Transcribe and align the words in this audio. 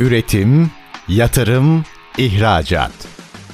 Üretim, 0.00 0.70
yatırım, 1.08 1.84
ihracat. 2.18 2.92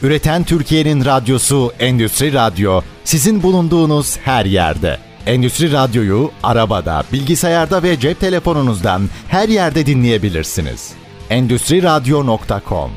Üreten 0.02 0.44
Türkiye'nin 0.44 1.04
radyosu 1.04 1.72
Endüstri 1.78 2.32
Radyo 2.32 2.80
sizin 3.04 3.42
bulunduğunuz 3.42 4.18
her 4.18 4.44
yerde. 4.44 4.98
Endüstri 5.26 5.72
Radyo'yu 5.72 6.30
arabada, 6.42 7.04
bilgisayarda 7.12 7.82
ve 7.82 8.00
cep 8.00 8.20
telefonunuzdan 8.20 9.08
her 9.28 9.48
yerde 9.48 9.86
dinleyebilirsiniz. 9.86 10.92
Endüstri 11.30 11.82
Radyo.com 11.82 12.90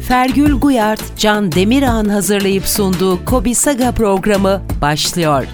Fergül 0.00 0.52
Guyart, 0.54 1.18
Can 1.18 1.52
Demirağ'ın 1.52 2.08
hazırlayıp 2.08 2.66
sunduğu 2.66 3.24
Kobi 3.24 3.54
Saga 3.54 3.92
programı 3.92 4.62
başlıyor. 4.80 5.46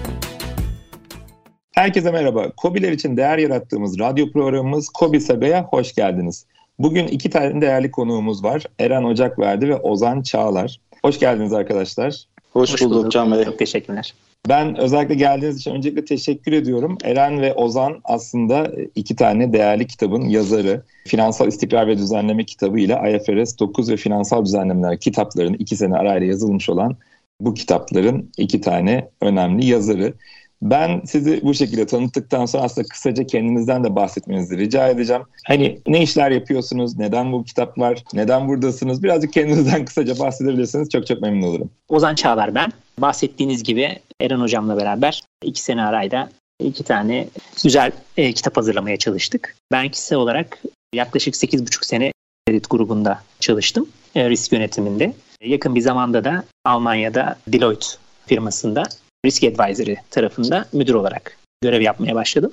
Herkese 1.77 2.11
merhaba. 2.11 2.51
Kobiler 2.51 2.91
için 2.91 3.17
değer 3.17 3.37
yarattığımız 3.37 3.99
radyo 3.99 4.31
programımız 4.31 4.89
Kobi 4.89 5.21
Saga'ya 5.21 5.63
hoş 5.63 5.95
geldiniz. 5.95 6.45
Bugün 6.79 7.07
iki 7.07 7.29
tane 7.29 7.61
değerli 7.61 7.91
konuğumuz 7.91 8.43
var. 8.43 8.63
Eren 8.79 9.03
Ocakverdi 9.03 9.69
ve 9.69 9.75
Ozan 9.75 10.21
Çağlar. 10.21 10.79
Hoş 11.01 11.19
geldiniz 11.19 11.53
arkadaşlar. 11.53 12.25
Hoş, 12.53 12.73
hoş 12.73 12.81
bulduk, 12.81 12.97
bulduk 12.97 13.11
Can 13.11 13.31
Bey. 13.31 13.43
Çok 13.43 13.59
teşekkürler. 13.59 14.13
Ben 14.49 14.77
özellikle 14.77 15.15
geldiğiniz 15.15 15.57
için 15.57 15.71
öncelikle 15.71 16.05
teşekkür 16.05 16.51
ediyorum. 16.51 16.97
Eren 17.03 17.41
ve 17.41 17.53
Ozan 17.53 18.01
aslında 18.03 18.71
iki 18.95 19.15
tane 19.15 19.53
değerli 19.53 19.87
kitabın 19.87 20.21
yazarı. 20.21 20.83
Finansal 21.07 21.47
İstikrar 21.47 21.87
ve 21.87 21.97
Düzenleme 21.97 22.45
kitabı 22.45 22.79
ile 22.79 22.93
IFRS 23.15 23.59
9 23.59 23.91
ve 23.91 23.97
Finansal 23.97 24.45
Düzenlemeler 24.45 24.99
kitaplarının 24.99 25.57
iki 25.57 25.75
sene 25.75 25.97
arayla 25.97 26.27
yazılmış 26.27 26.69
olan 26.69 26.97
bu 27.41 27.53
kitapların 27.53 28.31
iki 28.37 28.61
tane 28.61 29.09
önemli 29.21 29.65
yazarı. 29.65 30.13
Ben 30.61 31.01
sizi 31.05 31.41
bu 31.43 31.53
şekilde 31.53 31.85
tanıttıktan 31.85 32.45
sonra 32.45 32.63
aslında 32.63 32.87
kısaca 32.87 33.25
kendinizden 33.25 33.83
de 33.83 33.95
bahsetmenizi 33.95 34.57
rica 34.57 34.87
edeceğim. 34.87 35.23
Hani 35.45 35.79
ne 35.87 36.03
işler 36.03 36.31
yapıyorsunuz, 36.31 36.97
neden 36.97 37.31
bu 37.31 37.43
kitaplar, 37.43 38.03
neden 38.13 38.47
buradasınız? 38.47 39.03
Birazcık 39.03 39.33
kendinizden 39.33 39.85
kısaca 39.85 40.19
bahsedebilirseniz 40.19 40.89
çok 40.89 41.07
çok 41.07 41.21
memnun 41.21 41.47
olurum. 41.47 41.69
Ozan 41.89 42.15
Çağlar 42.15 42.55
ben. 42.55 42.71
Bahsettiğiniz 42.99 43.63
gibi 43.63 43.99
Eren 44.21 44.39
Hocam'la 44.39 44.77
beraber 44.77 45.21
iki 45.43 45.61
sene 45.61 45.83
arayla 45.83 46.29
iki 46.59 46.83
tane 46.83 47.27
güzel 47.63 47.91
e, 48.17 48.33
kitap 48.33 48.57
hazırlamaya 48.57 48.97
çalıştık. 48.97 49.55
Ben 49.71 49.89
kişisel 49.89 50.17
olarak 50.17 50.63
yaklaşık 50.93 51.35
8,5 51.35 51.85
sene 51.85 52.11
Reddit 52.49 52.69
grubunda 52.69 53.21
çalıştım. 53.39 53.89
E, 54.15 54.29
risk 54.29 54.53
yönetiminde. 54.53 55.13
Yakın 55.41 55.75
bir 55.75 55.81
zamanda 55.81 56.23
da 56.23 56.43
Almanya'da 56.65 57.37
Deloitte 57.47 57.87
firmasında 58.25 58.83
Risk 59.25 59.43
Advisory 59.43 59.95
tarafında 60.11 60.65
müdür 60.73 60.93
olarak 60.93 61.37
görev 61.61 61.81
yapmaya 61.81 62.15
başladım. 62.15 62.51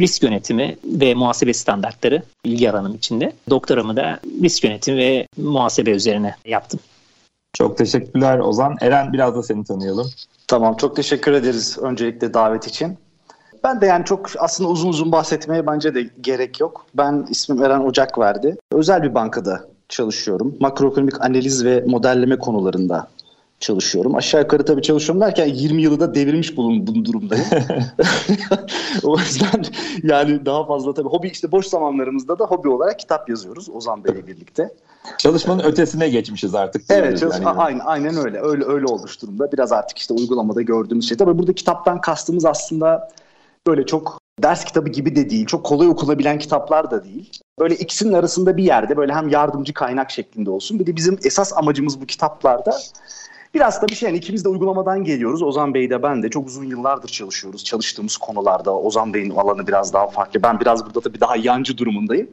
Risk 0.00 0.22
yönetimi 0.22 0.76
ve 0.84 1.14
muhasebe 1.14 1.54
standartları 1.54 2.22
ilgi 2.44 2.70
alanım 2.70 2.94
içinde. 2.94 3.32
Doktoramı 3.50 3.96
da 3.96 4.20
risk 4.42 4.64
yönetimi 4.64 4.98
ve 4.98 5.26
muhasebe 5.36 5.90
üzerine 5.90 6.34
yaptım. 6.44 6.80
Çok 7.52 7.78
teşekkürler 7.78 8.38
Ozan. 8.38 8.76
Eren 8.80 9.12
biraz 9.12 9.34
da 9.34 9.42
seni 9.42 9.64
tanıyalım. 9.64 10.10
Tamam 10.48 10.76
çok 10.76 10.96
teşekkür 10.96 11.32
ederiz 11.32 11.78
öncelikle 11.78 12.34
davet 12.34 12.66
için. 12.66 12.98
Ben 13.64 13.80
de 13.80 13.86
yani 13.86 14.04
çok 14.04 14.30
aslında 14.38 14.70
uzun 14.70 14.88
uzun 14.88 15.12
bahsetmeye 15.12 15.66
bence 15.66 15.94
de 15.94 16.10
gerek 16.20 16.60
yok. 16.60 16.86
Ben 16.94 17.26
ismim 17.30 17.62
Eren 17.62 17.80
Ocak 17.80 18.18
verdi. 18.18 18.56
Özel 18.72 19.02
bir 19.02 19.14
bankada 19.14 19.64
çalışıyorum. 19.88 20.56
Makroekonomik 20.60 21.20
analiz 21.20 21.64
ve 21.64 21.84
modelleme 21.86 22.38
konularında 22.38 23.08
çalışıyorum. 23.60 24.14
Aşağı 24.14 24.40
yukarı 24.40 24.64
tabii 24.64 24.82
çalışıyorum 24.82 25.20
derken 25.20 25.46
20 25.46 25.82
yılı 25.82 26.00
da 26.00 26.14
devirmiş 26.14 26.56
bulun, 26.56 27.04
durumdayım. 27.04 27.46
o 29.02 29.18
yüzden 29.18 29.64
yani 30.02 30.46
daha 30.46 30.66
fazla 30.66 30.94
tabii 30.94 31.08
hobi 31.08 31.28
işte 31.28 31.52
boş 31.52 31.66
zamanlarımızda 31.66 32.38
da 32.38 32.44
hobi 32.44 32.68
olarak 32.68 32.98
kitap 32.98 33.28
yazıyoruz 33.28 33.68
Ozan 33.70 34.04
Bey'le 34.04 34.26
birlikte. 34.26 34.70
Çalışmanın 35.18 35.62
ötesine 35.62 36.08
geçmişiz 36.08 36.54
artık. 36.54 36.82
Evet, 36.88 37.18
çalış- 37.18 37.36
yani. 37.36 37.48
aynen, 37.48 37.80
aynen 37.84 38.16
öyle. 38.16 38.40
Öyle 38.40 38.64
öyle 38.64 38.86
olmuş 38.86 39.22
durumda. 39.22 39.52
Biraz 39.52 39.72
artık 39.72 39.98
işte 39.98 40.14
uygulamada 40.14 40.62
gördüğümüz 40.62 41.08
şey. 41.08 41.16
Tabii 41.16 41.38
burada 41.38 41.52
kitaptan 41.52 42.00
kastımız 42.00 42.44
aslında 42.44 43.08
böyle 43.66 43.86
çok 43.86 44.18
ders 44.42 44.64
kitabı 44.64 44.88
gibi 44.88 45.16
de 45.16 45.30
değil. 45.30 45.46
Çok 45.46 45.64
kolay 45.64 45.88
okunabilen 45.88 46.38
kitaplar 46.38 46.90
da 46.90 47.04
değil. 47.04 47.30
Böyle 47.58 47.74
ikisinin 47.74 48.12
arasında 48.12 48.56
bir 48.56 48.64
yerde 48.64 48.96
böyle 48.96 49.14
hem 49.14 49.28
yardımcı 49.28 49.74
kaynak 49.74 50.10
şeklinde 50.10 50.50
olsun. 50.50 50.78
Bir 50.78 50.86
de 50.86 50.96
bizim 50.96 51.18
esas 51.24 51.52
amacımız 51.56 52.00
bu 52.00 52.06
kitaplarda 52.06 52.78
Biraz 53.56 53.82
da 53.82 53.88
bir 53.88 53.94
şey 53.94 54.06
yani 54.06 54.18
ikimiz 54.18 54.44
de 54.44 54.48
uygulamadan 54.48 55.04
geliyoruz. 55.04 55.42
Ozan 55.42 55.74
Bey 55.74 55.90
de 55.90 56.02
ben 56.02 56.22
de 56.22 56.28
çok 56.28 56.46
uzun 56.46 56.64
yıllardır 56.64 57.08
çalışıyoruz. 57.08 57.64
Çalıştığımız 57.64 58.16
konularda 58.16 58.78
Ozan 58.78 59.14
Bey'in 59.14 59.30
alanı 59.30 59.66
biraz 59.66 59.92
daha 59.92 60.06
farklı. 60.06 60.42
Ben 60.42 60.60
biraz 60.60 60.86
burada 60.86 61.00
tabii 61.00 61.20
daha 61.20 61.36
yancı 61.36 61.78
durumundayım. 61.78 62.28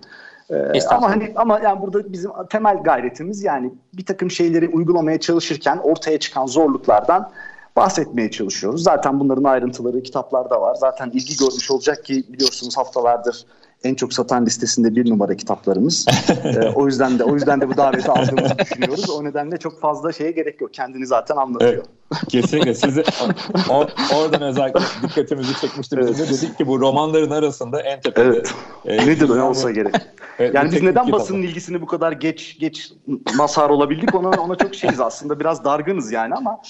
Ee, 0.50 0.82
ama 0.90 1.10
hani 1.10 1.34
ama 1.36 1.60
yani 1.60 1.82
burada 1.82 2.14
bizim 2.14 2.32
temel 2.50 2.84
gayretimiz 2.84 3.44
yani 3.44 3.74
bir 3.94 4.06
takım 4.06 4.32
şeyleri 4.32 4.70
uygulamaya 4.70 5.20
çalışırken 5.20 5.78
ortaya 5.84 6.20
çıkan 6.20 6.46
zorluklardan 6.46 7.32
bahsetmeye 7.76 8.32
çalışıyoruz. 8.32 8.84
Zaten 8.84 9.20
bunların 9.20 9.44
ayrıntıları 9.44 10.04
kitaplarda 10.04 10.62
var. 10.62 10.76
Zaten 10.76 11.10
ilgi 11.10 11.38
görmüş 11.38 11.72
olacak 11.72 12.06
ki 12.06 12.24
biliyorsunuz 12.30 12.78
haftalardır 12.78 13.46
en 13.84 13.96
çok 13.96 14.14
satan 14.14 14.46
listesinde 14.46 14.96
bir 14.96 15.10
numara 15.10 15.36
kitaplarımız. 15.36 16.06
ee, 16.44 16.70
o 16.76 16.86
yüzden 16.86 17.20
de 17.20 17.24
o 17.24 17.34
yüzden 17.34 17.62
de 17.62 17.70
bu 17.70 17.78
daveti 17.78 18.12
aldığımızı 18.12 18.60
düşünüyoruz. 18.60 19.10
O 19.10 19.24
nedenle 19.24 19.58
çok 19.58 19.82
fazla 19.82 20.12
şeye 20.12 20.32
gerek 20.32 20.62
yok. 20.62 20.74
Kendini 20.74 21.08
zaten 21.08 21.36
anlatıyor. 21.36 21.72
Evet, 21.72 21.86
kesinlikle. 22.30 22.74
Sizi 22.74 23.04
or, 23.70 23.88
oradan 24.16 24.42
özellikle 24.42 24.80
dikkatimizi 25.04 25.62
çekmişti. 25.62 25.98
Biz 25.98 26.08
evet. 26.08 26.20
de 26.20 26.38
dedik 26.38 26.58
ki 26.58 26.68
bu 26.68 26.80
romanların 26.80 27.32
arasında 27.32 27.82
en 27.82 28.02
tepede. 28.02 28.28
Evet. 28.28 28.54
E, 28.86 28.98
Nedir 29.08 29.30
ne 29.30 29.42
olsa 29.42 29.72
gerek. 29.72 29.96
Evet, 30.40 30.56
yani 30.56 30.72
biz 30.72 30.84
neden 30.84 31.12
basının 31.12 31.42
ilgisini 31.42 31.82
bu 31.82 31.86
kadar 31.86 32.12
geç 32.12 32.60
geç 32.60 32.94
mazhar 33.36 33.70
olabildik 33.70 34.16
ona 34.16 34.30
ona 34.30 34.56
çok 34.56 34.76
şeyiz 34.76 35.00
aslında. 35.00 35.40
Biraz 35.40 35.66
dargınız 35.66 36.12
yani 36.12 36.34
ama 36.34 36.62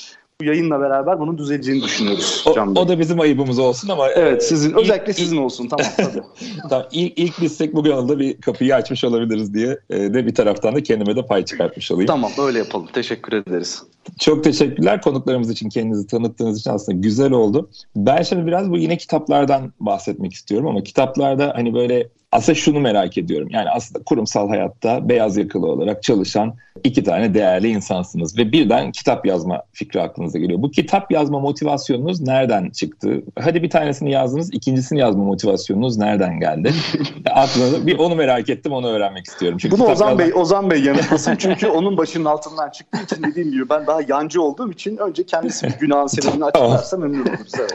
bu 0.41 0.45
yayınla 0.45 0.79
beraber 0.79 1.19
bunun 1.19 1.37
düzeleceğini 1.37 1.83
düşünüyoruz 1.83 2.43
o. 2.47 2.51
O 2.51 2.87
da 2.87 2.99
bizim 2.99 3.19
ayıbımız 3.19 3.59
olsun 3.59 3.89
ama 3.89 4.09
Evet, 4.09 4.43
sizin 4.43 4.69
ilk, 4.69 4.77
özellikle 4.77 5.13
sizin 5.13 5.37
olsun 5.37 5.67
tamam 5.67 5.85
tabii. 5.97 6.23
tamam 6.69 6.85
ilk, 6.91 7.19
ilk 7.19 7.41
bizsek 7.41 7.75
bu 7.75 7.83
kanalda 7.83 8.19
bir 8.19 8.41
kapıyı 8.41 8.75
açmış 8.75 9.03
olabiliriz 9.03 9.53
diye 9.53 9.79
e, 9.89 9.97
de 10.13 10.25
bir 10.25 10.35
taraftan 10.35 10.75
da 10.75 10.83
kendime 10.83 11.15
de 11.15 11.25
pay 11.25 11.45
çıkartmış 11.45 11.91
olayım. 11.91 12.07
Tamam 12.07 12.31
öyle 12.37 12.57
yapalım. 12.57 12.87
Teşekkür 12.93 13.33
ederiz. 13.33 13.83
Çok 14.19 14.43
teşekkürler 14.43 15.01
konuklarımız 15.01 15.49
için 15.49 15.69
kendinizi 15.69 16.07
tanıttığınız 16.07 16.59
için 16.59 16.71
aslında 16.71 16.97
güzel 16.99 17.31
oldu. 17.31 17.69
Ben 17.95 18.21
şimdi 18.21 18.45
biraz 18.47 18.69
bu 18.71 18.77
yine 18.77 18.97
kitaplardan 18.97 19.73
bahsetmek 19.79 20.33
istiyorum 20.33 20.67
ama 20.67 20.83
kitaplarda 20.83 21.51
hani 21.55 21.73
böyle 21.73 22.09
aslında 22.33 22.55
şunu 22.55 22.79
merak 22.79 23.17
ediyorum. 23.17 23.47
Yani 23.51 23.69
aslında 23.69 24.03
kurumsal 24.03 24.49
hayatta 24.49 25.09
beyaz 25.09 25.37
yakalı 25.37 25.67
olarak 25.67 26.03
çalışan 26.03 26.53
iki 26.83 27.03
tane 27.03 27.33
değerli 27.33 27.67
insansınız 27.67 28.37
ve 28.37 28.51
birden 28.51 28.91
kitap 28.91 29.25
yazma 29.25 29.63
fikri 29.71 30.01
aklınıza 30.01 30.39
geliyor. 30.39 30.61
Bu 30.61 30.71
kitap 30.71 31.11
yazma 31.11 31.39
motivasyonunuz 31.39 32.21
nereden 32.21 32.69
çıktı? 32.69 33.23
Hadi 33.39 33.63
bir 33.63 33.69
tanesini 33.69 34.11
yazdınız, 34.11 34.53
ikincisini 34.53 34.99
yazma 34.99 35.23
motivasyonunuz 35.23 35.97
nereden 35.97 36.39
geldi? 36.39 36.73
Aklınıza 37.31 37.87
bir 37.87 37.99
onu 37.99 38.15
merak 38.15 38.49
ettim, 38.49 38.71
onu 38.71 38.87
öğrenmek 38.87 39.25
istiyorum. 39.25 39.57
Çünkü 39.61 39.77
Bunu 39.77 39.83
Ozan 39.83 40.09
yazma... 40.09 40.19
Bey, 40.19 40.33
Ozan 40.33 40.71
Bey 40.71 40.83
yanıtlasın 40.83 41.35
çünkü 41.35 41.67
onun 41.67 41.97
başının 41.97 42.25
altından 42.25 42.69
çıktığı 42.69 43.03
için 43.03 43.23
dediğim 43.23 43.51
gibi 43.51 43.69
ben 43.69 43.87
daha 43.87 43.99
yancı 44.07 44.41
olduğum 44.41 44.71
için 44.71 44.97
önce 44.97 45.23
kendisi 45.23 45.67
bir 45.67 45.73
günahın 45.79 46.07
sebebini 46.07 46.45
açıklarsa 46.45 46.97
memnun 46.97 47.21
oluruz. 47.21 47.51
Evet. 47.59 47.73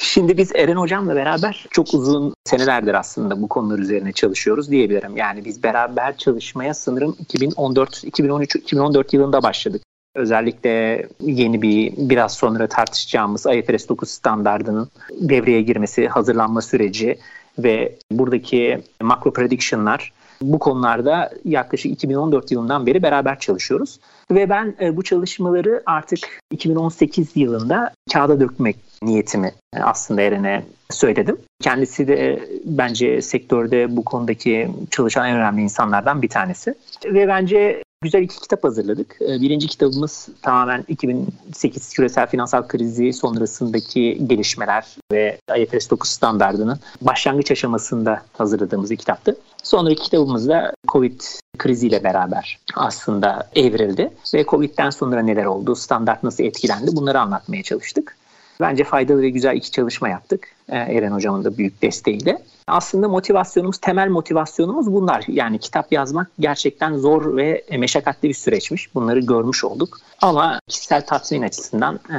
Şimdi 0.00 0.36
biz 0.36 0.52
Eren 0.54 0.76
Hocam'la 0.76 1.14
beraber 1.14 1.66
çok 1.70 1.94
uzun 1.94 2.34
senelerdir 2.44 2.94
aslında 2.94 3.42
bu 3.42 3.48
konular 3.48 3.78
üzerine 3.96 4.12
çalışıyoruz 4.12 4.70
diyebilirim. 4.70 5.16
Yani 5.16 5.44
biz 5.44 5.62
beraber 5.62 6.16
çalışmaya 6.16 6.74
sanırım 6.74 7.16
2014, 7.18 8.04
2013, 8.04 8.56
2014 8.56 9.12
yılında 9.12 9.42
başladık. 9.42 9.82
Özellikle 10.14 11.06
yeni 11.20 11.62
bir 11.62 11.92
biraz 11.96 12.34
sonra 12.34 12.66
tartışacağımız 12.66 13.46
IFRS 13.46 13.88
9 13.88 14.08
standardının 14.10 14.88
devreye 15.10 15.62
girmesi, 15.62 16.08
hazırlanma 16.08 16.62
süreci 16.62 17.18
ve 17.58 17.96
buradaki 18.10 18.82
makro 19.02 19.32
prediction'lar 19.32 20.12
bu 20.40 20.58
konularda 20.58 21.30
yaklaşık 21.44 21.92
2014 21.92 22.50
yılından 22.50 22.86
beri 22.86 23.02
beraber 23.02 23.38
çalışıyoruz. 23.38 24.00
Ve 24.30 24.50
ben 24.50 24.74
e, 24.80 24.96
bu 24.96 25.02
çalışmaları 25.02 25.82
artık 25.86 26.18
2018 26.50 27.36
yılında 27.36 27.94
kağıda 28.12 28.40
dökmek 28.40 28.76
niyetimi 29.02 29.52
aslında 29.80 30.22
Eren'e 30.22 30.64
söyledim. 30.90 31.38
Kendisi 31.62 32.08
de 32.08 32.48
bence 32.64 33.22
sektörde 33.22 33.96
bu 33.96 34.04
konudaki 34.04 34.70
çalışan 34.90 35.28
en 35.28 35.36
önemli 35.36 35.62
insanlardan 35.62 36.22
bir 36.22 36.28
tanesi. 36.28 36.74
Ve 37.04 37.28
bence 37.28 37.82
güzel 38.02 38.22
iki 38.22 38.40
kitap 38.40 38.64
hazırladık. 38.64 39.16
Ee, 39.20 39.40
birinci 39.40 39.66
kitabımız 39.66 40.28
tamamen 40.42 40.84
2008 40.88 41.92
küresel 41.92 42.26
finansal 42.26 42.68
krizi 42.68 43.12
sonrasındaki 43.12 44.22
gelişmeler 44.26 44.96
ve 45.12 45.38
IFRS 45.58 45.90
9 45.90 46.10
standardının 46.10 46.78
başlangıç 47.00 47.50
aşamasında 47.50 48.22
hazırladığımız 48.32 48.90
bir 48.90 48.96
kitaptı. 48.96 49.36
Sonraki 49.62 50.02
kitabımız 50.02 50.48
da 50.48 50.72
Covid 50.88 51.20
kriziyle 51.58 52.04
beraber 52.04 52.58
aslında 52.74 53.48
evrildi 53.54 54.10
ve 54.34 54.44
Covid'den 54.44 54.90
sonra 54.90 55.22
neler 55.22 55.44
oldu, 55.44 55.74
standart 55.74 56.22
nasıl 56.22 56.44
etkilendi 56.44 56.96
bunları 56.96 57.20
anlatmaya 57.20 57.62
çalıştık. 57.62 58.16
Bence 58.60 58.84
faydalı 58.84 59.22
ve 59.22 59.30
güzel 59.30 59.56
iki 59.56 59.70
çalışma 59.70 60.08
yaptık. 60.08 60.48
Ee, 60.68 60.76
Eren 60.76 61.12
Hocam'ın 61.12 61.44
da 61.44 61.58
büyük 61.58 61.82
desteğiyle. 61.82 62.38
Aslında 62.66 63.08
motivasyonumuz, 63.08 63.78
temel 63.78 64.08
motivasyonumuz 64.08 64.92
bunlar. 64.92 65.24
Yani 65.28 65.58
kitap 65.58 65.92
yazmak 65.92 66.30
gerçekten 66.40 66.96
zor 66.96 67.36
ve 67.36 67.64
meşakkatli 67.78 68.28
bir 68.28 68.34
süreçmiş. 68.34 68.94
Bunları 68.94 69.20
görmüş 69.20 69.64
olduk. 69.64 70.00
Ama 70.22 70.60
kişisel 70.68 71.06
tatmin 71.06 71.42
açısından 71.42 71.94
e, 71.94 72.18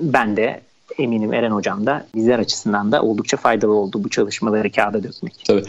ben 0.00 0.36
de 0.36 0.60
eminim 0.98 1.34
Eren 1.34 1.50
Hocam 1.50 1.86
da 1.86 2.06
bizler 2.14 2.38
açısından 2.38 2.92
da 2.92 3.02
oldukça 3.02 3.36
faydalı 3.36 3.72
oldu 3.72 4.04
bu 4.04 4.10
çalışmaları 4.10 4.72
kağıda 4.72 5.02
dökmek. 5.02 5.44
Tabii 5.46 5.64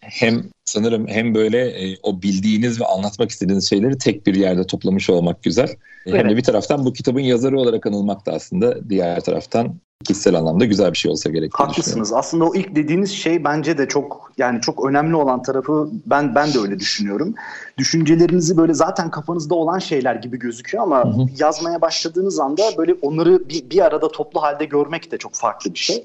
hem 0.00 0.42
sanırım 0.64 1.06
hem 1.08 1.34
böyle 1.34 1.58
e, 1.68 1.96
o 2.02 2.22
bildiğiniz 2.22 2.80
ve 2.80 2.84
anlatmak 2.84 3.30
istediğiniz 3.30 3.70
şeyleri 3.70 3.98
tek 3.98 4.26
bir 4.26 4.34
yerde 4.34 4.66
toplamış 4.66 5.10
olmak 5.10 5.42
güzel. 5.42 5.68
Evet. 6.06 6.18
Hem 6.18 6.30
de 6.30 6.36
bir 6.36 6.42
taraftan 6.42 6.84
bu 6.84 6.92
kitabın 6.92 7.20
yazarı 7.20 7.58
olarak 7.58 7.86
anılmak 7.86 8.26
da 8.26 8.32
aslında 8.32 8.90
diğer 8.90 9.20
taraftan 9.20 9.74
kişisel 10.04 10.34
anlamda 10.34 10.64
güzel 10.64 10.92
bir 10.92 10.98
şey 10.98 11.10
olsa 11.10 11.30
gerek. 11.30 11.50
Haklısınız. 11.54 12.12
Aslında 12.12 12.44
o 12.44 12.54
ilk 12.54 12.76
dediğiniz 12.76 13.10
şey 13.10 13.44
bence 13.44 13.78
de 13.78 13.88
çok 13.88 14.32
yani 14.38 14.60
çok 14.60 14.86
önemli 14.86 15.16
olan 15.16 15.42
tarafı 15.42 15.90
ben 16.06 16.34
ben 16.34 16.54
de 16.54 16.58
öyle 16.58 16.78
düşünüyorum. 16.78 17.34
Düşüncelerinizi 17.78 18.56
böyle 18.56 18.74
zaten 18.74 19.10
kafanızda 19.10 19.54
olan 19.54 19.78
şeyler 19.78 20.14
gibi 20.14 20.38
gözüküyor 20.38 20.84
ama 20.84 21.04
hı 21.04 21.08
hı. 21.08 21.26
yazmaya 21.38 21.80
başladığınız 21.80 22.40
anda 22.40 22.62
böyle 22.78 22.94
onları 23.02 23.48
bir, 23.48 23.70
bir 23.70 23.84
arada 23.84 24.08
toplu 24.08 24.42
halde 24.42 24.64
görmek 24.64 25.12
de 25.12 25.18
çok 25.18 25.34
farklı 25.34 25.74
bir 25.74 25.78
şey. 25.78 26.04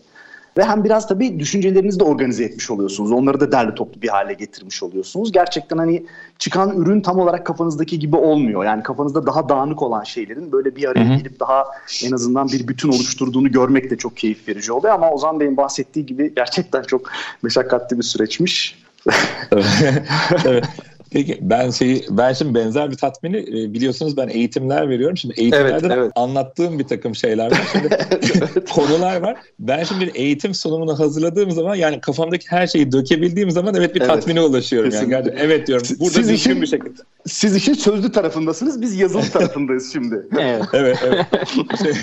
Ve 0.58 0.64
hem 0.64 0.84
biraz 0.84 1.08
tabii 1.08 1.40
düşüncelerinizi 1.40 2.00
de 2.00 2.04
organize 2.04 2.44
etmiş 2.44 2.72
oluyorsunuz. 2.72 3.12
Onları 3.12 3.40
da 3.40 3.52
derli 3.52 3.76
toplu 3.76 4.02
bir 4.02 4.08
hale 4.08 4.34
getirmiş 4.34 4.84
oluyorsunuz. 4.84 5.32
Gerçekten 5.32 5.78
hani 5.78 6.06
çıkan 6.40 6.78
ürün 6.78 7.02
tam 7.02 7.20
olarak 7.20 7.46
kafanızdaki 7.46 8.00
gibi 8.00 8.16
olmuyor. 8.16 8.66
Yani 8.66 8.84
kafanızda 8.84 9.26
daha 9.26 9.50
dağınık 9.50 9.82
olan 9.82 10.04
şeylerin 10.04 10.52
böyle 10.52 10.76
bir 10.76 10.90
araya 10.90 11.16
gelip 11.16 11.40
daha 11.40 11.66
en 12.06 12.12
azından 12.12 12.48
bir 12.48 12.68
bütün 12.68 12.90
oluşturduğunu 12.90 13.52
görmek 13.52 13.92
de 13.92 13.98
çok 13.98 14.18
keyif 14.18 14.48
verici 14.48 14.72
oluyor. 14.72 14.94
Ama 14.94 15.12
Ozan 15.12 15.40
Bey'in 15.40 15.58
bahsettiği 15.58 16.06
gibi 16.06 16.36
gerçekten 16.36 16.84
çok 16.84 17.02
meşakkatli 17.44 17.98
bir 17.98 18.04
süreçmiş. 18.04 18.84
evet. 20.46 20.66
Peki 21.16 21.38
ben 21.42 21.70
şeyi 21.70 22.06
ben 22.10 22.34
şimdi 22.34 22.56
benzer 22.56 22.92
bir 22.92 22.96
tatmini 22.96 23.38
e, 23.38 23.74
biliyorsunuz 23.74 24.18
ben 24.18 24.28
eğitimler 24.28 24.90
veriyorum. 24.90 25.18
Şimdi 25.18 25.34
eğitimlerde 25.38 25.88
evet, 25.88 25.98
evet. 25.98 26.12
anlattığım 26.16 26.80
bir 26.80 26.84
takım 26.84 27.16
şeyler 27.16 27.52
var. 27.52 27.62
Şimdi 27.72 27.90
konular 28.72 29.22
var. 29.22 29.38
Ben 29.60 29.84
şimdi 29.84 30.06
bir 30.06 30.16
eğitim 30.16 30.54
sunumunu 30.54 31.00
hazırladığım 31.00 31.52
zaman 31.52 31.76
yani 31.76 32.02
kafamdaki 32.02 32.46
her 32.50 32.68
şeyi 32.68 32.92
dökebildiğim 32.92 33.52
zaman 33.52 33.76
evet 33.76 33.96
bir 33.96 34.02
evet, 34.02 34.10
tatmine 34.10 34.42
ulaşıyorum. 34.42 34.92
Yani. 35.12 35.34
Evet 35.38 35.68
diyorum. 35.68 35.88
Burada 36.00 36.14
siz 36.14 36.30
işin, 36.30 36.62
bir 36.62 36.68
şekilde. 36.68 37.02
Siz 37.28 37.56
işin 37.56 37.74
sözlü 37.74 38.12
tarafındasınız. 38.12 38.82
Biz 38.82 38.96
yazılı 38.96 39.30
tarafındayız 39.34 39.94
şimdi. 39.94 40.28
evet. 40.40 40.64
evet, 40.74 40.98
evet. 41.04 41.26
Şey, 41.84 41.94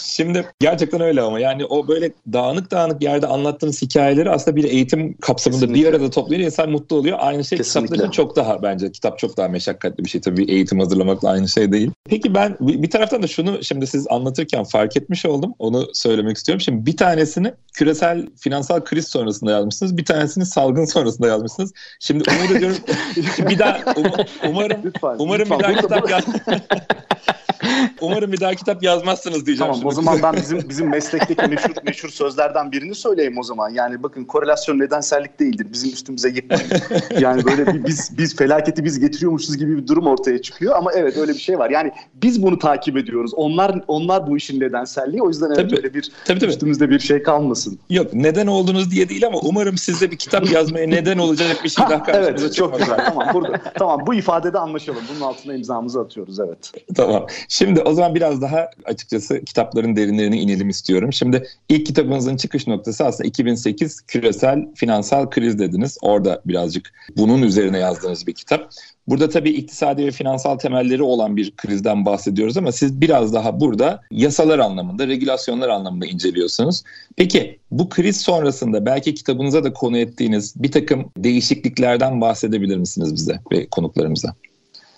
şimdi 0.00 0.46
gerçekten 0.60 1.00
öyle 1.00 1.20
ama 1.20 1.40
yani 1.40 1.64
o 1.64 1.88
böyle 1.88 2.12
dağınık 2.32 2.70
dağınık 2.70 3.02
yerde 3.02 3.26
anlattığınız 3.26 3.82
hikayeleri 3.82 4.30
aslında 4.30 4.56
bir 4.56 4.64
eğitim 4.64 5.16
kapsamında 5.20 5.60
Kesinlikle. 5.60 5.88
bir 5.88 5.94
arada 5.94 6.10
toplayınca 6.10 6.46
insan 6.46 6.70
mutlu 6.70 6.96
oluyor. 6.96 7.18
Aynı 7.20 7.44
şey 7.44 7.58
kitapların 7.58 8.10
çok 8.10 8.27
daha 8.36 8.62
bence 8.62 8.92
kitap 8.92 9.18
çok 9.18 9.36
daha 9.36 9.48
meşakkatli 9.48 10.04
bir 10.04 10.10
şey 10.10 10.20
tabii 10.20 10.44
eğitim 10.44 10.78
hazırlamakla 10.78 11.30
aynı 11.30 11.48
şey 11.48 11.72
değil. 11.72 11.90
Peki 12.08 12.34
ben 12.34 12.56
bir 12.60 12.90
taraftan 12.90 13.22
da 13.22 13.26
şunu 13.26 13.64
şimdi 13.64 13.86
siz 13.86 14.06
anlatırken 14.10 14.64
fark 14.64 14.96
etmiş 14.96 15.26
oldum. 15.26 15.54
Onu 15.58 15.86
söylemek 15.94 16.36
istiyorum. 16.36 16.60
Şimdi 16.60 16.86
bir 16.86 16.96
tanesini 16.96 17.54
küresel 17.74 18.26
finansal 18.36 18.84
kriz 18.84 19.08
sonrasında 19.08 19.50
yazmışsınız. 19.50 19.96
Bir 19.96 20.04
tanesini 20.04 20.46
salgın 20.46 20.84
sonrasında 20.84 21.28
yazmışsınız. 21.28 21.72
Şimdi 22.00 22.24
umut 22.30 22.50
ediyorum 22.50 22.76
bir 23.50 23.58
daha 23.58 23.94
um, 23.96 24.06
umarım 24.48 24.80
lütfen, 24.84 25.16
umarım 25.18 25.48
lütfen. 25.50 25.58
bir 25.58 25.64
daha 25.64 25.74
kitap 25.80 26.10
yaz. 26.10 26.24
Umarım 28.00 28.32
bir 28.32 28.40
daha 28.40 28.54
kitap 28.54 28.82
yazmazsınız 28.82 29.46
diyeceğim. 29.46 29.72
Tamam 29.72 29.86
o 29.86 29.90
zaman 29.90 30.18
ben 30.22 30.32
bizim 30.42 30.68
bizim 30.68 30.88
meslekteki 30.88 31.46
meşhur 31.46 31.70
meşhur 31.86 32.08
sözlerden 32.08 32.72
birini 32.72 32.94
söyleyeyim 32.94 33.38
o 33.38 33.42
zaman. 33.42 33.70
Yani 33.70 34.02
bakın 34.02 34.24
korelasyon 34.24 34.78
nedensellik 34.78 35.40
değildir. 35.40 35.66
Bizim 35.72 35.90
üstümüze 35.90 36.28
yıkmayın. 36.28 36.68
Yani 37.20 37.44
böyle 37.44 37.66
bir, 37.66 37.84
biz 37.84 38.18
biz 38.18 38.36
felaketi 38.36 38.84
biz 38.84 39.00
getiriyormuşuz 39.00 39.56
gibi 39.56 39.76
bir 39.76 39.86
durum 39.86 40.06
ortaya 40.06 40.42
çıkıyor 40.42 40.76
ama 40.76 40.92
evet 40.92 41.16
öyle 41.16 41.32
bir 41.32 41.38
şey 41.38 41.58
var. 41.58 41.70
Yani 41.70 41.92
biz 42.14 42.42
bunu 42.42 42.58
takip 42.58 42.96
ediyoruz. 42.96 43.34
Onlar 43.34 43.84
onlar 43.88 44.26
bu 44.26 44.36
işin 44.36 44.60
nedenselliği. 44.60 45.22
O 45.22 45.28
yüzden 45.28 45.46
evet 45.46 45.56
tabii, 45.56 45.76
öyle 45.76 45.94
bir 45.94 46.12
tabii, 46.24 46.38
tabii. 46.38 46.50
üstümüzde 46.50 46.90
bir 46.90 46.98
şey 46.98 47.22
kalmasın. 47.22 47.78
Yok 47.90 48.14
neden 48.14 48.46
oldunuz 48.46 48.90
diye 48.90 49.08
değil 49.08 49.26
ama 49.26 49.38
umarım 49.42 49.78
sizde 49.78 50.10
bir 50.10 50.16
kitap 50.16 50.52
yazmaya 50.52 50.86
neden 50.86 51.18
olacak 51.18 51.56
bir 51.64 51.68
şey 51.68 51.84
daha 51.84 52.04
Evet 52.12 52.54
çok 52.54 52.78
güzel. 52.78 52.96
Tamam 53.06 53.28
burada. 53.34 53.60
Tamam 53.74 54.06
bu 54.06 54.14
ifadede 54.14 54.58
anlaşalım. 54.58 55.02
Bunun 55.14 55.20
altına 55.20 55.54
imzamızı 55.54 56.00
atıyoruz 56.00 56.40
evet. 56.40 56.72
Tamam. 56.96 57.26
Şimdi 57.48 57.82
o 57.82 57.92
zaman 57.94 58.14
biraz 58.14 58.42
daha 58.42 58.70
açıkçası 58.84 59.44
kitapların 59.44 59.96
derinlerine 59.96 60.40
inelim 60.40 60.68
istiyorum. 60.68 61.12
Şimdi 61.12 61.48
ilk 61.68 61.86
kitabınızın 61.86 62.36
çıkış 62.36 62.66
noktası 62.66 63.04
aslında 63.04 63.28
2008 63.28 64.00
küresel 64.00 64.66
finansal 64.74 65.30
kriz 65.30 65.58
dediniz. 65.58 65.98
Orada 66.02 66.42
birazcık 66.44 66.92
bunun 67.16 67.42
üzerine 67.42 67.78
yazdığınız 67.78 68.26
bir 68.26 68.32
kitap. 68.32 68.70
Burada 69.08 69.28
tabii 69.28 69.50
iktisadi 69.50 70.06
ve 70.06 70.10
finansal 70.10 70.58
temelleri 70.58 71.02
olan 71.02 71.36
bir 71.36 71.50
krizden 71.50 72.06
bahsediyoruz 72.06 72.56
ama 72.56 72.72
siz 72.72 73.00
biraz 73.00 73.34
daha 73.34 73.60
burada 73.60 74.00
yasalar 74.10 74.58
anlamında, 74.58 75.08
regülasyonlar 75.08 75.68
anlamında 75.68 76.06
inceliyorsunuz. 76.06 76.82
Peki 77.16 77.58
bu 77.70 77.88
kriz 77.88 78.20
sonrasında 78.20 78.86
belki 78.86 79.14
kitabınıza 79.14 79.64
da 79.64 79.72
konu 79.72 79.98
ettiğiniz 79.98 80.62
bir 80.62 80.72
takım 80.72 81.10
değişikliklerden 81.16 82.20
bahsedebilir 82.20 82.76
misiniz 82.76 83.14
bize 83.14 83.40
ve 83.52 83.66
konuklarımıza? 83.66 84.34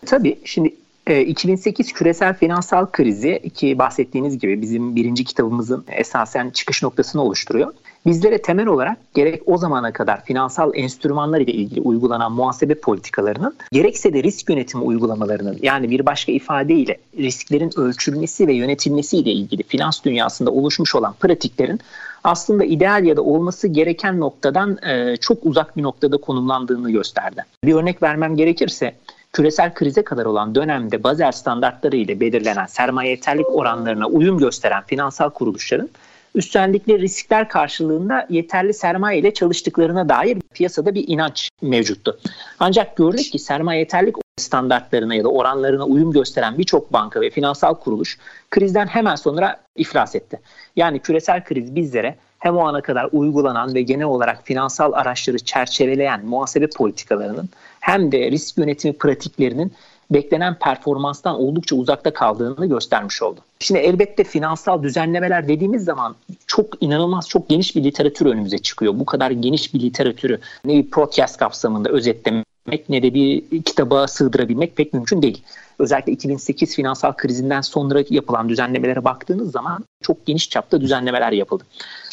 Tabii. 0.07 0.39
Şimdi 0.45 0.75
2008 1.19 1.89
ee, 1.89 1.93
küresel 1.93 2.35
finansal 2.35 2.87
krizi 2.87 3.51
ki 3.55 3.79
bahsettiğiniz 3.79 4.39
gibi 4.39 4.63
bizim 4.63 4.97
birinci 4.97 5.25
kitabımızın 5.25 5.85
esasen 5.89 6.51
çıkış 6.51 6.83
noktasını 6.83 7.23
oluşturuyor. 7.23 7.73
Bizlere 8.07 8.43
temel 8.43 8.67
olarak 8.67 8.99
gerek 9.15 9.43
o 9.47 9.59
zamana 9.59 9.93
kadar 9.93 10.25
finansal 10.25 10.71
enstrümanlar 10.75 11.41
ile 11.41 11.53
ilgili 11.53 11.81
uygulanan 11.81 12.33
muhasebe 12.33 12.75
politikalarının 12.75 13.57
gerekse 13.73 14.13
de 14.13 14.23
risk 14.23 14.51
yönetimi 14.51 14.85
uygulamalarının 14.85 15.59
yani 15.63 15.91
bir 15.91 16.07
başka 16.07 16.33
ifadeyle 16.33 16.97
risklerin 17.19 17.71
ölçülmesi 17.77 18.47
ve 18.47 18.55
yönetilmesi 18.55 19.17
ile 19.17 19.31
ilgili 19.31 19.63
finans 19.63 20.05
dünyasında 20.05 20.51
oluşmuş 20.51 20.95
olan 20.95 21.15
pratiklerin 21.21 21.81
aslında 22.25 22.65
ideal 22.65 23.05
ya 23.05 23.17
da 23.17 23.23
olması 23.23 23.69
gereken 23.69 24.21
noktadan 24.21 24.79
e, 24.83 25.17
çok 25.17 25.47
uzak 25.47 25.77
bir 25.77 25.83
noktada 25.83 26.17
konumlandığını 26.17 26.91
gösterdi. 26.91 27.45
Bir 27.65 27.75
örnek 27.75 28.03
vermem 28.03 28.37
gerekirse 28.37 28.95
küresel 29.33 29.75
krize 29.75 30.05
kadar 30.05 30.27
olan 30.27 30.55
dönemde 30.55 31.03
Basel 31.03 31.33
standartları 31.33 31.97
ile 31.97 32.21
belirlenen 32.21 32.67
sermaye 32.67 33.11
yeterlik 33.11 33.55
oranlarına 33.55 34.07
uyum 34.07 34.39
gösteren 34.39 34.83
finansal 34.87 35.31
kuruluşların 35.31 35.89
üstlendikleri 36.35 37.03
riskler 37.03 37.49
karşılığında 37.49 38.27
yeterli 38.31 38.75
sermaye 38.75 39.19
ile 39.19 39.35
çalıştıklarına 39.35 40.09
dair 40.09 40.39
piyasada 40.55 40.95
bir 40.95 41.09
inanç 41.09 41.51
mevcuttu. 41.63 42.19
Ancak 42.59 42.97
gördük 42.97 43.33
ki 43.33 43.39
sermaye 43.39 43.81
yeterlik 43.81 44.17
standartlarına 44.39 45.15
ya 45.15 45.25
da 45.25 45.29
oranlarına 45.29 45.85
uyum 45.85 46.13
gösteren 46.13 46.59
birçok 46.59 46.93
banka 46.93 47.21
ve 47.21 47.31
finansal 47.31 47.75
kuruluş 47.75 48.19
krizden 48.51 48.87
hemen 48.87 49.15
sonra 49.15 49.61
iflas 49.77 50.15
etti. 50.15 50.41
Yani 50.77 50.99
küresel 50.99 51.45
kriz 51.45 51.75
bizlere 51.75 52.17
hem 52.39 52.57
o 52.57 52.67
ana 52.69 52.81
kadar 52.81 53.09
uygulanan 53.13 53.75
ve 53.75 53.83
genel 53.83 54.07
olarak 54.07 54.47
finansal 54.47 54.93
araçları 54.93 55.39
çerçeveleyen 55.39 56.27
muhasebe 56.27 56.67
politikalarının 56.77 57.49
hem 57.81 58.13
de 58.13 58.31
risk 58.31 58.59
yönetimi 58.59 58.99
pratiklerinin 58.99 59.73
beklenen 60.11 60.59
performanstan 60.59 61.35
oldukça 61.35 61.77
uzakta 61.77 62.13
kaldığını 62.13 62.67
göstermiş 62.67 63.23
oldu. 63.23 63.41
Şimdi 63.59 63.81
elbette 63.81 64.25
finansal 64.25 64.83
düzenlemeler 64.83 65.49
dediğimiz 65.49 65.85
zaman 65.85 66.17
çok 66.47 66.83
inanılmaz 66.83 67.29
çok 67.29 67.49
geniş 67.49 67.77
bir 67.77 67.85
literatür 67.85 68.27
önümüze 68.27 68.59
çıkıyor. 68.59 68.99
Bu 68.99 69.05
kadar 69.05 69.31
geniş 69.31 69.75
bir 69.75 69.81
literatürü 69.81 70.41
ne 70.65 70.75
bir 70.75 70.91
podcast 70.91 71.37
kapsamında 71.37 71.89
özetlemek 71.89 72.50
ne 72.67 73.03
de 73.03 73.15
bir 73.15 73.63
kitaba 73.63 74.09
sığdırabilmek 74.09 74.77
pek 74.77 74.95
mümkün 74.95 75.23
değil. 75.23 75.43
Özellikle 75.79 76.13
2008 76.13 76.77
finansal 76.77 77.13
krizinden 77.13 77.61
sonra 77.61 78.03
yapılan 78.11 78.49
düzenlemelere 78.49 79.05
baktığınız 79.05 79.53
zaman 79.53 79.85
çok 80.03 80.27
geniş 80.27 80.51
çapta 80.51 80.81
düzenlemeler 80.81 81.33
yapıldı. 81.33 81.65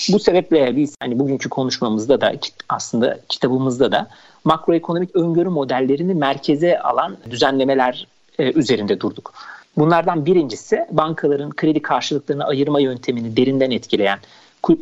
Bu 0.09 0.19
sebeple 0.19 0.75
biz 0.75 0.95
hani 0.99 1.19
bugünkü 1.19 1.49
konuşmamızda 1.49 2.21
da 2.21 2.33
aslında 2.69 3.19
kitabımızda 3.29 3.91
da 3.91 4.07
makroekonomik 4.43 5.15
öngörü 5.15 5.49
modellerini 5.49 6.13
merkeze 6.13 6.79
alan 6.79 7.17
düzenlemeler 7.29 8.07
e, 8.39 8.51
üzerinde 8.51 8.99
durduk. 8.99 9.33
Bunlardan 9.77 10.25
birincisi 10.25 10.85
bankaların 10.91 11.49
kredi 11.49 11.81
karşılıklarını 11.81 12.45
ayırma 12.45 12.79
yöntemini 12.79 13.37
derinden 13.37 13.71
etkileyen, 13.71 14.19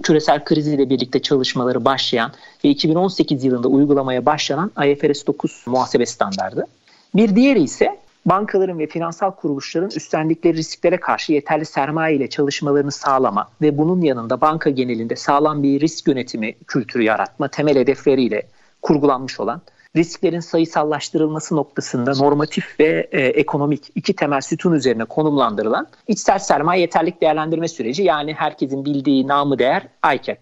küresel 0.04 0.44
kriziyle 0.44 0.90
birlikte 0.90 1.22
çalışmaları 1.22 1.86
başlayan 1.86 2.32
ve 2.64 2.70
2018 2.70 3.44
yılında 3.44 3.68
uygulamaya 3.68 4.26
başlanan 4.26 4.72
IFRS 4.86 5.28
9 5.28 5.64
muhasebe 5.68 6.06
standardı. 6.06 6.68
Bir 7.16 7.36
diğeri 7.36 7.64
ise 7.64 8.00
bankaların 8.26 8.80
ve 8.80 8.88
finansal 8.88 9.32
kuruluşların 9.32 9.90
üstlendikleri 9.96 10.58
risklere 10.58 10.98
karşı 10.98 11.34
yeterli 11.34 11.66
sermaye 11.66 12.16
ile 12.16 12.30
çalışmalarını 12.30 12.92
sağlama 12.92 13.50
ve 13.62 13.78
bunun 13.78 14.02
yanında 14.02 14.42
banka 14.42 14.70
genelinde 14.70 15.16
sağlam 15.16 15.64
bir 15.64 15.80
risk 15.80 16.08
yönetimi 16.08 16.54
kültürü 16.68 17.04
yaratma 17.04 17.48
temel 17.48 17.76
hedefleriyle 17.76 18.48
kurgulanmış 18.82 19.40
olan 19.40 19.62
risklerin 19.96 20.40
sayısallaştırılması 20.40 21.56
noktasında 21.56 22.14
normatif 22.14 22.80
ve 22.80 23.08
e, 23.12 23.22
ekonomik 23.22 23.84
iki 23.96 24.14
temel 24.16 24.42
sütun 24.42 24.74
üzerine 24.74 25.06
konumlandırılan 25.06 25.88
içsel 26.08 26.40
sermaye 26.40 26.82
yeterlik 26.82 27.22
değerlendirme 27.22 27.68
süreci 27.68 28.04
yani 28.04 28.34
herkesin 28.34 28.86
bildiği 28.86 29.28
namı 29.28 29.60
değer 29.60 29.88
ICAP. 30.16 30.38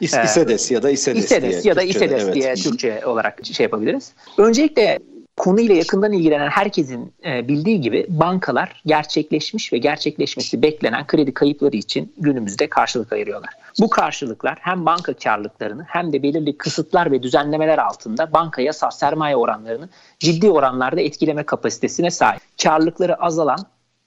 İS, 0.00 0.14
İSEDES 0.24 0.70
ya 0.70 0.82
da 0.82 0.90
İSEDES, 0.90 1.24
İSEDES 1.24 1.62
diye 1.62 1.70
ya 1.70 1.76
da 1.76 1.82
İSEDES 1.82 2.22
evet. 2.22 2.34
diye 2.34 2.54
Türkçe 2.54 3.06
olarak 3.06 3.40
şey 3.46 3.64
yapabiliriz. 3.64 4.12
Öncelikle 4.38 4.98
konuyla 5.38 5.74
yakından 5.74 6.12
ilgilenen 6.12 6.48
herkesin 6.48 7.12
e, 7.24 7.48
bildiği 7.48 7.80
gibi 7.80 8.06
bankalar 8.08 8.82
gerçekleşmiş 8.86 9.72
ve 9.72 9.78
gerçekleşmesi 9.78 10.62
beklenen 10.62 11.06
kredi 11.06 11.34
kayıpları 11.34 11.76
için 11.76 12.12
günümüzde 12.18 12.66
karşılık 12.66 13.12
ayırıyorlar. 13.12 13.50
Bu 13.80 13.90
karşılıklar 13.90 14.58
hem 14.60 14.86
banka 14.86 15.12
karlılıklarını 15.12 15.84
hem 15.88 16.12
de 16.12 16.22
belirli 16.22 16.58
kısıtlar 16.58 17.12
ve 17.12 17.22
düzenlemeler 17.22 17.78
altında 17.78 18.32
banka 18.32 18.62
yasal 18.62 18.90
sermaye 18.90 19.36
oranlarını 19.36 19.88
ciddi 20.18 20.50
oranlarda 20.50 21.00
etkileme 21.00 21.42
kapasitesine 21.42 22.10
sahip. 22.10 22.42
Karlılıkları 22.62 23.22
azalan 23.22 23.58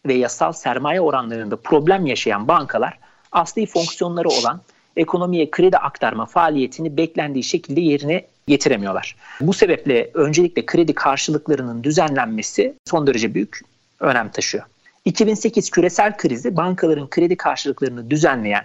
ve 0.07 0.13
yasal 0.13 0.51
sermaye 0.51 1.01
oranlarında 1.01 1.55
problem 1.55 2.05
yaşayan 2.05 2.47
bankalar 2.47 2.99
asli 3.31 3.65
fonksiyonları 3.65 4.29
olan 4.29 4.61
ekonomiye 4.95 5.51
kredi 5.51 5.77
aktarma 5.77 6.25
faaliyetini 6.25 6.97
beklendiği 6.97 7.43
şekilde 7.43 7.81
yerine 7.81 8.27
getiremiyorlar. 8.47 9.15
Bu 9.41 9.53
sebeple 9.53 10.11
öncelikle 10.13 10.65
kredi 10.65 10.93
karşılıklarının 10.93 11.83
düzenlenmesi 11.83 12.73
son 12.85 13.07
derece 13.07 13.33
büyük 13.33 13.59
önem 13.99 14.31
taşıyor. 14.31 14.63
2008 15.05 15.69
küresel 15.69 16.17
krizi 16.17 16.57
bankaların 16.57 17.09
kredi 17.09 17.37
karşılıklarını 17.37 18.09
düzenleyen 18.09 18.63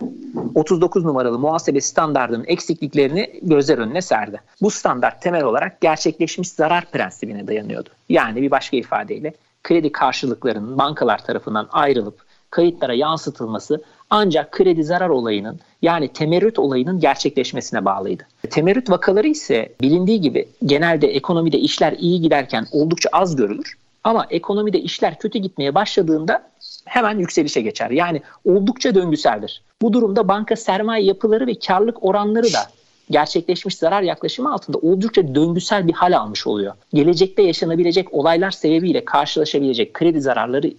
39 0.55 1.05
numaralı 1.05 1.39
muhasebe 1.39 1.81
standartının 1.81 2.45
eksikliklerini 2.47 3.41
gözler 3.43 3.79
önüne 3.79 4.03
serdi. 4.03 4.41
Bu 4.63 4.71
standart 4.71 5.23
temel 5.23 5.45
olarak 5.45 5.81
gerçekleşmiş 5.81 6.49
zarar 6.49 6.91
prensibine 6.91 7.47
dayanıyordu. 7.47 7.89
Yani 8.09 8.43
bir 8.43 8.51
başka 8.51 8.77
ifadeyle 8.77 9.35
kredi 9.63 9.93
karşılıklarının 9.93 10.79
bankalar 10.79 11.25
tarafından 11.25 11.69
ayrılıp 11.73 12.27
kayıtlara 12.51 12.95
yansıtılması 12.95 13.83
ancak 14.11 14.53
kredi 14.53 14.85
zarar 14.85 15.09
olayının 15.09 15.61
yani 15.83 16.09
temerrüt 16.09 16.59
olayının 16.59 17.01
gerçekleşmesine 17.01 17.85
bağlıydı. 17.85 18.23
Temerrüt 18.51 18.91
vakaları 18.91 19.29
ise 19.29 19.73
bilindiği 19.81 20.21
gibi 20.21 20.49
genelde 20.65 21.09
ekonomide 21.09 21.59
işler 21.59 21.93
iyi 21.93 22.21
giderken 22.21 22.67
oldukça 22.73 23.09
az 23.13 23.37
görülür. 23.37 23.77
Ama 24.07 24.27
ekonomide 24.31 24.81
işler 24.81 25.19
kötü 25.19 25.39
gitmeye 25.39 25.75
başladığında 25.75 26.43
hemen 26.85 27.19
yükselişe 27.19 27.61
geçer. 27.61 27.91
Yani 27.91 28.23
oldukça 28.45 28.95
döngüseldir. 28.95 29.63
Bu 29.83 29.93
durumda 29.93 30.29
banka 30.29 30.57
sermaye 30.57 31.05
yapıları 31.05 31.47
ve 31.47 31.55
karlılık 31.67 32.05
oranları 32.05 32.53
da 32.53 32.59
gerçekleşmiş 33.11 33.77
zarar 33.77 34.03
yaklaşımı 34.03 34.53
altında 34.53 34.79
oldukça 34.79 35.35
döngüsel 35.35 35.89
bir 35.89 35.93
hal 35.93 36.17
almış 36.17 36.47
oluyor. 36.47 36.75
Gelecekte 36.95 37.43
yaşanabilecek 37.43 38.15
olaylar 38.15 38.51
sebebiyle 38.51 39.05
karşılaşabilecek 39.05 39.95
kredi 39.95 40.21
zararları 40.21 40.73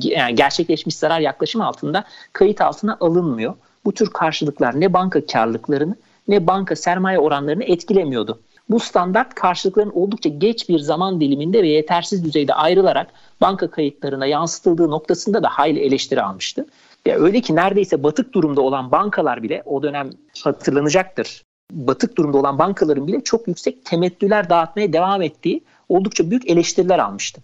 yani 0.00 0.34
gerçekleşmiş 0.34 0.96
zarar 0.96 1.20
yaklaşımı 1.20 1.66
altında 1.66 2.04
kayıt 2.32 2.60
altına 2.60 2.96
alınmıyor. 3.00 3.54
Bu 3.84 3.92
tür 3.92 4.10
karşılıklar 4.10 4.80
ne 4.80 4.92
banka 4.92 5.26
karlılıklarını 5.26 5.96
ne 6.28 6.46
banka 6.46 6.76
sermaye 6.76 7.18
oranlarını 7.18 7.64
etkilemiyordu. 7.64 8.38
Bu 8.70 8.80
standart 8.80 9.34
karşılıkların 9.34 9.90
oldukça 9.90 10.28
geç 10.28 10.68
bir 10.68 10.78
zaman 10.78 11.20
diliminde 11.20 11.62
ve 11.62 11.68
yetersiz 11.68 12.24
düzeyde 12.24 12.54
ayrılarak 12.54 13.10
banka 13.40 13.70
kayıtlarına 13.70 14.26
yansıtıldığı 14.26 14.90
noktasında 14.90 15.42
da 15.42 15.48
hayli 15.48 15.80
eleştiri 15.80 16.22
almıştı. 16.22 16.66
Ya 17.06 17.18
öyle 17.18 17.40
ki 17.40 17.56
neredeyse 17.56 18.02
batık 18.02 18.32
durumda 18.32 18.60
olan 18.60 18.92
bankalar 18.92 19.42
bile 19.42 19.62
o 19.64 19.82
dönem 19.82 20.10
hatırlanacaktır. 20.44 21.42
Batık 21.72 22.16
durumda 22.16 22.38
olan 22.38 22.58
bankaların 22.58 23.06
bile 23.06 23.20
çok 23.20 23.48
yüksek 23.48 23.84
temettüler 23.84 24.50
dağıtmaya 24.50 24.92
devam 24.92 25.22
ettiği 25.22 25.64
oldukça 25.88 26.30
büyük 26.30 26.50
eleştiriler 26.50 26.98
almıştı. 26.98 27.42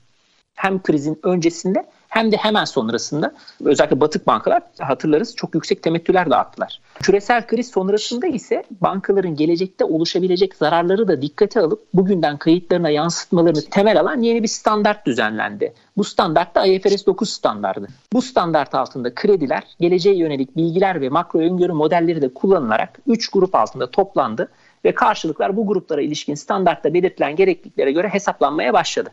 Hem 0.54 0.82
krizin 0.82 1.18
öncesinde 1.22 1.86
hem 2.10 2.32
de 2.32 2.36
hemen 2.36 2.64
sonrasında 2.64 3.34
özellikle 3.64 4.00
batık 4.00 4.26
bankalar 4.26 4.62
hatırlarız 4.78 5.36
çok 5.36 5.54
yüksek 5.54 5.82
temettüler 5.82 6.30
dağıttılar. 6.30 6.80
Küresel 6.94 7.46
kriz 7.46 7.70
sonrasında 7.70 8.26
ise 8.26 8.64
bankaların 8.80 9.36
gelecekte 9.36 9.84
oluşabilecek 9.84 10.54
zararları 10.54 11.08
da 11.08 11.22
dikkate 11.22 11.60
alıp 11.60 11.86
bugünden 11.94 12.36
kayıtlarına 12.36 12.90
yansıtmalarını 12.90 13.60
temel 13.70 14.00
alan 14.00 14.20
yeni 14.20 14.42
bir 14.42 14.48
standart 14.48 15.06
düzenlendi. 15.06 15.74
Bu 15.96 16.04
standart 16.04 16.54
da 16.54 16.66
IFRS 16.66 17.06
9 17.06 17.30
standardı. 17.30 17.88
Bu 18.12 18.22
standart 18.22 18.74
altında 18.74 19.14
krediler, 19.14 19.62
geleceğe 19.80 20.16
yönelik 20.16 20.56
bilgiler 20.56 21.00
ve 21.00 21.08
makro 21.08 21.38
öngörü 21.38 21.72
modelleri 21.72 22.22
de 22.22 22.34
kullanılarak 22.34 22.98
3 23.06 23.28
grup 23.28 23.54
altında 23.54 23.90
toplandı 23.90 24.48
ve 24.84 24.94
karşılıklar 24.94 25.56
bu 25.56 25.66
gruplara 25.66 26.02
ilişkin 26.02 26.34
standartta 26.34 26.94
belirtilen 26.94 27.36
gerekliliklere 27.36 27.92
göre 27.92 28.08
hesaplanmaya 28.08 28.72
başladı. 28.72 29.10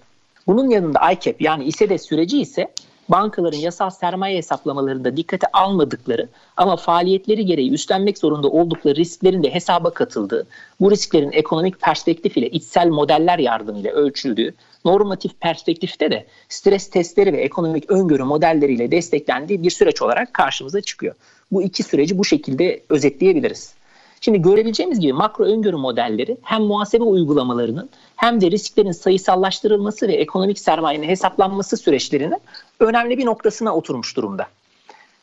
Bunun 0.48 0.70
yanında 0.70 1.12
ICAP 1.12 1.42
yani 1.42 1.64
İSEDES 1.64 2.06
süreci 2.06 2.42
ise 2.42 2.68
bankaların 3.10 3.58
yasal 3.58 3.90
sermaye 3.90 4.38
hesaplamalarında 4.38 5.18
dikkate 5.18 5.48
almadıkları 5.54 6.30
ama 6.58 6.76
faaliyetleri 6.76 7.46
gereği 7.46 7.72
üstlenmek 7.72 8.18
zorunda 8.18 8.48
oldukları 8.48 8.96
risklerin 8.96 9.44
de 9.44 9.54
hesaba 9.54 9.90
katıldığı, 9.90 10.48
bu 10.80 10.92
risklerin 10.92 11.32
ekonomik 11.32 11.82
perspektif 11.82 12.38
ile 12.38 12.50
içsel 12.50 12.88
modeller 12.88 13.40
yardımıyla 13.40 13.92
ölçüldüğü, 13.92 14.54
normatif 14.86 15.32
perspektifte 15.40 16.12
de 16.12 16.26
stres 16.50 16.90
testleri 16.90 17.34
ve 17.34 17.42
ekonomik 17.42 17.92
öngörü 17.92 18.24
modelleriyle 18.24 18.92
desteklendiği 18.92 19.64
bir 19.64 19.70
süreç 19.70 20.02
olarak 20.02 20.34
karşımıza 20.34 20.82
çıkıyor. 20.82 21.16
Bu 21.52 21.64
iki 21.64 21.84
süreci 21.84 22.18
bu 22.18 22.26
şekilde 22.26 22.84
özetleyebiliriz. 22.90 23.74
Şimdi 24.22 24.42
görebileceğimiz 24.42 25.00
gibi 25.00 25.14
makro 25.14 25.46
öngörü 25.46 25.76
modelleri 25.76 26.38
hem 26.42 26.62
muhasebe 26.62 27.04
uygulamalarının 27.04 27.90
hem 28.16 28.42
de 28.42 28.52
risklerin 28.52 28.92
sayısallaştırılması 28.92 30.08
ve 30.08 30.14
ekonomik 30.14 30.60
sermayenin 30.60 31.08
hesaplanması 31.08 31.78
süreçlerinin 31.78 32.42
önemli 32.80 33.18
bir 33.18 33.26
noktasına 33.26 33.76
oturmuş 33.76 34.16
durumda. 34.16 34.48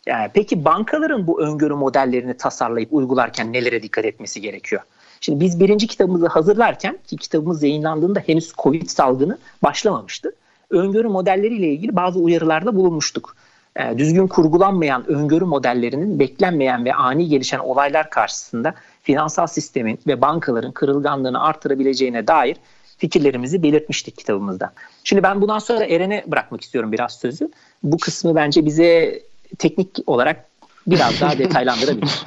Yani 0.06 0.30
peki 0.34 0.64
bankaların 0.64 1.26
bu 1.26 1.40
öngörü 1.40 1.74
modellerini 1.74 2.36
tasarlayıp 2.36 2.92
uygularken 2.92 3.52
nelere 3.52 3.82
dikkat 3.82 4.04
etmesi 4.04 4.40
gerekiyor? 4.40 4.82
Şimdi 5.20 5.40
biz 5.40 5.60
birinci 5.60 5.86
kitabımızı 5.86 6.26
hazırlarken 6.26 6.98
ki 7.06 7.16
kitabımız 7.16 7.62
yayınlandığında 7.62 8.20
henüz 8.20 8.52
Covid 8.58 8.88
salgını 8.88 9.38
başlamamıştı. 9.62 10.32
Öngörü 10.70 11.08
modelleriyle 11.08 11.68
ilgili 11.68 11.96
bazı 11.96 12.18
uyarılarda 12.18 12.76
bulunmuştuk. 12.76 13.36
E, 13.76 13.98
düzgün 13.98 14.26
kurgulanmayan 14.26 15.06
öngörü 15.06 15.44
modellerinin 15.44 16.18
beklenmeyen 16.18 16.84
ve 16.84 16.94
ani 16.94 17.28
gelişen 17.28 17.58
olaylar 17.58 18.10
karşısında 18.10 18.74
finansal 19.02 19.46
sistemin 19.46 19.98
ve 20.06 20.20
bankaların 20.20 20.72
kırılganlığını 20.72 21.42
artırabileceğine 21.42 22.26
dair 22.26 22.56
fikirlerimizi 22.98 23.62
belirtmiştik 23.62 24.18
kitabımızda. 24.18 24.72
Şimdi 25.04 25.22
ben 25.22 25.40
bundan 25.40 25.58
sonra 25.58 25.84
Eren'e 25.84 26.24
bırakmak 26.26 26.60
istiyorum 26.60 26.92
biraz 26.92 27.12
sözü. 27.12 27.48
Bu 27.82 27.98
kısmı 27.98 28.34
bence 28.34 28.66
bize 28.66 29.22
teknik 29.58 29.98
olarak 30.06 30.44
biraz 30.86 31.20
daha 31.20 31.38
detaylandırabilir. 31.38 32.24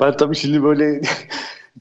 ben 0.00 0.16
tabii 0.16 0.36
şimdi 0.36 0.62
böyle 0.62 1.00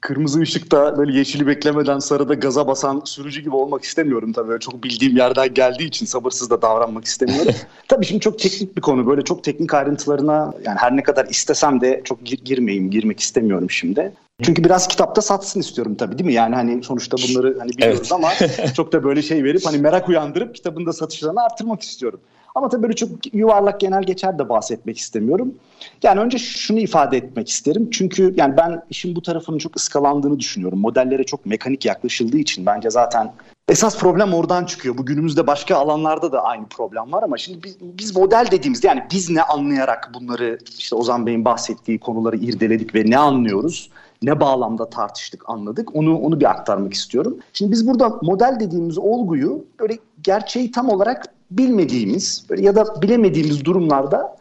kırmızı 0.03 0.39
ışıkta 0.39 0.97
böyle 0.97 1.17
yeşili 1.17 1.47
beklemeden 1.47 1.99
sarıda 1.99 2.33
gaza 2.33 2.67
basan 2.67 3.01
sürücü 3.05 3.41
gibi 3.41 3.55
olmak 3.55 3.83
istemiyorum 3.83 4.33
tabii. 4.33 4.59
çok 4.59 4.83
bildiğim 4.83 5.17
yerden 5.17 5.53
geldiği 5.53 5.87
için 5.87 6.05
sabırsız 6.05 6.49
da 6.49 6.61
davranmak 6.61 7.05
istemiyorum. 7.05 7.53
tabii 7.87 8.05
şimdi 8.05 8.21
çok 8.21 8.39
teknik 8.39 8.77
bir 8.77 8.81
konu. 8.81 9.07
Böyle 9.07 9.21
çok 9.21 9.43
teknik 9.43 9.73
ayrıntılarına 9.73 10.53
yani 10.65 10.77
her 10.77 10.95
ne 10.95 11.03
kadar 11.03 11.25
istesem 11.25 11.81
de 11.81 12.01
çok 12.03 12.25
gir- 12.25 12.45
girmeyeyim, 12.45 12.91
girmek 12.91 13.19
istemiyorum 13.19 13.69
şimdi. 13.69 14.11
Çünkü 14.41 14.63
biraz 14.63 14.87
kitapta 14.87 15.21
satsın 15.21 15.59
istiyorum 15.59 15.95
tabii 15.95 16.17
değil 16.17 16.27
mi? 16.29 16.33
Yani 16.33 16.55
hani 16.55 16.83
sonuçta 16.83 17.17
bunları 17.17 17.59
hani 17.59 17.69
biliyoruz 17.69 17.99
evet. 18.01 18.11
ama 18.11 18.29
çok 18.75 18.93
da 18.93 19.03
böyle 19.03 19.21
şey 19.21 19.43
verip 19.43 19.65
hani 19.65 19.77
merak 19.77 20.09
uyandırıp 20.09 20.55
kitabın 20.55 20.85
da 20.85 20.93
satışlarını 20.93 21.41
arttırmak 21.41 21.81
istiyorum. 21.81 22.19
Ama 22.55 22.69
tabii 22.69 22.83
böyle 22.83 22.95
çok 22.95 23.35
yuvarlak 23.35 23.79
genel 23.79 24.03
geçer 24.03 24.39
de 24.39 24.49
bahsetmek 24.49 24.97
istemiyorum. 24.97 25.55
Yani 26.03 26.19
önce 26.19 26.37
şunu 26.37 26.79
ifade 26.79 27.17
etmek 27.17 27.49
isterim. 27.49 27.89
Çünkü 27.91 28.33
yani 28.37 28.57
ben 28.57 28.81
işin 28.89 29.15
bu 29.15 29.21
tarafının 29.21 29.57
çok 29.57 29.75
ıskalandığını 29.75 30.39
düşünüyorum. 30.39 30.79
Modellere 30.79 31.23
çok 31.23 31.45
mekanik 31.45 31.85
yaklaşıldığı 31.85 32.37
için 32.37 32.65
bence 32.65 32.89
zaten 32.89 33.33
esas 33.69 33.99
problem 33.99 34.33
oradan 34.33 34.65
çıkıyor. 34.65 34.97
Bu 34.97 35.05
günümüzde 35.05 35.47
başka 35.47 35.75
alanlarda 35.75 36.31
da 36.31 36.43
aynı 36.43 36.65
problem 36.65 37.11
var 37.11 37.23
ama 37.23 37.37
şimdi 37.37 37.63
biz, 37.63 37.77
biz 37.81 38.15
model 38.15 38.47
dediğimizde 38.51 38.87
yani 38.87 39.03
biz 39.11 39.29
ne 39.29 39.43
anlayarak 39.43 40.11
bunları 40.13 40.57
işte 40.77 40.95
Ozan 40.95 41.25
Bey'in 41.25 41.45
bahsettiği 41.45 41.99
konuları 41.99 42.37
irdeledik 42.37 42.95
ve 42.95 43.03
ne 43.05 43.17
anlıyoruz? 43.17 43.89
ne 44.23 44.39
bağlamda 44.39 44.89
tartıştık, 44.89 45.49
anladık. 45.49 45.95
Onu 45.95 46.17
onu 46.17 46.39
bir 46.39 46.49
aktarmak 46.49 46.93
istiyorum. 46.93 47.37
Şimdi 47.53 47.71
biz 47.71 47.87
burada 47.87 48.19
model 48.21 48.57
dediğimiz 48.59 48.97
olguyu 48.97 49.65
böyle 49.79 49.97
gerçeği 50.21 50.71
tam 50.71 50.89
olarak 50.89 51.25
bilmediğimiz 51.57 52.45
ya 52.57 52.75
da 52.75 53.01
bilemediğimiz 53.01 53.65
durumlarda 53.65 54.37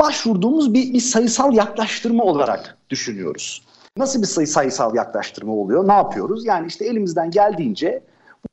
başvurduğumuz 0.00 0.74
bir, 0.74 0.92
bir 0.92 1.00
sayısal 1.00 1.52
yaklaştırma 1.52 2.24
olarak 2.24 2.76
düşünüyoruz. 2.90 3.62
Nasıl 3.96 4.22
bir 4.22 4.26
sayı, 4.26 4.46
sayısal 4.46 4.94
yaklaştırma 4.94 5.52
oluyor? 5.52 5.88
Ne 5.88 5.92
yapıyoruz? 5.92 6.46
Yani 6.46 6.66
işte 6.66 6.84
elimizden 6.84 7.30
geldiğince 7.30 8.02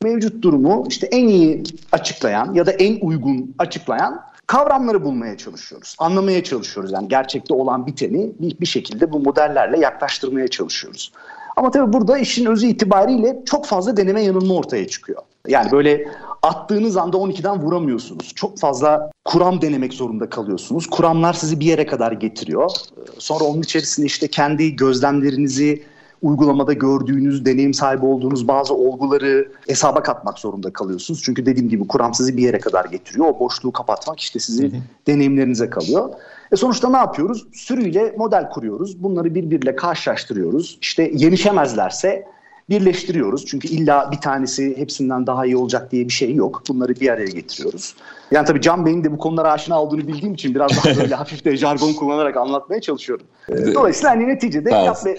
mevcut 0.03 0.41
durumu 0.41 0.85
işte 0.87 1.07
en 1.07 1.27
iyi 1.27 1.63
açıklayan 1.91 2.53
ya 2.53 2.65
da 2.65 2.71
en 2.71 2.99
uygun 3.01 3.55
açıklayan 3.59 4.21
kavramları 4.47 5.03
bulmaya 5.03 5.37
çalışıyoruz. 5.37 5.95
Anlamaya 5.99 6.43
çalışıyoruz. 6.43 6.91
Yani 6.91 7.07
gerçekte 7.07 7.53
olan 7.53 7.87
biteni 7.87 8.31
bir, 8.39 8.59
bir 8.59 8.65
şekilde 8.65 9.11
bu 9.11 9.19
modellerle 9.19 9.79
yaklaştırmaya 9.79 10.47
çalışıyoruz. 10.47 11.11
Ama 11.55 11.71
tabii 11.71 11.93
burada 11.93 12.17
işin 12.17 12.45
özü 12.45 12.67
itibariyle 12.67 13.41
çok 13.45 13.65
fazla 13.65 13.97
deneme 13.97 14.23
yanılma 14.23 14.53
ortaya 14.53 14.87
çıkıyor. 14.87 15.21
Yani 15.47 15.71
böyle 15.71 16.07
attığınız 16.43 16.97
anda 16.97 17.17
12'den 17.17 17.61
vuramıyorsunuz. 17.61 18.33
Çok 18.35 18.59
fazla 18.59 19.11
kuram 19.25 19.61
denemek 19.61 19.93
zorunda 19.93 20.29
kalıyorsunuz. 20.29 20.87
Kuramlar 20.87 21.33
sizi 21.33 21.59
bir 21.59 21.65
yere 21.65 21.85
kadar 21.85 22.11
getiriyor. 22.11 22.71
Sonra 23.17 23.43
onun 23.43 23.61
içerisinde 23.61 24.05
işte 24.05 24.27
kendi 24.27 24.75
gözlemlerinizi, 24.75 25.83
uygulamada 26.21 26.73
gördüğünüz, 26.73 27.45
deneyim 27.45 27.73
sahibi 27.73 28.05
olduğunuz 28.05 28.47
bazı 28.47 28.73
olguları 28.73 29.51
hesaba 29.67 30.03
katmak 30.03 30.39
zorunda 30.39 30.73
kalıyorsunuz. 30.73 31.21
Çünkü 31.23 31.45
dediğim 31.45 31.69
gibi 31.69 31.87
kuram 31.87 32.13
sizi 32.13 32.37
bir 32.37 32.43
yere 32.43 32.59
kadar 32.59 32.85
getiriyor. 32.85 33.25
O 33.25 33.39
boşluğu 33.39 33.71
kapatmak 33.71 34.19
işte 34.19 34.39
sizi 34.39 34.71
deneyimlerinize 35.07 35.69
kalıyor. 35.69 36.09
E 36.51 36.55
sonuçta 36.55 36.89
ne 36.89 36.97
yapıyoruz? 36.97 37.47
Sürüyle 37.53 38.15
model 38.17 38.49
kuruyoruz. 38.49 39.03
Bunları 39.03 39.35
birbiriyle 39.35 39.75
karşılaştırıyoruz. 39.75 40.77
İşte 40.81 41.11
yenişemezlerse 41.13 42.25
birleştiriyoruz. 42.69 43.45
Çünkü 43.45 43.67
illa 43.67 44.11
bir 44.11 44.17
tanesi 44.17 44.77
hepsinden 44.77 45.27
daha 45.27 45.45
iyi 45.45 45.57
olacak 45.57 45.91
diye 45.91 46.05
bir 46.05 46.13
şey 46.13 46.35
yok. 46.35 46.63
Bunları 46.69 46.95
bir 46.95 47.09
araya 47.09 47.29
getiriyoruz. 47.29 47.95
Yani 48.31 48.45
tabii 48.45 48.61
Can 48.61 48.85
Bey'in 48.85 49.03
de 49.03 49.11
bu 49.11 49.17
konulara 49.17 49.51
aşina 49.51 49.81
olduğunu 49.81 50.07
bildiğim 50.07 50.33
için 50.33 50.55
biraz 50.55 50.71
daha 50.71 50.95
böyle 50.95 51.15
hafif 51.15 51.45
de 51.45 51.57
jargon 51.57 51.93
kullanarak 51.93 52.37
anlatmaya 52.37 52.81
çalışıyorum. 52.81 53.25
Dolayısıyla 53.73 54.11
hani 54.11 54.27
neticede 54.27 54.69
yapmaya, 54.69 55.17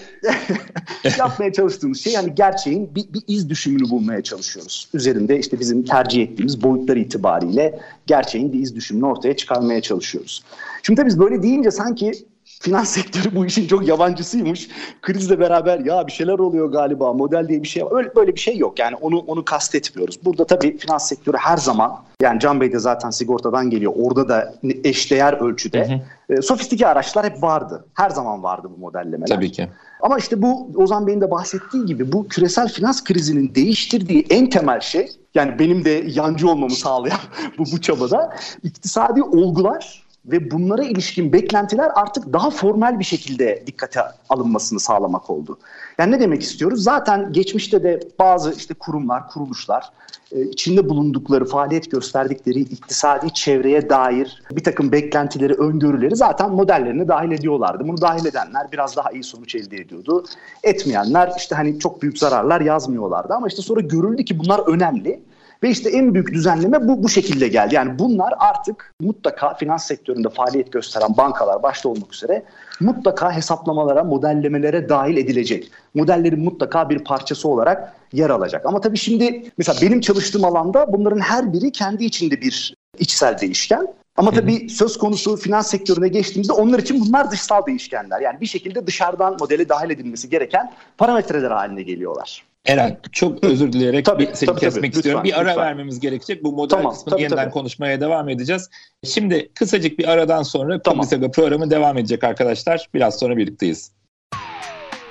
yapmaya 1.19 1.53
çalıştığımız 1.53 1.99
şey 1.99 2.13
yani 2.13 2.35
gerçeğin 2.35 2.95
bir, 2.95 3.13
bir 3.13 3.21
iz 3.27 3.49
düşümünü 3.49 3.89
bulmaya 3.89 4.23
çalışıyoruz. 4.23 4.89
Üzerinde 4.93 5.39
işte 5.39 5.59
bizim 5.59 5.83
tercih 5.83 6.23
ettiğimiz 6.23 6.63
boyutlar 6.63 6.97
itibariyle 6.97 7.79
gerçeğin 8.07 8.53
bir 8.53 8.59
iz 8.59 8.75
düşümünü 8.75 9.05
ortaya 9.05 9.35
çıkarmaya 9.35 9.81
çalışıyoruz. 9.81 10.43
Şimdi 10.83 11.01
tabii 11.01 11.09
biz 11.09 11.19
böyle 11.19 11.43
deyince 11.43 11.71
sanki 11.71 12.11
finans 12.59 12.89
sektörü 12.89 13.35
bu 13.35 13.45
işin 13.45 13.67
çok 13.67 13.87
yabancısıymış. 13.87 14.69
Krizle 15.01 15.39
beraber 15.39 15.79
ya 15.79 16.07
bir 16.07 16.11
şeyler 16.11 16.39
oluyor 16.39 16.71
galiba 16.71 17.13
model 17.13 17.47
diye 17.47 17.63
bir 17.63 17.67
şey 17.67 17.85
var. 17.85 17.97
Öyle 17.97 18.15
böyle 18.15 18.35
bir 18.35 18.39
şey 18.39 18.57
yok 18.57 18.79
yani 18.79 18.95
onu 18.95 19.19
onu 19.19 19.45
kastetmiyoruz. 19.45 20.25
Burada 20.25 20.45
tabii 20.45 20.77
finans 20.77 21.09
sektörü 21.09 21.37
her 21.37 21.57
zaman 21.57 21.95
yani 22.21 22.39
Can 22.39 22.61
Bey 22.61 22.73
de 22.73 22.79
zaten 22.79 23.09
sigortadan 23.09 23.69
geliyor. 23.69 23.93
Orada 23.95 24.29
da 24.29 24.53
eşdeğer 24.83 25.33
ölçüde 25.33 25.87
hı 25.87 26.33
hı. 26.33 26.37
E, 26.37 26.41
sofistike 26.41 26.87
araçlar 26.87 27.25
hep 27.25 27.43
vardı. 27.43 27.85
Her 27.93 28.09
zaman 28.09 28.43
vardı 28.43 28.67
bu 28.77 28.81
modellemeler. 28.81 29.27
Tabii 29.27 29.51
ki. 29.51 29.69
Ama 30.01 30.17
işte 30.17 30.41
bu 30.41 30.71
Ozan 30.75 31.07
Bey'in 31.07 31.21
de 31.21 31.31
bahsettiği 31.31 31.85
gibi 31.85 32.11
bu 32.11 32.27
küresel 32.27 32.69
finans 32.69 33.03
krizinin 33.03 33.55
değiştirdiği 33.55 34.25
en 34.29 34.49
temel 34.49 34.79
şey 34.79 35.11
yani 35.35 35.59
benim 35.59 35.85
de 35.85 36.03
yancı 36.07 36.49
olmamı 36.49 36.75
sağlayan 36.75 37.19
bu 37.57 37.63
bu 37.71 37.81
çabada 37.81 38.35
iktisadi 38.63 39.23
olgular 39.23 40.08
ve 40.31 40.51
bunlara 40.51 40.83
ilişkin 40.83 41.33
beklentiler 41.33 41.91
artık 41.95 42.33
daha 42.33 42.49
formel 42.49 42.99
bir 42.99 43.03
şekilde 43.03 43.63
dikkate 43.67 44.01
alınmasını 44.29 44.79
sağlamak 44.79 45.29
oldu. 45.29 45.57
Yani 45.97 46.11
ne 46.11 46.19
demek 46.19 46.41
istiyoruz? 46.41 46.83
Zaten 46.83 47.33
geçmişte 47.33 47.83
de 47.83 47.99
bazı 48.19 48.53
işte 48.53 48.73
kurumlar, 48.73 49.27
kuruluşlar 49.27 49.91
e, 50.31 50.41
içinde 50.41 50.89
bulundukları, 50.89 51.45
faaliyet 51.45 51.91
gösterdikleri 51.91 52.59
iktisadi 52.59 53.33
çevreye 53.33 53.89
dair 53.89 54.43
bir 54.51 54.63
takım 54.63 54.91
beklentileri, 54.91 55.53
öngörüleri 55.53 56.15
zaten 56.15 56.51
modellerine 56.51 57.07
dahil 57.07 57.31
ediyorlardı. 57.31 57.87
Bunu 57.87 58.01
dahil 58.01 58.25
edenler 58.25 58.67
biraz 58.71 58.95
daha 58.95 59.11
iyi 59.11 59.23
sonuç 59.23 59.55
elde 59.55 59.77
ediyordu. 59.77 60.25
Etmeyenler 60.63 61.33
işte 61.37 61.55
hani 61.55 61.79
çok 61.79 62.01
büyük 62.01 62.17
zararlar 62.17 62.61
yazmıyorlardı 62.61 63.33
ama 63.33 63.47
işte 63.47 63.61
sonra 63.61 63.81
görüldü 63.81 64.25
ki 64.25 64.39
bunlar 64.39 64.59
önemli 64.67 65.19
ve 65.63 65.69
işte 65.69 65.89
en 65.89 66.13
büyük 66.13 66.33
düzenleme 66.33 66.87
bu 66.87 67.03
bu 67.03 67.09
şekilde 67.09 67.47
geldi. 67.47 67.75
Yani 67.75 67.99
bunlar 67.99 68.33
artık 68.39 68.93
mutlaka 69.01 69.53
finans 69.53 69.87
sektöründe 69.87 70.29
faaliyet 70.29 70.71
gösteren 70.71 71.17
bankalar 71.17 71.63
başta 71.63 71.89
olmak 71.89 72.13
üzere 72.13 72.43
mutlaka 72.79 73.31
hesaplamalara, 73.31 74.03
modellemelere 74.03 74.89
dahil 74.89 75.17
edilecek. 75.17 75.71
Modellerin 75.93 76.43
mutlaka 76.43 76.89
bir 76.89 76.99
parçası 76.99 77.49
olarak 77.49 77.93
yer 78.13 78.29
alacak. 78.29 78.65
Ama 78.65 78.81
tabii 78.81 78.97
şimdi 78.97 79.51
mesela 79.57 79.81
benim 79.81 80.01
çalıştığım 80.01 80.45
alanda 80.45 80.93
bunların 80.93 81.19
her 81.19 81.53
biri 81.53 81.71
kendi 81.71 82.05
içinde 82.05 82.41
bir 82.41 82.75
içsel 82.99 83.39
değişken. 83.39 83.87
Ama 84.17 84.31
tabii 84.31 84.69
söz 84.69 84.97
konusu 84.97 85.37
finans 85.37 85.69
sektörüne 85.69 86.07
geçtiğimizde 86.07 86.53
onlar 86.53 86.79
için 86.79 87.05
bunlar 87.05 87.31
dışsal 87.31 87.65
değişkenler. 87.65 88.21
Yani 88.21 88.41
bir 88.41 88.45
şekilde 88.45 88.87
dışarıdan 88.87 89.37
modele 89.39 89.69
dahil 89.69 89.89
edilmesi 89.89 90.29
gereken 90.29 90.71
parametreler 90.97 91.51
haline 91.51 91.81
geliyorlar. 91.81 92.48
Eren 92.65 92.99
çok 93.11 93.43
özür 93.43 93.73
dileyerek 93.73 94.05
tabii, 94.05 94.27
bir, 94.27 94.33
seni 94.33 94.47
tabii, 94.47 94.59
kesmek 94.59 94.83
tabii. 94.83 94.97
istiyorum. 94.97 95.21
Lütfen, 95.25 95.37
bir 95.37 95.41
ara 95.41 95.49
lütfen. 95.49 95.65
vermemiz 95.65 95.99
gerekecek. 95.99 96.43
Bu 96.43 96.51
model 96.51 96.77
tamam, 96.77 96.91
kısmını 96.93 97.09
tabii, 97.13 97.21
yeniden 97.21 97.43
tabii. 97.43 97.53
konuşmaya 97.53 98.01
devam 98.01 98.29
edeceğiz. 98.29 98.69
Şimdi 99.05 99.49
kısacık 99.55 99.99
bir 99.99 100.07
aradan 100.07 100.43
sonra 100.43 100.81
tamam. 100.81 100.97
Komisaga 100.97 101.31
programı 101.31 101.71
devam 101.71 101.97
edecek 101.97 102.23
arkadaşlar. 102.23 102.89
Biraz 102.93 103.19
sonra 103.19 103.37
birlikteyiz. 103.37 103.91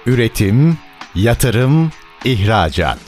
Üretim, 0.07 0.79
yatırım, 1.15 1.93
ihracat. 2.25 2.99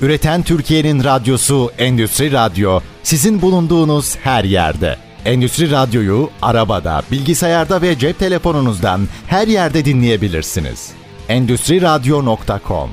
Üreten 0.00 0.42
Türkiye'nin 0.42 1.04
radyosu 1.04 1.70
Endüstri 1.78 2.32
Radyo 2.32 2.80
sizin 3.02 3.42
bulunduğunuz 3.42 4.16
her 4.16 4.44
yerde. 4.44 4.96
Endüstri 5.24 5.70
Radyo'yu 5.70 6.30
arabada, 6.42 7.02
bilgisayarda 7.12 7.82
ve 7.82 7.98
cep 7.98 8.18
telefonunuzdan 8.18 9.00
her 9.26 9.48
yerde 9.48 9.84
dinleyebilirsiniz. 9.84 10.92
Endüstri 11.28 11.82
Radyo.com 11.82 12.90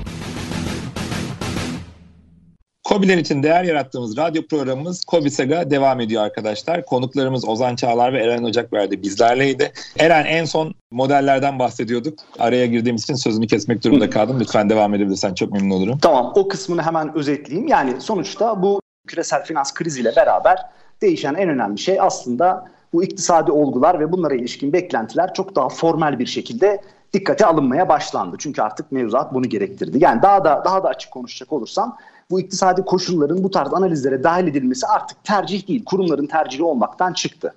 Kobiler 2.84 3.17
için 3.17 3.43
değer 3.43 3.63
yarattığımız 3.63 4.17
radyo 4.17 4.48
programımız 4.48 5.06
Kobi 5.06 5.32
Saga 5.32 5.69
devam 5.69 6.00
ediyor 6.00 6.24
arkadaşlar. 6.24 6.86
Konuklarımız 6.86 7.48
Ozan 7.48 7.76
Çağlar 7.76 8.13
ve 8.13 8.24
Eren 8.24 8.43
Ocakverdi 8.43 9.02
bizlerleydi. 9.02 9.72
Eren 10.00 10.26
en 10.26 10.46
son 10.46 10.74
modellerden 10.91 11.60
bahsediyorduk. 11.60 12.19
Araya 12.39 12.65
girdiğimiz 12.65 13.04
için 13.04 13.13
sözünü 13.13 13.48
kesmek 13.48 13.84
durumunda 13.84 14.10
kaldım. 14.10 14.39
Lütfen 14.39 14.69
devam 14.69 14.93
edebilirsen 14.93 15.34
çok 15.34 15.52
memnun 15.52 15.69
olurum. 15.69 16.00
Tamam 16.02 16.34
o 16.36 16.48
kısmını 16.48 16.82
hemen 16.82 17.15
özetleyeyim. 17.17 17.67
Yani 17.67 18.02
sonuçta 18.02 18.62
bu 18.62 18.82
küresel 19.08 19.43
finans 19.43 19.74
kriziyle 19.74 20.15
beraber 20.15 20.58
değişen 21.02 21.34
en 21.34 21.50
önemli 21.50 21.80
şey 21.80 22.02
aslında 22.02 22.65
bu 22.93 23.04
iktisadi 23.04 23.52
olgular 23.52 24.00
ve 24.00 24.12
bunlara 24.12 24.36
ilişkin 24.36 24.74
beklentiler 24.74 25.34
çok 25.34 25.56
daha 25.56 25.69
formel 25.69 26.19
bir 26.19 26.26
şekilde 26.26 26.82
dikkate 27.13 27.45
alınmaya 27.45 27.89
başlandı. 27.89 28.36
Çünkü 28.39 28.62
artık 28.62 28.91
mevzuat 28.91 29.34
bunu 29.34 29.49
gerektirdi. 29.49 29.97
Yani 30.02 30.21
daha 30.21 30.43
da 30.43 30.62
daha 30.65 30.84
da 30.84 30.88
açık 30.88 31.12
konuşacak 31.12 31.54
olursam 31.54 31.97
bu 32.32 32.39
iktisadi 32.39 32.82
koşulların 32.82 33.43
bu 33.43 33.52
tarz 33.52 33.73
analizlere 33.73 34.23
dahil 34.23 34.47
edilmesi 34.47 34.88
artık 34.88 35.23
tercih 35.23 35.67
değil, 35.67 35.86
kurumların 35.86 36.28
tercihi 36.28 36.63
olmaktan 36.63 37.13
çıktı. 37.13 37.54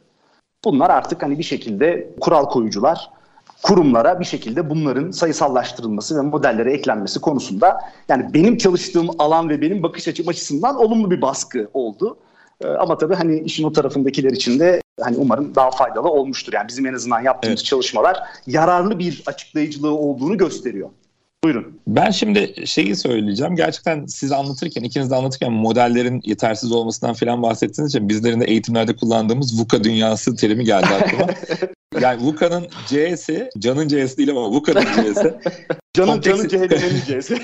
Bunlar 0.64 0.90
artık 0.90 1.22
hani 1.22 1.38
bir 1.38 1.42
şekilde 1.42 2.10
kural 2.20 2.44
koyucular 2.44 3.10
kurumlara 3.62 4.20
bir 4.20 4.24
şekilde 4.24 4.70
bunların 4.70 5.10
sayısallaştırılması 5.10 6.16
ve 6.16 6.20
modellere 6.20 6.72
eklenmesi 6.72 7.20
konusunda 7.20 7.80
yani 8.08 8.34
benim 8.34 8.56
çalıştığım 8.56 9.08
alan 9.18 9.48
ve 9.48 9.60
benim 9.60 9.82
bakış 9.82 10.08
açım 10.08 10.28
açısından 10.28 10.76
olumlu 10.76 11.10
bir 11.10 11.22
baskı 11.22 11.68
oldu. 11.74 12.16
Ee, 12.60 12.68
ama 12.68 12.98
tabii 12.98 13.14
hani 13.14 13.40
işin 13.40 13.64
o 13.64 13.72
tarafındakiler 13.72 14.30
için 14.30 14.58
de 14.58 14.80
hani 15.00 15.16
umarım 15.16 15.54
daha 15.54 15.70
faydalı 15.70 16.08
olmuştur. 16.08 16.52
Yani 16.52 16.68
bizim 16.68 16.86
en 16.86 16.94
azından 16.94 17.20
yaptığımız 17.20 17.60
evet. 17.60 17.66
çalışmalar 17.66 18.18
yararlı 18.46 18.98
bir 18.98 19.22
açıklayıcılığı 19.26 19.94
olduğunu 19.94 20.38
gösteriyor. 20.38 20.90
Buyurun. 21.44 21.80
Ben 21.86 22.10
şimdi 22.10 22.66
şeyi 22.66 22.96
söyleyeceğim. 22.96 23.56
Gerçekten 23.56 24.06
siz 24.06 24.32
anlatırken, 24.32 24.82
ikiniz 24.82 25.10
de 25.10 25.16
anlatırken 25.16 25.52
modellerin 25.52 26.22
yetersiz 26.24 26.72
olmasından 26.72 27.14
falan 27.14 27.42
bahsettiğiniz 27.42 27.94
için 27.94 28.08
bizlerin 28.08 28.40
de 28.40 28.44
eğitimlerde 28.44 28.96
kullandığımız 28.96 29.60
VUCA 29.60 29.84
dünyası 29.84 30.36
terimi 30.36 30.64
geldi 30.64 30.86
aklıma. 30.86 31.26
yani 32.00 32.22
VUCA'nın 32.22 32.66
C'si, 32.86 33.50
Can'ın 33.58 33.88
C'si 33.88 34.16
değil 34.16 34.30
ama 34.30 34.50
VUCA'nın 34.50 34.84
C'si. 34.84 35.34
Canın 35.96 36.20
canın 36.20 36.48
cehennemin 36.48 37.02
C'si. 37.06 37.38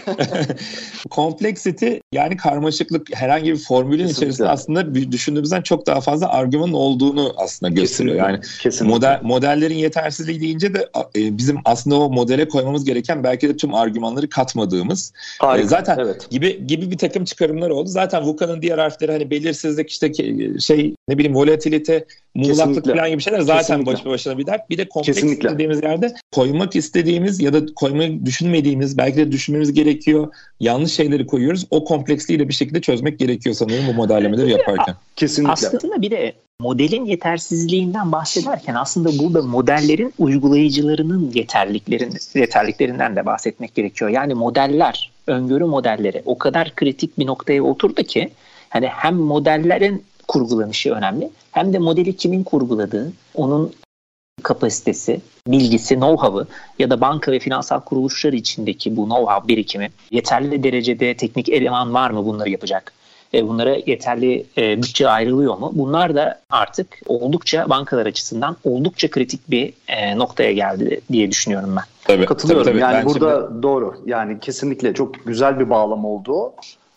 Complexity 1.10 1.94
yani 2.12 2.36
karmaşıklık 2.36 3.06
herhangi 3.14 3.52
bir 3.52 3.58
formülün 3.58 3.98
Kesinlikle. 3.98 4.16
içerisinde 4.16 4.48
aslında 4.48 4.94
düşündüğümüzden 4.94 5.62
çok 5.62 5.86
daha 5.86 6.00
fazla 6.00 6.28
argümanın 6.28 6.72
olduğunu 6.72 7.34
aslında 7.36 7.72
gösteriyor. 7.72 8.16
Yani 8.16 8.40
Kesinlikle. 8.60 8.94
model 8.94 9.20
modellerin 9.22 9.74
yetersizliği 9.74 10.40
deyince 10.40 10.74
de 10.74 10.88
e, 11.16 11.38
bizim 11.38 11.58
aslında 11.64 11.96
o 11.96 12.10
modele 12.10 12.48
koymamız 12.48 12.84
gereken 12.84 13.24
belki 13.24 13.48
de 13.48 13.56
tüm 13.56 13.74
argümanları 13.74 14.28
katmadığımız 14.28 15.12
e, 15.42 15.46
Harika, 15.46 15.68
zaten 15.68 15.98
evet. 15.98 16.30
gibi 16.30 16.66
gibi 16.66 16.90
bir 16.90 16.98
takım 16.98 17.24
çıkarımlar 17.24 17.70
oldu. 17.70 17.88
Zaten 17.88 18.22
VUCA'nın 18.22 18.62
diğer 18.62 18.78
harfleri 18.78 19.12
hani 19.12 19.30
belirsizlik 19.30 19.90
işte 19.90 20.12
şey 20.60 20.94
ne 21.08 21.18
bileyim 21.18 21.34
volatilite, 21.34 22.04
muğlaklık 22.34 22.86
falan 22.86 23.10
gibi 23.10 23.22
şeyler 23.22 23.40
zaten 23.40 23.58
Kesinlikle. 23.58 23.92
baş 23.92 24.04
başına 24.04 24.31
bir 24.38 24.46
dert. 24.46 24.70
Bir 24.70 24.78
de 24.78 24.88
kompleks 24.88 25.22
dediğimiz 25.22 25.82
yerde 25.82 26.14
koymak 26.32 26.76
istediğimiz 26.76 27.40
ya 27.40 27.52
da 27.52 27.66
koymayı 27.74 28.26
düşünmediğimiz 28.26 28.98
belki 28.98 29.16
de 29.16 29.32
düşünmemiz 29.32 29.72
gerekiyor. 29.72 30.32
Yanlış 30.60 30.92
şeyleri 30.92 31.26
koyuyoruz. 31.26 31.66
O 31.70 31.84
kompleksliğiyle 31.84 32.48
bir 32.48 32.54
şekilde 32.54 32.80
çözmek 32.80 33.18
gerekiyor 33.18 33.54
sanırım 33.54 33.86
bu 33.88 33.94
modellemeleri 33.94 34.50
yaparken. 34.50 34.94
Kesinlikle. 35.16 35.52
Aslında 35.52 36.02
bir 36.02 36.10
de 36.10 36.32
modelin 36.60 37.04
yetersizliğinden 37.04 38.12
bahsederken 38.12 38.74
aslında 38.74 39.18
burada 39.18 39.42
modellerin 39.42 40.14
uygulayıcılarının 40.18 41.30
yeterliklerin, 41.34 42.14
yeterliklerinden 42.34 43.16
de 43.16 43.26
bahsetmek 43.26 43.74
gerekiyor. 43.74 44.10
Yani 44.10 44.34
modeller, 44.34 45.10
öngörü 45.26 45.64
modelleri 45.64 46.22
o 46.26 46.38
kadar 46.38 46.74
kritik 46.74 47.18
bir 47.18 47.26
noktaya 47.26 47.62
oturdu 47.62 48.02
ki 48.02 48.30
hani 48.68 48.86
hem 48.86 49.16
modellerin 49.16 50.04
kurgulanışı 50.28 50.92
önemli 50.92 51.30
hem 51.52 51.72
de 51.72 51.78
modeli 51.78 52.16
kimin 52.16 52.44
kurguladığı, 52.44 53.12
onun 53.34 53.72
kapasitesi, 54.42 55.20
bilgisi, 55.46 55.94
know-how'ı 55.94 56.46
ya 56.78 56.90
da 56.90 57.00
banka 57.00 57.32
ve 57.32 57.38
finansal 57.38 57.80
kuruluşlar 57.80 58.32
içindeki 58.32 58.96
bu 58.96 59.02
know-how 59.02 59.48
birikimi 59.48 59.90
yeterli 60.10 60.62
derecede 60.62 61.14
teknik 61.14 61.48
eleman 61.48 61.94
var 61.94 62.10
mı 62.10 62.24
bunları 62.24 62.50
yapacak? 62.50 62.92
E, 63.34 63.48
bunlara 63.48 63.76
yeterli 63.86 64.46
e, 64.58 64.82
bütçe 64.82 65.08
ayrılıyor 65.08 65.58
mu? 65.58 65.72
Bunlar 65.74 66.14
da 66.14 66.40
artık 66.50 66.98
oldukça 67.06 67.68
bankalar 67.68 68.06
açısından 68.06 68.56
oldukça 68.64 69.10
kritik 69.10 69.50
bir 69.50 69.72
e, 69.88 70.18
noktaya 70.18 70.52
geldi 70.52 71.00
diye 71.12 71.30
düşünüyorum 71.30 71.76
ben. 71.76 71.84
Tabii, 72.04 72.26
Katılıyorum. 72.26 72.64
Tabii, 72.64 72.80
tabii. 72.80 72.92
Yani 72.92 73.06
ben 73.06 73.14
burada 73.14 73.46
şimdi... 73.48 73.62
doğru. 73.62 73.94
Yani 74.06 74.40
kesinlikle 74.40 74.94
çok 74.94 75.26
güzel 75.26 75.60
bir 75.60 75.70
bağlam 75.70 76.04
oldu. 76.04 76.52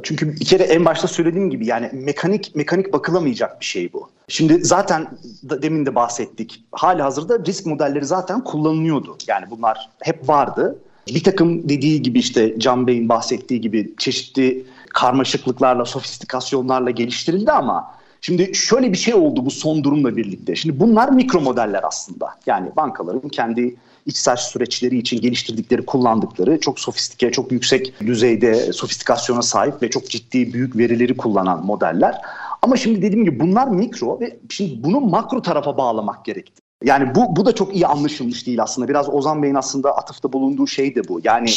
Çünkü 0.05 0.39
bir 0.39 0.45
kere 0.45 0.63
en 0.63 0.85
başta 0.85 1.07
söylediğim 1.07 1.49
gibi 1.49 1.65
yani 1.65 1.89
mekanik 1.93 2.55
mekanik 2.55 2.93
bakılamayacak 2.93 3.59
bir 3.59 3.65
şey 3.65 3.93
bu. 3.93 4.09
Şimdi 4.27 4.65
zaten 4.65 5.07
da, 5.49 5.61
demin 5.61 5.85
de 5.85 5.95
bahsettik. 5.95 6.63
Hali 6.71 7.01
hazırda 7.01 7.39
risk 7.45 7.65
modelleri 7.65 8.05
zaten 8.05 8.43
kullanılıyordu. 8.43 9.17
Yani 9.27 9.45
bunlar 9.49 9.89
hep 10.01 10.29
vardı. 10.29 10.79
Bir 11.07 11.23
takım 11.23 11.69
dediği 11.69 12.01
gibi 12.01 12.19
işte 12.19 12.59
Can 12.59 12.87
Bey'in 12.87 13.09
bahsettiği 13.09 13.61
gibi 13.61 13.93
çeşitli 13.97 14.65
karmaşıklıklarla, 14.89 15.85
sofistikasyonlarla 15.85 16.89
geliştirildi 16.89 17.51
ama 17.51 17.91
şimdi 18.21 18.55
şöyle 18.55 18.91
bir 18.91 18.97
şey 18.97 19.13
oldu 19.13 19.45
bu 19.45 19.51
son 19.51 19.83
durumla 19.83 20.17
birlikte. 20.17 20.55
Şimdi 20.55 20.79
bunlar 20.79 21.09
mikro 21.09 21.41
modeller 21.41 21.83
aslında. 21.83 22.29
Yani 22.45 22.69
bankaların 22.75 23.29
kendi 23.29 23.75
içsel 24.05 24.35
süreçleri 24.35 24.97
için 24.97 25.21
geliştirdikleri, 25.21 25.85
kullandıkları 25.85 26.59
çok 26.59 26.79
sofistike, 26.79 27.31
çok 27.31 27.51
yüksek 27.51 27.99
düzeyde 27.99 28.73
sofistikasyona 28.73 29.41
sahip 29.41 29.81
ve 29.81 29.89
çok 29.89 30.09
ciddi 30.09 30.53
büyük 30.53 30.77
verileri 30.77 31.17
kullanan 31.17 31.65
modeller. 31.65 32.21
Ama 32.61 32.77
şimdi 32.77 33.01
dediğim 33.01 33.25
gibi 33.25 33.39
bunlar 33.39 33.67
mikro 33.67 34.19
ve 34.19 34.39
şimdi 34.49 34.83
bunu 34.83 34.99
makro 34.99 35.41
tarafa 35.41 35.77
bağlamak 35.77 36.25
gerekti. 36.25 36.61
Yani 36.83 37.15
bu, 37.15 37.35
bu 37.35 37.45
da 37.45 37.55
çok 37.55 37.75
iyi 37.75 37.87
anlaşılmış 37.87 38.47
değil 38.47 38.63
aslında. 38.63 38.87
Biraz 38.87 39.09
Ozan 39.09 39.43
Bey'in 39.43 39.55
aslında 39.55 39.97
atıfta 39.97 40.33
bulunduğu 40.33 40.67
şey 40.67 40.95
de 40.95 41.07
bu. 41.07 41.21
Yani 41.23 41.49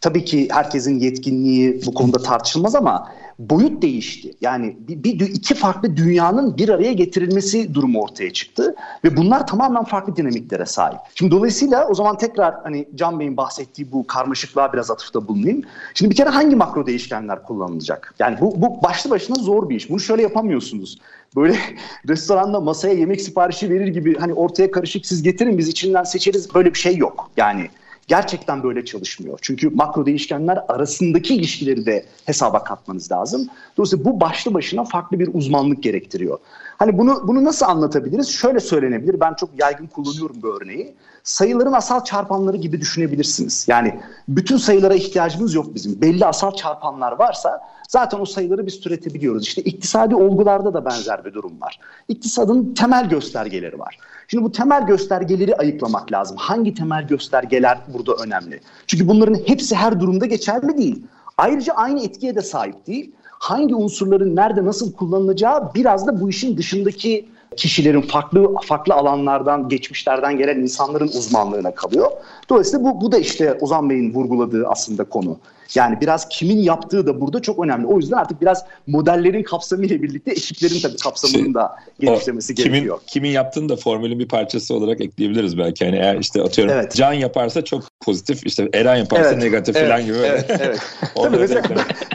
tabii 0.00 0.24
ki 0.24 0.48
herkesin 0.50 0.98
yetkinliği 0.98 1.80
bu 1.86 1.94
konuda 1.94 2.18
tartışılmaz 2.22 2.74
ama 2.74 3.08
boyut 3.38 3.82
değişti. 3.82 4.34
Yani 4.40 4.76
bir, 4.88 5.02
bir 5.02 5.20
iki 5.20 5.54
farklı 5.54 5.96
dünyanın 5.96 6.56
bir 6.56 6.68
araya 6.68 6.92
getirilmesi 6.92 7.74
durumu 7.74 8.00
ortaya 8.00 8.32
çıktı 8.32 8.74
ve 9.04 9.16
bunlar 9.16 9.46
tamamen 9.46 9.84
farklı 9.84 10.16
dinamiklere 10.16 10.66
sahip. 10.66 10.98
Şimdi 11.14 11.30
dolayısıyla 11.30 11.88
o 11.88 11.94
zaman 11.94 12.18
tekrar 12.18 12.54
hani 12.62 12.88
Can 12.94 13.20
Bey'in 13.20 13.36
bahsettiği 13.36 13.92
bu 13.92 14.06
karmaşıklığa 14.06 14.72
biraz 14.72 14.90
atıfta 14.90 15.28
bulunayım. 15.28 15.62
Şimdi 15.94 16.10
bir 16.10 16.16
kere 16.16 16.28
hangi 16.28 16.56
makro 16.56 16.86
değişkenler 16.86 17.42
kullanılacak? 17.42 18.14
Yani 18.18 18.36
bu, 18.40 18.62
bu 18.62 18.82
başlı 18.82 19.10
başına 19.10 19.36
zor 19.36 19.68
bir 19.68 19.76
iş. 19.76 19.90
Bunu 19.90 20.00
şöyle 20.00 20.22
yapamıyorsunuz. 20.22 20.98
Böyle 21.36 21.56
restoranda 22.08 22.60
masaya 22.60 22.94
yemek 22.94 23.20
siparişi 23.20 23.70
verir 23.70 23.86
gibi 23.86 24.18
hani 24.18 24.34
ortaya 24.34 24.70
karışık 24.70 25.06
siz 25.06 25.22
getirin 25.22 25.58
biz 25.58 25.68
içinden 25.68 26.04
seçeriz 26.04 26.54
böyle 26.54 26.74
bir 26.74 26.78
şey 26.78 26.96
yok. 26.96 27.30
Yani 27.36 27.68
gerçekten 28.08 28.62
böyle 28.62 28.84
çalışmıyor. 28.84 29.38
Çünkü 29.42 29.70
makro 29.70 30.06
değişkenler 30.06 30.64
arasındaki 30.68 31.34
ilişkileri 31.34 31.86
de 31.86 32.04
hesaba 32.24 32.64
katmanız 32.64 33.12
lazım. 33.12 33.48
Dolayısıyla 33.76 34.04
bu 34.04 34.20
başlı 34.20 34.54
başına 34.54 34.84
farklı 34.84 35.18
bir 35.18 35.30
uzmanlık 35.34 35.82
gerektiriyor. 35.82 36.38
Hani 36.78 36.98
bunu 36.98 37.28
bunu 37.28 37.44
nasıl 37.44 37.66
anlatabiliriz? 37.66 38.28
Şöyle 38.28 38.60
söylenebilir. 38.60 39.20
Ben 39.20 39.34
çok 39.34 39.50
yaygın 39.60 39.86
kullanıyorum 39.86 40.36
bu 40.42 40.58
örneği. 40.58 40.94
Sayıların 41.22 41.72
asal 41.72 42.04
çarpanları 42.04 42.56
gibi 42.56 42.80
düşünebilirsiniz. 42.80 43.66
Yani 43.68 44.00
bütün 44.28 44.56
sayılara 44.56 44.94
ihtiyacımız 44.94 45.54
yok 45.54 45.74
bizim. 45.74 46.00
Belli 46.00 46.26
asal 46.26 46.50
çarpanlar 46.50 47.12
varsa 47.12 47.60
zaten 47.94 48.20
o 48.20 48.24
sayıları 48.24 48.66
biz 48.66 48.80
türetebiliyoruz. 48.80 49.42
İşte 49.42 49.62
iktisadi 49.62 50.14
olgularda 50.14 50.74
da 50.74 50.84
benzer 50.84 51.24
bir 51.24 51.34
durum 51.34 51.60
var. 51.60 51.80
İktisadın 52.08 52.74
temel 52.74 53.08
göstergeleri 53.08 53.78
var. 53.78 53.98
Şimdi 54.28 54.44
bu 54.44 54.52
temel 54.52 54.86
göstergeleri 54.86 55.56
ayıklamak 55.56 56.12
lazım. 56.12 56.36
Hangi 56.36 56.74
temel 56.74 57.06
göstergeler 57.06 57.78
burada 57.94 58.12
önemli? 58.24 58.60
Çünkü 58.86 59.08
bunların 59.08 59.34
hepsi 59.46 59.76
her 59.76 60.00
durumda 60.00 60.26
geçerli 60.26 60.78
değil. 60.78 61.02
Ayrıca 61.38 61.72
aynı 61.74 62.04
etkiye 62.04 62.34
de 62.34 62.42
sahip 62.42 62.86
değil. 62.86 63.12
Hangi 63.30 63.74
unsurların 63.74 64.36
nerede 64.36 64.64
nasıl 64.64 64.92
kullanılacağı 64.92 65.74
biraz 65.74 66.06
da 66.06 66.20
bu 66.20 66.30
işin 66.30 66.56
dışındaki 66.56 67.28
kişilerin 67.56 68.00
farklı 68.00 68.54
farklı 68.64 68.94
alanlardan, 68.94 69.68
geçmişlerden 69.68 70.38
gelen 70.38 70.58
insanların 70.58 71.08
uzmanlığına 71.08 71.74
kalıyor. 71.74 72.10
Dolayısıyla 72.48 72.84
bu, 72.84 73.00
bu 73.00 73.12
da 73.12 73.18
işte 73.18 73.58
Ozan 73.60 73.90
Bey'in 73.90 74.14
vurguladığı 74.14 74.66
aslında 74.68 75.04
konu. 75.04 75.38
Yani 75.74 76.00
biraz 76.00 76.28
kimin 76.28 76.58
yaptığı 76.58 77.06
da 77.06 77.20
burada 77.20 77.42
çok 77.42 77.64
önemli. 77.64 77.86
O 77.86 77.96
yüzden 77.96 78.16
artık 78.16 78.40
biraz 78.40 78.64
modellerin 78.86 79.42
kapsamı 79.42 79.84
ile 79.84 80.02
birlikte 80.02 80.30
ekiplerin 80.30 80.80
tabii 80.82 80.96
kapsamının 80.96 81.54
da 81.54 81.76
şey, 82.00 82.08
genişlemesi 82.08 82.54
kimin, 82.54 82.70
gerekiyor. 82.70 82.98
Kimin 83.06 83.28
yaptığını 83.28 83.68
da 83.68 83.76
formülün 83.76 84.18
bir 84.18 84.28
parçası 84.28 84.74
olarak 84.74 85.00
ekleyebiliriz 85.00 85.58
belki. 85.58 85.84
Yani 85.84 85.96
eğer 85.96 86.18
işte 86.18 86.42
atıyorum 86.42 86.74
evet. 86.74 86.94
Can 86.94 87.12
yaparsa 87.12 87.64
çok 87.64 87.82
pozitif, 88.00 88.46
işte 88.46 88.68
Eren 88.74 88.96
yaparsa 88.96 89.30
evet. 89.30 89.42
negatif 89.42 89.76
evet. 89.76 89.88
falan 89.88 90.04
gibi. 90.04 90.16
Evet, 90.16 90.46
evet. 90.48 90.80
tabii 91.14 91.36
mesela 91.36 91.62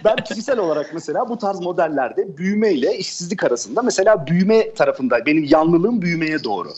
ben 0.05 0.15
kişisel 0.15 0.59
olarak 0.59 0.91
mesela 0.93 1.29
bu 1.29 1.37
tarz 1.37 1.59
modellerde 1.59 2.37
büyüme 2.37 2.73
ile 2.73 2.97
işsizlik 2.97 3.43
arasında 3.43 3.81
mesela 3.81 4.27
büyüme 4.27 4.73
tarafında 4.73 5.25
benim 5.25 5.43
yanlılığım 5.43 6.01
büyümeye 6.01 6.43
doğru. 6.43 6.69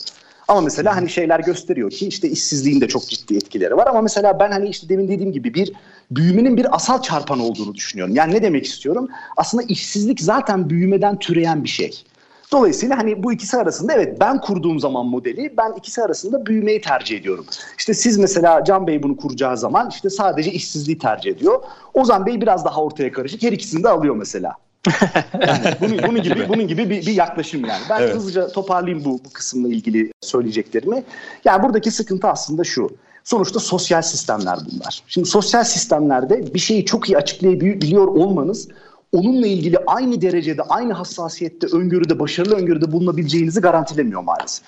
Ama 0.48 0.60
mesela 0.60 0.96
hani 0.96 1.08
şeyler 1.08 1.40
gösteriyor 1.40 1.90
ki 1.90 2.06
işte 2.08 2.28
işsizliğin 2.28 2.80
de 2.80 2.88
çok 2.88 3.08
ciddi 3.08 3.36
etkileri 3.36 3.76
var. 3.76 3.86
Ama 3.86 4.02
mesela 4.02 4.40
ben 4.40 4.50
hani 4.50 4.68
işte 4.68 4.88
demin 4.88 5.08
dediğim 5.08 5.32
gibi 5.32 5.54
bir 5.54 5.72
büyümenin 6.10 6.56
bir 6.56 6.76
asal 6.76 7.02
çarpan 7.02 7.40
olduğunu 7.40 7.74
düşünüyorum. 7.74 8.14
Yani 8.14 8.34
ne 8.34 8.42
demek 8.42 8.66
istiyorum? 8.66 9.08
Aslında 9.36 9.62
işsizlik 9.62 10.20
zaten 10.20 10.70
büyümeden 10.70 11.18
türeyen 11.18 11.64
bir 11.64 11.68
şey. 11.68 12.04
Dolayısıyla 12.52 12.98
hani 12.98 13.22
bu 13.22 13.32
ikisi 13.32 13.56
arasında 13.56 13.92
evet 13.92 14.20
ben 14.20 14.40
kurduğum 14.40 14.80
zaman 14.80 15.06
modeli 15.06 15.54
ben 15.56 15.72
ikisi 15.78 16.02
arasında 16.02 16.46
büyümeyi 16.46 16.80
tercih 16.80 17.18
ediyorum. 17.18 17.46
İşte 17.78 17.94
siz 17.94 18.18
mesela 18.18 18.64
Can 18.64 18.86
Bey 18.86 19.02
bunu 19.02 19.16
kuracağı 19.16 19.56
zaman 19.56 19.90
işte 19.90 20.10
sadece 20.10 20.52
işsizliği 20.52 20.98
tercih 20.98 21.30
ediyor. 21.30 21.62
Ozan 21.94 22.26
Bey 22.26 22.40
biraz 22.40 22.64
daha 22.64 22.82
ortaya 22.82 23.12
karışık 23.12 23.42
her 23.42 23.52
ikisini 23.52 23.84
de 23.84 23.88
alıyor 23.88 24.16
mesela. 24.16 24.54
Yani 25.46 25.76
bunun, 25.80 25.98
bunun 26.08 26.22
gibi 26.22 26.48
bunun 26.48 26.68
gibi 26.68 26.90
bir, 26.90 27.06
bir 27.06 27.12
yaklaşım 27.12 27.64
yani. 27.64 27.82
Ben 27.90 28.00
evet. 28.00 28.14
hızlıca 28.14 28.48
toparlayayım 28.48 29.04
bu, 29.04 29.20
bu 29.24 29.32
kısımla 29.32 29.68
ilgili 29.68 30.12
söyleyeceklerimi. 30.20 31.04
Yani 31.44 31.62
buradaki 31.62 31.90
sıkıntı 31.90 32.28
aslında 32.28 32.64
şu. 32.64 32.90
Sonuçta 33.24 33.60
sosyal 33.60 34.02
sistemler 34.02 34.58
bunlar. 34.72 35.02
Şimdi 35.06 35.28
sosyal 35.28 35.64
sistemlerde 35.64 36.54
bir 36.54 36.58
şeyi 36.58 36.84
çok 36.84 37.08
iyi 37.08 37.16
açıklayabiliyor 37.16 38.06
olmanız 38.06 38.68
onunla 39.12 39.46
ilgili 39.46 39.78
aynı 39.86 40.22
derecede, 40.22 40.62
aynı 40.62 40.92
hassasiyette, 40.92 41.66
öngörüde, 41.66 42.18
başarılı 42.18 42.54
öngörüde 42.54 42.92
bulunabileceğinizi 42.92 43.60
garantilemiyor 43.60 44.22
maalesef. 44.22 44.64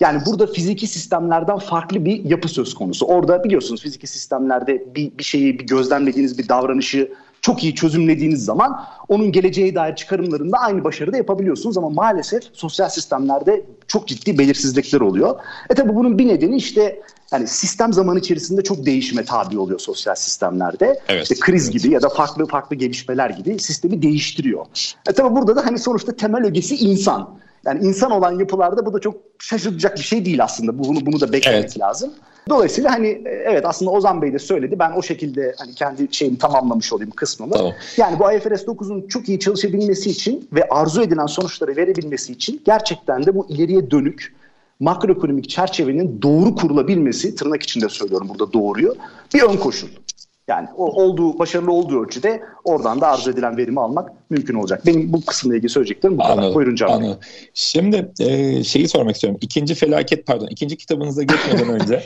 Yani 0.00 0.22
burada 0.26 0.46
fiziki 0.46 0.86
sistemlerden 0.86 1.58
farklı 1.58 2.04
bir 2.04 2.24
yapı 2.24 2.48
söz 2.48 2.74
konusu. 2.74 3.06
Orada 3.06 3.44
biliyorsunuz 3.44 3.82
fiziki 3.82 4.06
sistemlerde 4.06 4.94
bir, 4.94 5.18
bir 5.18 5.22
şeyi, 5.22 5.58
bir 5.58 5.66
gözlemlediğiniz 5.66 6.38
bir 6.38 6.48
davranışı 6.48 7.12
çok 7.44 7.64
iyi 7.64 7.74
çözümlediğiniz 7.74 8.44
zaman 8.44 8.86
onun 9.08 9.32
geleceğe 9.32 9.74
dair 9.74 9.96
çıkarımlarında 9.96 10.58
aynı 10.58 10.84
başarıda 10.84 11.16
yapabiliyorsunuz 11.16 11.78
ama 11.78 11.90
maalesef 11.90 12.42
sosyal 12.52 12.88
sistemlerde 12.88 13.64
çok 13.88 14.08
ciddi 14.08 14.38
belirsizlikler 14.38 15.00
oluyor. 15.00 15.40
E 15.70 15.74
tabi 15.74 15.94
bunun 15.94 16.18
bir 16.18 16.28
nedeni 16.28 16.56
işte 16.56 17.00
yani 17.32 17.46
sistem 17.46 17.92
zaman 17.92 18.16
içerisinde 18.16 18.62
çok 18.62 18.86
değişime 18.86 19.24
tabi 19.24 19.58
oluyor 19.58 19.78
sosyal 19.78 20.14
sistemlerde. 20.14 21.00
Evet, 21.08 21.22
işte 21.22 21.34
kriz 21.40 21.64
evet. 21.64 21.82
gibi 21.82 21.94
ya 21.94 22.02
da 22.02 22.08
farklı 22.08 22.46
farklı 22.46 22.76
gelişmeler 22.76 23.30
gibi 23.30 23.58
sistemi 23.58 24.02
değiştiriyor. 24.02 24.66
E 25.08 25.12
tabi 25.12 25.36
burada 25.36 25.56
da 25.56 25.66
hani 25.66 25.78
sonuçta 25.78 26.16
temel 26.16 26.44
ögesi 26.44 26.76
insan. 26.76 27.38
Yani 27.66 27.86
insan 27.86 28.10
olan 28.10 28.38
yapılarda 28.38 28.86
bu 28.86 28.92
da 28.92 29.00
çok 29.00 29.16
şaşırtacak 29.38 29.96
bir 29.96 30.02
şey 30.02 30.24
değil 30.24 30.44
aslında. 30.44 30.78
Bunu, 30.78 31.06
bunu 31.06 31.20
da 31.20 31.32
beklemek 31.32 31.64
evet. 31.64 31.80
lazım. 31.80 32.10
Dolayısıyla 32.48 32.92
hani 32.92 33.06
e, 33.06 33.44
evet 33.46 33.64
aslında 33.66 33.90
Ozan 33.90 34.22
Bey 34.22 34.32
de 34.32 34.38
söyledi. 34.38 34.78
Ben 34.78 34.92
o 34.92 35.02
şekilde 35.02 35.54
hani 35.58 35.74
kendi 35.74 36.14
şeyimi 36.14 36.38
tamamlamış 36.38 36.92
olayım 36.92 37.10
kısmımı. 37.10 37.52
Tamam. 37.52 37.72
Yani 37.96 38.18
bu 38.18 38.32
IFRS 38.32 38.64
9'un 38.64 39.08
çok 39.08 39.28
iyi 39.28 39.40
çalışabilmesi 39.40 40.10
için 40.10 40.48
ve 40.52 40.68
arzu 40.68 41.02
edilen 41.02 41.26
sonuçları 41.26 41.76
verebilmesi 41.76 42.32
için 42.32 42.62
gerçekten 42.64 43.26
de 43.26 43.34
bu 43.34 43.46
ileriye 43.48 43.90
dönük 43.90 44.34
makroekonomik 44.80 45.50
çerçevenin 45.50 46.22
doğru 46.22 46.54
kurulabilmesi, 46.54 47.34
tırnak 47.34 47.62
içinde 47.62 47.88
söylüyorum 47.88 48.28
burada 48.28 48.52
doğruyu, 48.52 48.96
bir 49.34 49.42
ön 49.42 49.56
koşul. 49.56 49.88
Yani 50.48 50.68
o 50.76 51.02
olduğu 51.02 51.38
başarılı 51.38 51.72
olduğu 51.72 52.04
ölçüde 52.04 52.42
oradan 52.64 53.00
da 53.00 53.08
arzu 53.08 53.30
edilen 53.30 53.56
verimi 53.56 53.80
almak 53.80 54.12
mümkün 54.30 54.54
olacak. 54.54 54.86
Benim 54.86 55.12
bu 55.12 55.24
kısımla 55.24 55.56
ilgili 55.56 55.68
söyleyeceklerim 55.68 56.18
bu 56.18 56.24
anladım, 56.24 56.42
kadar. 56.42 56.54
Buyurun 56.54 56.74
Can 56.74 56.88
anladım. 56.88 57.18
Şimdi 57.54 58.12
e, 58.20 58.64
şeyi 58.64 58.88
sormak 58.88 59.14
istiyorum. 59.14 59.38
İkinci 59.42 59.74
felaket 59.74 60.26
pardon 60.26 60.46
ikinci 60.46 60.76
kitabınıza 60.76 61.22
geçmeden 61.22 61.68
önce 61.80 62.02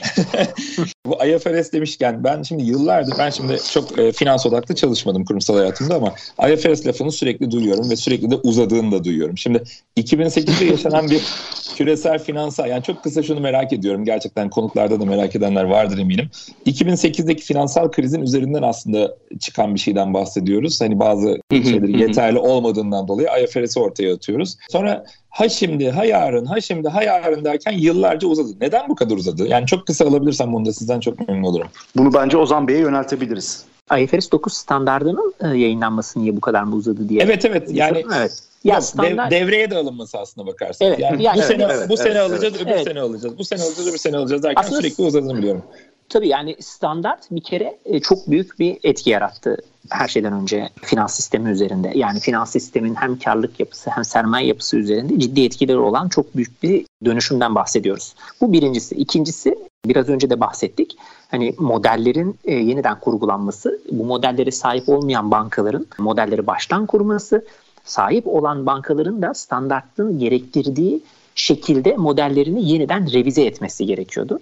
bu 1.06 1.24
IFRS 1.24 1.72
demişken 1.72 2.24
ben 2.24 2.42
şimdi 2.42 2.62
yıllardır 2.62 3.14
ben 3.18 3.30
şimdi 3.30 3.58
çok 3.72 3.98
e, 3.98 4.12
finans 4.12 4.46
odaklı 4.46 4.74
çalışmadım 4.74 5.24
kurumsal 5.24 5.56
hayatımda 5.56 5.94
ama 5.94 6.14
IFRS 6.52 6.86
lafını 6.86 7.12
sürekli 7.12 7.50
duyuyorum 7.50 7.90
ve 7.90 7.96
sürekli 7.96 8.30
de 8.30 8.34
uzadığını 8.34 8.92
da 8.92 9.04
duyuyorum. 9.04 9.38
Şimdi 9.38 9.62
2008'de 9.96 10.64
yaşanan 10.64 11.10
bir 11.10 11.22
küresel 11.76 12.18
finansal 12.18 12.68
yani 12.68 12.82
çok 12.82 13.02
kısa 13.02 13.22
şunu 13.22 13.40
merak 13.40 13.72
ediyorum 13.72 14.04
gerçekten 14.04 14.50
konuklarda 14.50 15.00
da 15.00 15.04
merak 15.04 15.36
edenler 15.36 15.64
vardır 15.64 15.98
eminim. 15.98 16.30
2008'deki 16.66 17.42
finansal 17.42 17.90
krizin 17.90 18.22
üzerinden 18.22 18.62
aslında 18.62 19.16
çıkan 19.40 19.74
bir 19.74 19.80
şeyden 19.80 20.14
bahsediyorum 20.14 20.47
diyoruz. 20.48 20.80
Hani 20.80 20.98
bazı 20.98 21.38
şeyleri 21.50 22.00
yeterli 22.00 22.38
olmadığından 22.38 23.08
dolayı 23.08 23.28
IFRS'i 23.44 23.80
ortaya 23.80 24.14
atıyoruz. 24.14 24.56
Sonra 24.70 25.04
ha 25.28 25.48
şimdi 25.48 25.90
ha 25.90 26.04
yarın 26.04 26.44
ha 26.44 26.60
şimdi 26.60 26.88
ha 26.88 27.02
yarın 27.02 27.44
derken 27.44 27.72
yıllarca 27.72 28.28
uzadı. 28.28 28.48
Neden 28.60 28.88
bu 28.88 28.94
kadar 28.94 29.16
uzadı? 29.16 29.48
Yani 29.48 29.66
çok 29.66 29.86
kısa 29.86 30.04
alabilirsem 30.04 30.52
bunu 30.52 30.66
da 30.66 30.72
sizden 30.72 31.00
çok 31.00 31.28
memnun 31.28 31.42
olurum. 31.42 31.68
Bunu 31.96 32.14
bence 32.14 32.36
Ozan 32.36 32.68
Bey'e 32.68 32.78
yöneltebiliriz. 32.78 33.64
IFRS 33.98 34.32
9 34.32 34.52
standartının 34.52 35.34
e, 35.40 35.46
yayınlanması 35.46 36.20
niye 36.20 36.36
bu 36.36 36.40
kadar 36.40 36.62
mı 36.62 36.74
uzadı 36.74 37.08
diye. 37.08 37.22
Evet 37.22 37.44
evet 37.44 37.68
yani 37.72 38.04
evet. 38.16 38.42
Ya 38.64 38.74
Yok, 38.74 38.84
standart... 38.84 39.30
dev, 39.30 39.40
devreye 39.40 39.70
de 39.70 39.76
alınması 39.76 40.18
aslında 40.18 40.46
bakarsanız. 40.46 40.92
Evet, 40.92 41.00
yani, 41.00 41.22
yani 41.22 41.36
bu 41.36 41.40
evet, 41.40 41.48
sene 41.48 41.62
evet, 41.62 41.88
bu 41.88 41.94
evet, 41.94 41.98
sene 41.98 42.08
evet, 42.08 42.30
alacağız, 42.30 42.54
evet. 42.54 42.62
öbür 42.62 42.70
evet. 42.70 42.84
sene 42.84 43.00
alacağız. 43.00 43.38
Bu 43.38 43.44
sene 43.44 43.62
alacağız, 43.62 43.88
öbür 43.88 43.98
sene 43.98 44.16
alacağız 44.16 44.42
derken 44.42 44.62
aslında, 44.62 44.80
sürekli 44.80 45.04
uzadığını 45.04 45.38
biliyorum. 45.38 45.62
Tabii 46.08 46.28
yani 46.28 46.56
standart 46.60 47.30
bir 47.30 47.40
kere 47.40 47.78
e, 47.84 48.00
çok 48.00 48.30
büyük 48.30 48.58
bir 48.58 48.78
etki 48.82 49.10
yarattı 49.10 49.56
her 49.90 50.08
şeyden 50.08 50.32
önce 50.32 50.68
finans 50.82 51.14
sistemi 51.14 51.50
üzerinde. 51.50 51.92
Yani 51.94 52.20
finans 52.20 52.50
sistemin 52.50 52.94
hem 52.94 53.18
karlılık 53.18 53.60
yapısı 53.60 53.90
hem 53.90 54.04
sermaye 54.04 54.46
yapısı 54.46 54.76
üzerinde 54.76 55.18
ciddi 55.18 55.44
etkileri 55.44 55.78
olan 55.78 56.08
çok 56.08 56.36
büyük 56.36 56.62
bir 56.62 56.86
dönüşümden 57.04 57.54
bahsediyoruz. 57.54 58.14
Bu 58.40 58.52
birincisi. 58.52 58.94
İkincisi 58.94 59.58
biraz 59.86 60.08
önce 60.08 60.30
de 60.30 60.40
bahsettik. 60.40 60.96
Hani 61.30 61.54
modellerin 61.58 62.38
e, 62.44 62.54
yeniden 62.54 63.00
kurgulanması, 63.00 63.80
bu 63.92 64.04
modellere 64.04 64.50
sahip 64.50 64.88
olmayan 64.88 65.30
bankaların 65.30 65.86
modelleri 65.98 66.46
baştan 66.46 66.86
kurması, 66.86 67.44
sahip 67.84 68.26
olan 68.26 68.66
bankaların 68.66 69.22
da 69.22 69.34
standartın 69.34 70.18
gerektirdiği 70.18 71.02
şekilde 71.40 71.96
modellerini 71.96 72.70
yeniden 72.70 73.12
revize 73.12 73.44
etmesi 73.44 73.86
gerekiyordu. 73.86 74.40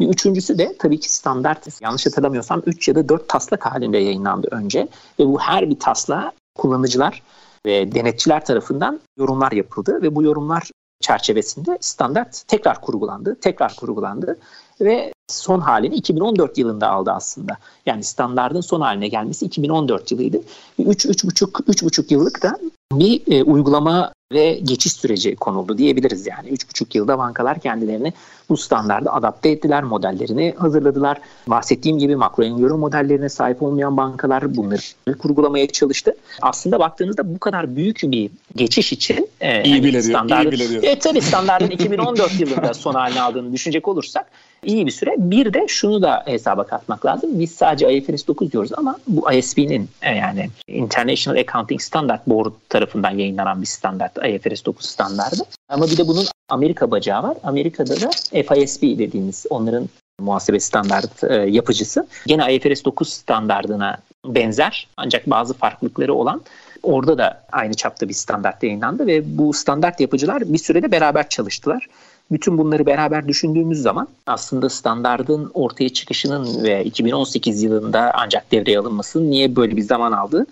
Bir 0.00 0.08
üçüncüsü 0.08 0.58
de 0.58 0.76
tabii 0.78 1.00
ki 1.00 1.14
standart 1.14 1.82
yanlış 1.82 2.06
hatırlamıyorsam 2.06 2.62
3 2.66 2.88
ya 2.88 2.94
da 2.94 3.08
4 3.08 3.28
taslak 3.28 3.66
halinde 3.66 3.98
yayınlandı 3.98 4.48
önce. 4.50 4.88
Ve 5.18 5.26
bu 5.26 5.40
her 5.40 5.70
bir 5.70 5.78
tasla 5.78 6.32
kullanıcılar 6.54 7.22
ve 7.66 7.92
denetçiler 7.92 8.44
tarafından 8.44 9.00
yorumlar 9.18 9.52
yapıldı. 9.52 10.02
Ve 10.02 10.14
bu 10.14 10.22
yorumlar 10.22 10.70
çerçevesinde 11.00 11.78
standart 11.80 12.42
tekrar 12.48 12.80
kurgulandı, 12.80 13.36
tekrar 13.40 13.76
kurgulandı. 13.76 14.38
Ve 14.80 15.12
son 15.28 15.60
halini 15.60 15.94
2014 15.94 16.58
yılında 16.58 16.90
aldı 16.90 17.10
aslında. 17.10 17.56
Yani 17.86 18.04
standardın 18.04 18.60
son 18.60 18.80
haline 18.80 19.08
gelmesi 19.08 19.46
2014 19.46 20.12
yılıydı. 20.12 20.40
3-3,5 20.78 22.14
yıllık 22.14 22.42
da 22.42 22.58
bir 22.92 23.22
e, 23.32 23.42
uygulama 23.42 24.12
ve 24.32 24.60
geçiş 24.62 24.92
süreci 24.92 25.36
konuldu 25.36 25.78
diyebiliriz 25.78 26.26
yani. 26.26 26.48
3,5 26.48 26.96
yılda 26.98 27.18
bankalar 27.18 27.58
kendilerini 27.58 28.12
bu 28.48 28.56
standarda 28.56 29.14
adapte 29.14 29.48
ettiler, 29.48 29.82
modellerini 29.82 30.54
hazırladılar. 30.58 31.18
Bahsettiğim 31.46 31.98
gibi 31.98 32.16
makro 32.16 32.44
öngörü 32.44 32.74
modellerine 32.74 33.28
sahip 33.28 33.62
olmayan 33.62 33.96
bankalar 33.96 34.56
bunları 34.56 35.18
kurgulamaya 35.18 35.68
çalıştı. 35.68 36.16
Aslında 36.42 36.78
baktığınızda 36.78 37.34
bu 37.34 37.38
kadar 37.38 37.76
büyük 37.76 38.00
bir 38.04 38.30
geçiş 38.56 38.92
için 38.92 39.28
e, 39.40 39.64
iyi 39.64 39.84
bile 39.84 40.02
standardı, 40.02 40.48
iyi 40.48 40.52
bile 40.52 40.90
E, 40.90 40.98
tabii 40.98 41.20
standardın 41.20 41.70
2014 41.70 42.40
yılında 42.40 42.74
son 42.74 42.94
haline 42.94 43.20
aldığını 43.20 43.52
düşünecek 43.52 43.88
olursak 43.88 44.26
iyi 44.64 44.86
bir 44.86 44.90
süre. 44.90 45.15
Bir 45.16 45.52
de 45.52 45.68
şunu 45.68 46.02
da 46.02 46.22
hesaba 46.26 46.66
katmak 46.66 47.06
lazım. 47.06 47.40
Biz 47.40 47.52
sadece 47.52 47.92
IFRS 47.92 48.26
9 48.26 48.52
diyoruz 48.52 48.70
ama 48.76 48.96
bu 49.08 49.32
ISB'nin 49.32 49.88
e, 50.02 50.16
yani 50.16 50.50
International 50.68 51.40
Accounting 51.40 51.80
Standard 51.80 52.20
Board 52.26 52.52
tarafından 52.68 53.10
yayınlanan 53.10 53.62
bir 53.62 53.66
standart 53.66 54.18
IFRS 54.28 54.64
9 54.64 54.86
standardı. 54.86 55.42
Ama 55.68 55.86
bir 55.86 55.96
de 55.96 56.08
bunun 56.08 56.26
Amerika 56.48 56.90
bacağı 56.90 57.22
var. 57.22 57.36
Amerika'da 57.42 58.00
da 58.00 58.10
FISB 58.30 58.82
dediğimiz 58.82 59.46
onların 59.50 59.88
muhasebe 60.20 60.60
standart 60.60 61.24
e, 61.24 61.34
yapıcısı. 61.34 62.06
Gene 62.26 62.54
IFRS 62.54 62.84
9 62.84 63.08
standardına 63.08 63.98
benzer 64.26 64.88
ancak 64.96 65.30
bazı 65.30 65.54
farklılıkları 65.54 66.14
olan 66.14 66.42
orada 66.82 67.18
da 67.18 67.42
aynı 67.52 67.74
çapta 67.74 68.08
bir 68.08 68.14
standart 68.14 68.62
yayınlandı 68.62 69.06
ve 69.06 69.38
bu 69.38 69.52
standart 69.52 70.00
yapıcılar 70.00 70.52
bir 70.52 70.58
sürede 70.58 70.92
beraber 70.92 71.28
çalıştılar. 71.28 71.86
Bütün 72.30 72.58
bunları 72.58 72.86
beraber 72.86 73.28
düşündüğümüz 73.28 73.82
zaman 73.82 74.08
aslında 74.26 74.68
standardın 74.68 75.50
ortaya 75.54 75.88
çıkışının 75.88 76.64
ve 76.64 76.84
2018 76.84 77.62
yılında 77.62 78.12
ancak 78.14 78.52
devreye 78.52 78.78
alınmasının 78.78 79.30
niye 79.30 79.56
böyle 79.56 79.76
bir 79.76 79.82
zaman 79.82 80.12
aldığı 80.12 80.46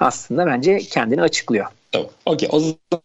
aslında 0.00 0.46
bence 0.46 0.78
kendini 0.78 1.22
açıklıyor. 1.22 1.66
Tamam. 1.92 2.08
Okey. 2.26 2.48
O 2.52 2.60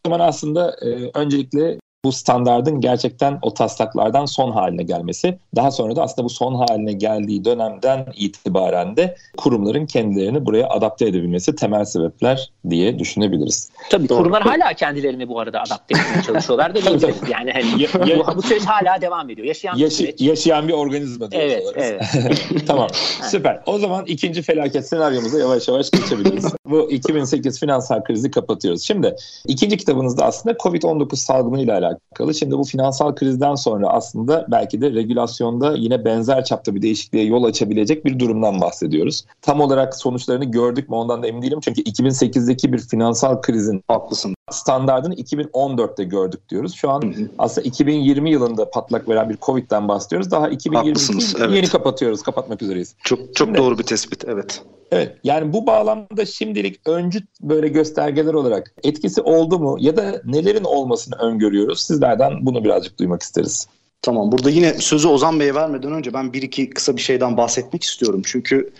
zaman 0.06 0.20
aslında 0.20 0.76
e, 0.82 0.88
öncelikle 1.14 1.78
bu 2.06 2.12
standardın 2.12 2.82
gerçekten 2.82 3.39
o 3.41 3.54
taslaklardan 3.54 4.26
son 4.26 4.52
haline 4.52 4.84
gelmesi. 4.84 5.38
Daha 5.56 5.72
sonra 5.72 5.96
da 5.96 6.04
aslında 6.04 6.26
bu 6.26 6.30
son 6.30 6.56
haline 6.56 6.94
geldiği 6.94 7.46
dönemden 7.46 8.06
itibaren 8.15 8.98
de 8.98 9.15
kurumların 9.38 9.86
kendilerini 9.86 10.46
buraya 10.46 10.70
adapte 10.70 11.06
edebilmesi 11.06 11.56
temel 11.56 11.86
sebepler 11.86 12.52
diye 12.70 13.00
düşünebiliriz. 13.00 13.70
Tabii 13.89 14.10
Doğru. 14.10 14.18
kurumlar 14.18 14.44
hala 14.44 14.74
kendilerini 14.74 15.30
bu 15.30 15.39
arada 15.39 15.62
adapte 15.62 15.98
etmeye 15.98 16.24
çalışıyorlar 16.24 16.76
da 16.76 16.82
diyebiliriz. 16.82 17.15
yani 17.32 17.52
hani 17.52 17.82
ya, 17.82 18.15
ya, 18.15 18.36
bu, 18.36 18.41
süreç 18.41 18.65
hala 18.65 19.02
devam 19.02 19.30
ediyor. 19.30 19.48
Yaşayan 19.48 19.76
yaşı, 19.76 20.04
bir 20.04 20.08
süreç. 20.08 20.22
Yaşayan 20.22 20.68
bir 20.68 20.74
organizma 20.74 21.32
diyoruz. 21.32 21.54
Evet, 21.76 22.02
evet. 22.15 22.41
tamam. 22.68 22.88
Süper. 23.24 23.62
O 23.65 23.80
zaman 23.80 24.06
ikinci 24.06 24.41
felaket 24.41 24.88
senaryomuza 24.88 25.39
yavaş 25.39 25.68
yavaş 25.68 25.91
geçebiliriz. 25.91 26.46
bu 26.65 26.91
2008 26.91 27.60
finansal 27.60 28.04
krizi 28.04 28.32
kapatıyoruz. 28.32 28.84
Şimdi 28.84 29.15
ikinci 29.48 29.78
kitabınızda 29.78 30.26
aslında 30.26 30.56
COVID-19 30.56 31.15
salgını 31.15 31.62
ile 31.62 31.74
alakalı 31.74 31.95
alakalı. 32.12 32.34
Şimdi 32.34 32.58
bu 32.58 32.64
finansal 32.64 33.16
krizden 33.16 33.56
sonra 33.56 33.88
aslında 33.90 34.46
belki 34.52 34.82
de 34.82 34.92
regülasyonda 34.92 35.74
yine 35.78 36.06
benzer 36.06 36.44
çapta 36.44 36.76
bir 36.76 36.82
değişikliğe 36.82 37.26
yol 37.26 37.44
açabilecek 37.44 38.06
bir 38.06 38.20
durumdan 38.20 38.62
bahsediyoruz. 38.62 39.26
Tam 39.42 39.62
olarak 39.62 39.96
sonuçlarını 39.96 40.46
gördük 40.46 40.90
mü 40.90 40.96
ondan 40.96 41.24
da 41.24 41.28
emin 41.28 41.42
değilim. 41.42 41.60
Çünkü 41.60 41.82
2008'deki 41.82 42.74
bir 42.74 42.80
finansal 42.80 43.42
krizin 43.42 43.84
haklısın 43.88 44.35
standartını 44.52 45.16
2014'te 45.16 46.04
gördük 46.04 46.50
diyoruz. 46.50 46.76
Şu 46.76 46.90
an 46.90 47.02
hı 47.02 47.08
hı. 47.08 47.30
aslında 47.38 47.68
2020 47.68 48.32
yılında 48.32 48.70
patlak 48.70 49.10
veren 49.10 49.30
bir 49.30 49.38
Covid'den 49.38 49.88
bahsediyoruz. 49.88 50.32
Daha 50.32 50.50
2020 50.50 51.24
evet. 51.40 51.56
yeni 51.56 51.68
kapatıyoruz, 51.68 52.24
kapatmak 52.24 52.62
üzereyiz. 52.62 52.96
Çok 53.04 53.20
çok 53.36 53.48
Şimdi, 53.48 53.58
doğru 53.58 53.78
bir 53.78 53.84
tespit, 53.84 54.26
evet. 54.28 54.62
Evet, 54.92 55.18
yani 55.24 55.54
bu 55.54 55.68
bağlamda 55.68 56.26
şimdilik 56.26 56.88
öncü 56.88 57.20
böyle 57.42 57.68
göstergeler 57.68 58.34
olarak 58.34 58.74
etkisi 58.84 59.22
oldu 59.22 59.60
mu 59.60 59.78
ya 59.80 59.98
da 59.98 60.22
nelerin 60.26 60.64
olmasını 60.64 61.16
öngörüyoruz? 61.16 61.84
Sizlerden 61.84 62.46
bunu 62.46 62.64
birazcık 62.64 63.00
duymak 63.00 63.22
isteriz. 63.22 63.68
Tamam, 64.02 64.32
burada 64.32 64.50
yine 64.50 64.74
sözü 64.74 65.08
Ozan 65.08 65.40
Bey'e 65.40 65.56
vermeden 65.56 65.92
önce 65.92 66.14
ben 66.14 66.34
bir 66.34 66.42
iki 66.42 66.70
kısa 66.70 66.96
bir 66.96 67.02
şeyden 67.02 67.38
bahsetmek 67.38 67.84
istiyorum. 67.84 68.22
Çünkü 68.26 68.72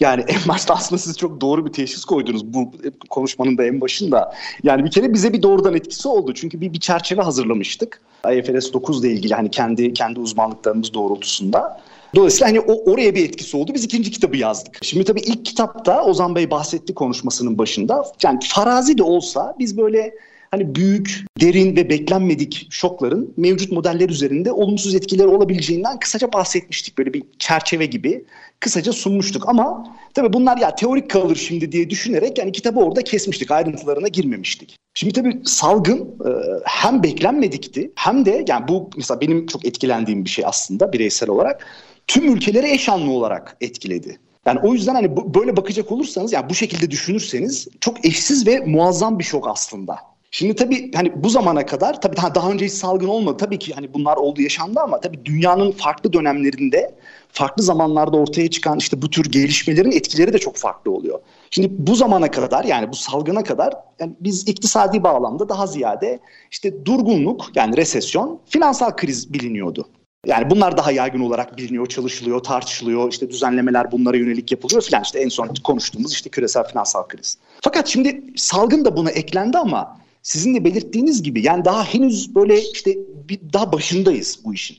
yani 0.00 0.24
en 0.28 0.48
başta 0.48 0.74
aslında 0.74 0.98
siz 0.98 1.18
çok 1.18 1.40
doğru 1.40 1.66
bir 1.66 1.72
teşhis 1.72 2.04
koydunuz 2.04 2.54
bu 2.54 2.72
konuşmanın 3.10 3.58
da 3.58 3.64
en 3.64 3.80
başında. 3.80 4.34
Yani 4.62 4.84
bir 4.84 4.90
kere 4.90 5.12
bize 5.12 5.32
bir 5.32 5.42
doğrudan 5.42 5.74
etkisi 5.74 6.08
oldu. 6.08 6.34
Çünkü 6.34 6.60
bir, 6.60 6.72
bir 6.72 6.80
çerçeve 6.80 7.22
hazırlamıştık. 7.22 8.00
IFRS 8.32 8.72
9 8.72 9.04
ile 9.04 9.12
ilgili 9.12 9.34
hani 9.34 9.50
kendi 9.50 9.92
kendi 9.92 10.20
uzmanlıklarımız 10.20 10.94
doğrultusunda. 10.94 11.80
Dolayısıyla 12.14 12.48
hani 12.48 12.60
o, 12.60 12.92
oraya 12.92 13.14
bir 13.14 13.24
etkisi 13.24 13.56
oldu. 13.56 13.74
Biz 13.74 13.84
ikinci 13.84 14.10
kitabı 14.10 14.36
yazdık. 14.36 14.78
Şimdi 14.82 15.04
tabii 15.04 15.20
ilk 15.20 15.44
kitapta 15.44 16.04
Ozan 16.04 16.34
Bey 16.34 16.50
bahsetti 16.50 16.94
konuşmasının 16.94 17.58
başında. 17.58 18.04
Yani 18.22 18.38
farazi 18.42 18.98
de 18.98 19.02
olsa 19.02 19.54
biz 19.58 19.78
böyle 19.78 20.14
hani 20.50 20.74
büyük, 20.74 21.24
derin 21.40 21.76
ve 21.76 21.90
beklenmedik 21.90 22.66
şokların 22.70 23.34
mevcut 23.36 23.72
modeller 23.72 24.08
üzerinde 24.08 24.52
olumsuz 24.52 24.94
etkileri 24.94 25.28
olabileceğinden 25.28 25.98
kısaca 25.98 26.32
bahsetmiştik. 26.32 26.98
Böyle 26.98 27.14
bir 27.14 27.22
çerçeve 27.38 27.86
gibi 27.86 28.24
kısaca 28.60 28.92
sunmuştuk 28.92 29.48
ama 29.48 29.96
tabii 30.14 30.32
bunlar 30.32 30.56
ya 30.56 30.74
teorik 30.74 31.10
kalır 31.10 31.36
şimdi 31.36 31.72
diye 31.72 31.90
düşünerek 31.90 32.38
yani 32.38 32.52
kitabı 32.52 32.80
orada 32.80 33.02
kesmiştik. 33.02 33.50
Ayrıntılarına 33.50 34.08
girmemiştik. 34.08 34.76
Şimdi 34.94 35.14
tabii 35.14 35.40
salgın 35.44 35.98
e, 36.00 36.30
hem 36.64 37.02
beklenmedikti 37.02 37.92
hem 37.94 38.24
de 38.24 38.44
yani 38.48 38.68
bu 38.68 38.90
mesela 38.96 39.20
benim 39.20 39.46
çok 39.46 39.64
etkilendiğim 39.64 40.24
bir 40.24 40.30
şey 40.30 40.44
aslında 40.46 40.92
bireysel 40.92 41.30
olarak 41.30 41.66
tüm 42.06 42.36
ülkeleri 42.36 42.70
eş 42.70 42.88
anlı 42.88 43.10
olarak 43.10 43.56
etkiledi. 43.60 44.18
Yani 44.46 44.60
o 44.62 44.74
yüzden 44.74 44.94
hani 44.94 45.16
böyle 45.34 45.56
bakacak 45.56 45.92
olursanız 45.92 46.32
yani 46.32 46.50
bu 46.50 46.54
şekilde 46.54 46.90
düşünürseniz 46.90 47.68
çok 47.80 48.04
eşsiz 48.04 48.46
ve 48.46 48.60
muazzam 48.60 49.18
bir 49.18 49.24
şok 49.24 49.48
aslında. 49.48 50.09
Şimdi 50.32 50.54
tabii 50.54 50.92
hani 50.94 51.12
bu 51.24 51.28
zamana 51.28 51.66
kadar 51.66 52.00
tabii 52.00 52.16
daha, 52.16 52.34
daha 52.34 52.50
önce 52.50 52.64
hiç 52.64 52.72
salgın 52.72 53.08
olmadı. 53.08 53.36
Tabii 53.36 53.58
ki 53.58 53.72
hani 53.74 53.94
bunlar 53.94 54.16
oldu 54.16 54.42
yaşandı 54.42 54.80
ama 54.80 55.00
tabii 55.00 55.24
dünyanın 55.24 55.72
farklı 55.72 56.12
dönemlerinde 56.12 56.94
farklı 57.32 57.62
zamanlarda 57.62 58.16
ortaya 58.16 58.50
çıkan 58.50 58.78
işte 58.78 59.02
bu 59.02 59.10
tür 59.10 59.32
gelişmelerin 59.32 59.92
etkileri 59.92 60.32
de 60.32 60.38
çok 60.38 60.56
farklı 60.56 60.90
oluyor. 60.90 61.20
Şimdi 61.50 61.68
bu 61.70 61.94
zamana 61.94 62.30
kadar 62.30 62.64
yani 62.64 62.88
bu 62.88 62.94
salgına 62.96 63.42
kadar 63.42 63.74
yani 63.98 64.12
biz 64.20 64.48
iktisadi 64.48 65.02
bağlamda 65.02 65.48
daha 65.48 65.66
ziyade 65.66 66.18
işte 66.50 66.84
durgunluk 66.84 67.50
yani 67.54 67.76
resesyon, 67.76 68.40
finansal 68.46 68.96
kriz 68.96 69.32
biliniyordu. 69.32 69.88
Yani 70.26 70.50
bunlar 70.50 70.76
daha 70.76 70.92
yaygın 70.92 71.20
olarak 71.20 71.56
biliniyor, 71.56 71.86
çalışılıyor, 71.86 72.40
tartışılıyor. 72.40 73.12
İşte 73.12 73.30
düzenlemeler 73.30 73.92
bunlara 73.92 74.16
yönelik 74.16 74.52
yapılıyor 74.52 74.82
filan. 74.82 75.02
İşte 75.02 75.20
en 75.20 75.28
son 75.28 75.54
konuştuğumuz 75.64 76.12
işte 76.12 76.30
küresel 76.30 76.64
finansal 76.64 77.08
kriz. 77.08 77.38
Fakat 77.60 77.88
şimdi 77.88 78.24
salgın 78.36 78.84
da 78.84 78.96
buna 78.96 79.10
eklendi 79.10 79.58
ama 79.58 79.99
sizin 80.22 80.54
de 80.54 80.64
belirttiğiniz 80.64 81.22
gibi 81.22 81.46
yani 81.46 81.64
daha 81.64 81.84
henüz 81.84 82.34
böyle 82.34 82.62
işte 82.72 82.98
bir, 83.28 83.40
daha 83.52 83.72
başındayız 83.72 84.38
bu 84.44 84.54
işin. 84.54 84.76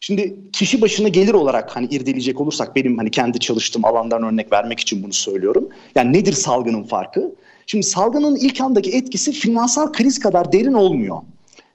Şimdi 0.00 0.36
kişi 0.52 0.80
başına 0.80 1.08
gelir 1.08 1.34
olarak 1.34 1.76
hani 1.76 1.86
irdeleyecek 1.86 2.40
olursak 2.40 2.76
benim 2.76 2.98
hani 2.98 3.10
kendi 3.10 3.38
çalıştığım 3.38 3.84
alandan 3.84 4.22
örnek 4.22 4.52
vermek 4.52 4.80
için 4.80 5.02
bunu 5.02 5.12
söylüyorum. 5.12 5.68
Yani 5.94 6.12
nedir 6.12 6.32
salgının 6.32 6.82
farkı? 6.82 7.34
Şimdi 7.66 7.86
salgının 7.86 8.36
ilk 8.36 8.60
andaki 8.60 8.90
etkisi 8.90 9.32
finansal 9.32 9.92
kriz 9.92 10.18
kadar 10.18 10.52
derin 10.52 10.72
olmuyor. 10.72 11.16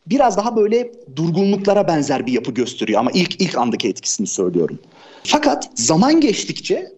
Biraz 0.07 0.37
daha 0.37 0.55
böyle 0.55 0.91
durgunluklara 1.15 1.87
benzer 1.87 2.25
bir 2.25 2.31
yapı 2.31 2.51
gösteriyor 2.51 2.99
ama 2.99 3.11
ilk 3.11 3.41
ilk 3.41 3.57
andaki 3.57 3.87
etkisini 3.87 4.27
söylüyorum. 4.27 4.79
Fakat 5.23 5.69
zaman 5.75 6.21
geçtikçe 6.21 6.91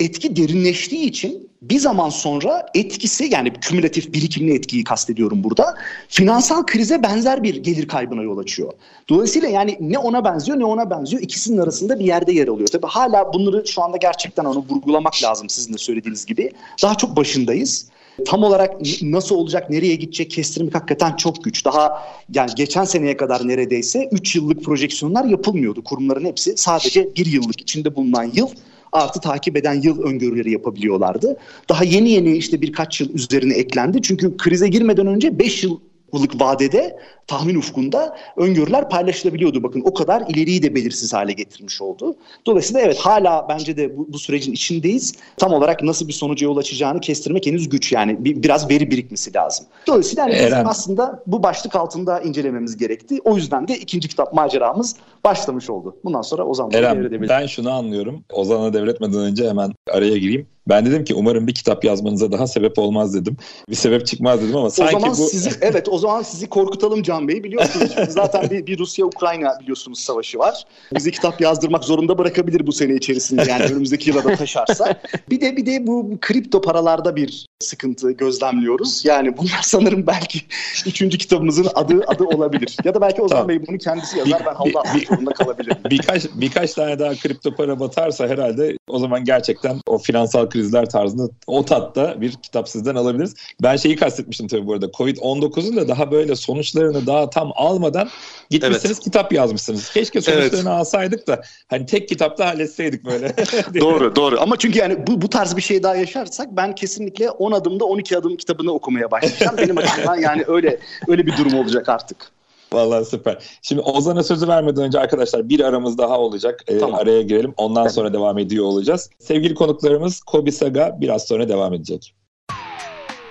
etki 0.00 0.36
derinleştiği 0.36 1.04
için 1.04 1.50
bir 1.62 1.78
zaman 1.78 2.08
sonra 2.08 2.66
etkisi 2.74 3.24
yani 3.32 3.52
kümülatif 3.60 4.12
birikimli 4.12 4.54
etkiyi 4.54 4.84
kastediyorum 4.84 5.44
burada. 5.44 5.74
Finansal 6.08 6.66
krize 6.66 7.02
benzer 7.02 7.42
bir 7.42 7.56
gelir 7.56 7.88
kaybına 7.88 8.22
yol 8.22 8.38
açıyor. 8.38 8.72
Dolayısıyla 9.08 9.48
yani 9.48 9.76
ne 9.80 9.98
ona 9.98 10.24
benziyor 10.24 10.58
ne 10.58 10.64
ona 10.64 10.90
benziyor 10.90 11.22
ikisinin 11.22 11.58
arasında 11.58 11.98
bir 11.98 12.04
yerde 12.04 12.32
yer 12.32 12.48
alıyor. 12.48 12.68
Tabii 12.68 12.86
hala 12.86 13.32
bunları 13.32 13.66
şu 13.66 13.82
anda 13.82 13.96
gerçekten 13.96 14.44
onu 14.44 14.64
vurgulamak 14.68 15.22
lazım 15.22 15.48
sizin 15.48 15.72
de 15.72 15.78
söylediğiniz 15.78 16.26
gibi. 16.26 16.50
Daha 16.82 16.94
çok 16.94 17.16
başındayız. 17.16 17.88
Tam 18.26 18.42
olarak 18.42 18.76
nasıl 19.02 19.34
olacak, 19.34 19.70
nereye 19.70 19.94
gidecek 19.94 20.30
kestirmek 20.30 20.74
hakikaten 20.74 21.16
çok 21.16 21.44
güç. 21.44 21.64
Daha 21.64 22.02
yani 22.34 22.50
geçen 22.56 22.84
seneye 22.84 23.16
kadar 23.16 23.48
neredeyse 23.48 24.08
3 24.12 24.36
yıllık 24.36 24.64
projeksiyonlar 24.64 25.24
yapılmıyordu. 25.24 25.84
Kurumların 25.84 26.24
hepsi 26.24 26.56
sadece 26.56 27.14
1 27.16 27.26
yıllık 27.26 27.60
içinde 27.60 27.96
bulunan 27.96 28.30
yıl 28.34 28.48
artı 28.92 29.20
takip 29.20 29.56
eden 29.56 29.74
yıl 29.74 30.02
öngörüleri 30.02 30.50
yapabiliyorlardı. 30.50 31.36
Daha 31.68 31.84
yeni 31.84 32.10
yeni 32.10 32.36
işte 32.36 32.62
birkaç 32.62 33.00
yıl 33.00 33.14
üzerine 33.14 33.54
eklendi. 33.54 34.02
Çünkü 34.02 34.36
krize 34.36 34.68
girmeden 34.68 35.06
önce 35.06 35.38
5 35.38 35.64
yıl 35.64 35.80
yıllık 36.14 36.40
vadede 36.40 36.96
tahmin 37.26 37.54
ufkunda 37.54 38.16
öngörüler 38.36 38.88
paylaşılabiliyordu. 38.88 39.62
Bakın 39.62 39.82
o 39.84 39.94
kadar 39.94 40.22
ileriyi 40.28 40.62
de 40.62 40.74
belirsiz 40.74 41.12
hale 41.12 41.32
getirmiş 41.32 41.82
oldu. 41.82 42.16
Dolayısıyla 42.46 42.80
evet 42.80 42.98
hala 42.98 43.46
bence 43.48 43.76
de 43.76 43.98
bu, 43.98 44.06
bu 44.12 44.18
sürecin 44.18 44.52
içindeyiz. 44.52 45.14
Tam 45.36 45.52
olarak 45.52 45.82
nasıl 45.82 46.08
bir 46.08 46.12
sonuca 46.12 46.46
yol 46.46 46.56
açacağını 46.56 47.00
kestirmek 47.00 47.46
henüz 47.46 47.68
güç 47.68 47.92
yani 47.92 48.24
bir, 48.24 48.42
biraz 48.42 48.70
veri 48.70 48.90
birikmesi 48.90 49.34
lazım. 49.34 49.66
Dolayısıyla 49.86 50.22
yani 50.22 50.34
Eren. 50.34 50.64
aslında 50.64 51.22
bu 51.26 51.42
başlık 51.42 51.76
altında 51.76 52.20
incelememiz 52.20 52.76
gerekti. 52.76 53.18
O 53.24 53.36
yüzden 53.36 53.68
de 53.68 53.78
ikinci 53.78 54.08
kitap 54.08 54.32
maceramız 54.32 54.96
başlamış 55.24 55.70
oldu. 55.70 55.96
Bundan 56.04 56.22
sonra 56.22 56.44
Ozan'a 56.44 56.72
devredebilirim. 56.72 57.28
Ben 57.28 57.46
şunu 57.46 57.70
anlıyorum. 57.70 58.24
Ozan'a 58.32 58.72
devretmeden 58.72 59.20
önce 59.20 59.48
hemen 59.48 59.72
araya 59.90 60.18
gireyim. 60.18 60.46
Ben 60.70 60.86
dedim 60.86 61.04
ki 61.04 61.14
umarım 61.14 61.46
bir 61.46 61.54
kitap 61.54 61.84
yazmanıza 61.84 62.32
daha 62.32 62.46
sebep 62.46 62.78
olmaz 62.78 63.14
dedim. 63.14 63.36
Bir 63.70 63.74
sebep 63.74 64.06
çıkmaz 64.06 64.42
dedim 64.42 64.56
ama 64.56 64.66
o 64.66 64.70
sanki 64.70 64.92
zaman 64.92 65.10
bu... 65.10 65.14
Sizi, 65.14 65.50
evet 65.60 65.88
o 65.88 65.98
zaman 65.98 66.22
sizi 66.22 66.48
korkutalım 66.48 67.02
Can 67.02 67.28
Bey 67.28 67.44
biliyorsunuz. 67.44 67.92
zaten 68.08 68.50
bir, 68.50 68.66
bir 68.66 68.78
Rusya-Ukrayna 68.78 69.58
biliyorsunuz 69.60 70.00
savaşı 70.00 70.38
var. 70.38 70.64
Bizi 70.94 71.10
kitap 71.10 71.40
yazdırmak 71.40 71.84
zorunda 71.84 72.18
bırakabilir 72.18 72.66
bu 72.66 72.72
sene 72.72 72.94
içerisinde 72.94 73.44
yani 73.48 73.64
önümüzdeki 73.72 74.10
yıla 74.10 74.24
da 74.24 74.36
taşarsa. 74.36 75.00
Bir 75.30 75.40
de 75.40 75.56
bir 75.56 75.66
de 75.66 75.86
bu 75.86 76.18
kripto 76.20 76.60
paralarda 76.60 77.16
bir 77.16 77.46
sıkıntı 77.60 78.10
gözlemliyoruz. 78.10 79.04
Yani 79.04 79.36
bunlar 79.36 79.60
sanırım 79.62 80.06
belki 80.06 80.40
üçüncü 80.86 81.18
kitabımızın 81.18 81.68
adı 81.74 82.00
adı 82.06 82.24
olabilir. 82.24 82.76
Ya 82.84 82.94
da 82.94 83.00
belki 83.00 83.22
Ozan 83.22 83.36
tamam. 83.36 83.48
Bey 83.48 83.66
bunu 83.66 83.78
kendisi 83.78 84.18
yazar 84.18 84.42
ben 84.46 84.54
havlu 84.54 84.78
atmak 84.78 85.04
zorunda 85.08 85.30
kalabilirim. 85.30 85.76
Birkaç, 85.90 86.26
birkaç 86.34 86.74
tane 86.74 86.98
daha 86.98 87.14
kripto 87.14 87.54
para 87.54 87.80
batarsa 87.80 88.28
herhalde 88.28 88.76
o 88.88 88.98
zaman 88.98 89.24
gerçekten 89.24 89.80
o 89.86 89.98
finansal 89.98 90.50
krizler 90.60 90.90
tarzında 90.90 91.28
o 91.46 91.64
tatta 91.64 92.20
bir 92.20 92.32
kitap 92.32 92.68
sizden 92.68 92.94
alabiliriz. 92.94 93.34
Ben 93.62 93.76
şeyi 93.76 93.96
kastetmiştim 93.96 94.48
tabii 94.48 94.66
bu 94.66 94.72
arada. 94.72 94.86
Covid-19'un 94.86 95.76
da 95.76 95.88
daha 95.88 96.10
böyle 96.10 96.36
sonuçlarını 96.36 97.06
daha 97.06 97.30
tam 97.30 97.52
almadan 97.54 98.08
gitmişsiniz 98.50 98.96
evet. 98.96 99.04
kitap 99.04 99.32
yazmışsınız. 99.32 99.92
Keşke 99.92 100.20
sonuçlarını 100.20 100.56
evet. 100.56 100.66
alsaydık 100.66 101.26
da 101.26 101.42
hani 101.68 101.86
tek 101.86 102.08
kitapla 102.08 102.46
halletseydik 102.46 103.04
böyle. 103.04 103.36
doğru 103.80 104.16
doğru 104.16 104.40
ama 104.40 104.56
çünkü 104.56 104.78
yani 104.78 105.06
bu, 105.06 105.22
bu 105.22 105.28
tarz 105.28 105.56
bir 105.56 105.62
şey 105.62 105.82
daha 105.82 105.96
yaşarsak 105.96 106.48
ben 106.56 106.74
kesinlikle 106.74 107.30
10 107.30 107.52
adımda 107.52 107.84
12 107.84 108.18
adım 108.18 108.36
kitabını 108.36 108.72
okumaya 108.72 109.10
başlayacağım. 109.10 109.56
Benim 109.56 109.78
açımdan 109.78 110.16
yani 110.16 110.44
öyle 110.46 110.78
öyle 111.08 111.26
bir 111.26 111.36
durum 111.36 111.54
olacak 111.54 111.88
artık. 111.88 112.39
Vallahi 112.72 113.04
süper. 113.04 113.38
Şimdi 113.62 113.82
Ozan'a 113.82 114.22
sözü 114.22 114.48
vermeden 114.48 114.84
önce 114.84 115.00
arkadaşlar 115.00 115.48
bir 115.48 115.60
aramız 115.60 115.98
daha 115.98 116.18
olacak. 116.18 116.64
Ee, 116.68 116.78
tamam. 116.78 117.00
Araya 117.00 117.22
girelim. 117.22 117.54
Ondan 117.56 117.82
evet. 117.82 117.92
sonra 117.92 118.12
devam 118.12 118.38
ediyor 118.38 118.64
olacağız. 118.64 119.10
Sevgili 119.18 119.54
konuklarımız 119.54 120.20
Kobi 120.20 120.52
Saga 120.52 120.96
biraz 121.00 121.26
sonra 121.26 121.48
devam 121.48 121.74
edecek. 121.74 122.14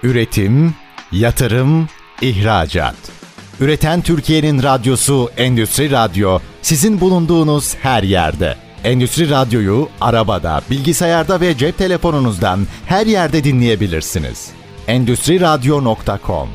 Üretim, 0.04 0.76
yatırım, 1.12 1.88
ihracat. 2.22 2.96
Üreten 3.60 4.02
Türkiye'nin 4.02 4.64
radyosu 4.64 5.30
Endüstri 5.38 5.92
Radyo 5.92 6.40
sizin 6.62 7.02
bulunduğunuz 7.02 7.76
her 7.76 8.04
yerde. 8.04 8.56
Endüstri 8.84 9.30
Radyo'yu 9.30 9.90
arabada, 10.02 10.62
bilgisayarda 10.70 11.42
ve 11.42 11.58
cep 11.58 11.78
telefonunuzdan 11.78 12.60
her 12.86 13.06
yerde 13.06 13.44
dinleyebilirsiniz. 13.44 14.52
Endüstri 14.88 15.42
Radyo.com 15.42 16.50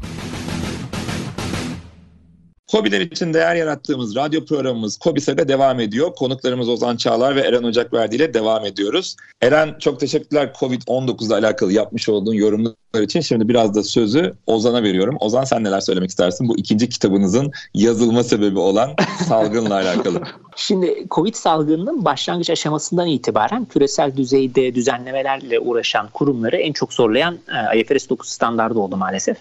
Kobiler 2.74 3.00
için 3.00 3.34
değer 3.34 3.54
yarattığımız 3.54 4.16
radyo 4.16 4.44
programımız 4.44 4.96
Kobi 4.96 5.20
Saga 5.20 5.48
devam 5.48 5.80
ediyor. 5.80 6.14
Konuklarımız 6.14 6.68
Ozan 6.68 6.96
Çağlar 6.96 7.36
ve 7.36 7.40
Eren 7.40 7.62
Ocakverdi 7.62 8.16
ile 8.16 8.34
devam 8.34 8.64
ediyoruz. 8.64 9.16
Eren 9.42 9.76
çok 9.78 10.00
teşekkürler 10.00 10.52
Covid-19 10.60 11.26
ile 11.26 11.34
alakalı 11.34 11.72
yapmış 11.72 12.08
olduğun 12.08 12.34
yorumlar 12.34 13.02
için. 13.02 13.20
Şimdi 13.20 13.48
biraz 13.48 13.74
da 13.74 13.82
sözü 13.82 14.34
Ozan'a 14.46 14.82
veriyorum. 14.82 15.16
Ozan 15.20 15.44
sen 15.44 15.64
neler 15.64 15.80
söylemek 15.80 16.10
istersin 16.10 16.48
bu 16.48 16.58
ikinci 16.58 16.88
kitabınızın 16.88 17.52
yazılma 17.74 18.24
sebebi 18.24 18.58
olan 18.58 18.90
salgınla 19.28 19.74
alakalı? 19.74 20.22
Şimdi 20.56 21.06
Covid 21.10 21.34
salgınının 21.34 22.04
başlangıç 22.04 22.50
aşamasından 22.50 23.06
itibaren 23.06 23.64
küresel 23.64 24.16
düzeyde 24.16 24.74
düzenlemelerle 24.74 25.60
uğraşan 25.60 26.08
kurumları 26.12 26.56
en 26.56 26.72
çok 26.72 26.92
zorlayan 26.92 27.38
e, 27.72 27.80
IFRS 27.80 28.08
9 28.08 28.28
standardı 28.28 28.78
oldu 28.78 28.96
maalesef. 28.96 29.36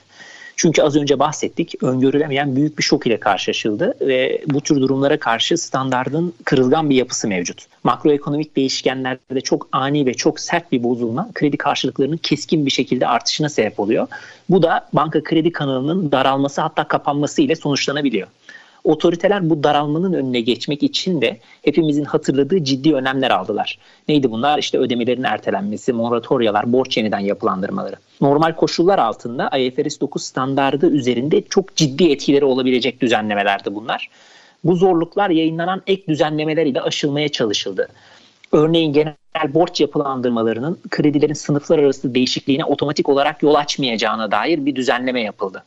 Çünkü 0.55 0.81
az 0.81 0.95
önce 0.95 1.19
bahsettik 1.19 1.83
öngörülemeyen 1.83 2.55
büyük 2.55 2.77
bir 2.77 2.83
şok 2.83 3.07
ile 3.07 3.19
karşılaşıldı 3.19 3.93
ve 4.01 4.41
bu 4.47 4.61
tür 4.61 4.81
durumlara 4.81 5.19
karşı 5.19 5.57
standardın 5.57 6.33
kırılgan 6.45 6.89
bir 6.89 6.95
yapısı 6.95 7.27
mevcut. 7.27 7.65
Makroekonomik 7.83 8.55
değişkenlerde 8.55 9.41
çok 9.41 9.67
ani 9.71 10.05
ve 10.05 10.13
çok 10.13 10.39
sert 10.39 10.71
bir 10.71 10.83
bozulma 10.83 11.29
kredi 11.33 11.57
karşılıklarının 11.57 12.17
keskin 12.17 12.65
bir 12.65 12.71
şekilde 12.71 13.07
artışına 13.07 13.49
sebep 13.49 13.79
oluyor. 13.79 14.07
Bu 14.49 14.63
da 14.63 14.89
banka 14.93 15.23
kredi 15.23 15.51
kanalının 15.51 16.11
daralması 16.11 16.61
hatta 16.61 16.83
kapanması 16.87 17.41
ile 17.41 17.55
sonuçlanabiliyor. 17.55 18.27
Otoriteler 18.83 19.49
bu 19.49 19.63
daralmanın 19.63 20.13
önüne 20.13 20.41
geçmek 20.41 20.83
için 20.83 21.21
de 21.21 21.39
hepimizin 21.61 22.03
hatırladığı 22.03 22.63
ciddi 22.63 22.95
önlemler 22.95 23.31
aldılar. 23.31 23.79
Neydi 24.07 24.31
bunlar? 24.31 24.59
İşte 24.59 24.77
ödemelerin 24.77 25.23
ertelenmesi, 25.23 25.93
moratoryalar, 25.93 26.73
borç 26.73 26.97
yeniden 26.97 27.19
yapılandırmaları. 27.19 27.95
Normal 28.21 28.55
koşullar 28.55 28.99
altında 28.99 29.49
IFRS 29.57 30.01
9 30.01 30.23
standardı 30.23 30.89
üzerinde 30.89 31.41
çok 31.41 31.75
ciddi 31.75 32.11
etkileri 32.11 32.45
olabilecek 32.45 33.01
düzenlemelerdi 33.01 33.75
bunlar. 33.75 34.09
Bu 34.63 34.75
zorluklar 34.75 35.29
yayınlanan 35.29 35.81
ek 35.87 36.03
düzenlemeler 36.07 36.65
ile 36.65 36.81
aşılmaya 36.81 37.29
çalışıldı. 37.29 37.87
Örneğin 38.51 38.93
genel 38.93 39.53
borç 39.53 39.81
yapılandırmalarının 39.81 40.79
kredilerin 40.89 41.33
sınıflar 41.33 41.79
arası 41.79 42.15
değişikliğine 42.15 42.65
otomatik 42.65 43.09
olarak 43.09 43.43
yol 43.43 43.55
açmayacağına 43.55 44.31
dair 44.31 44.65
bir 44.65 44.75
düzenleme 44.75 45.21
yapıldı. 45.21 45.63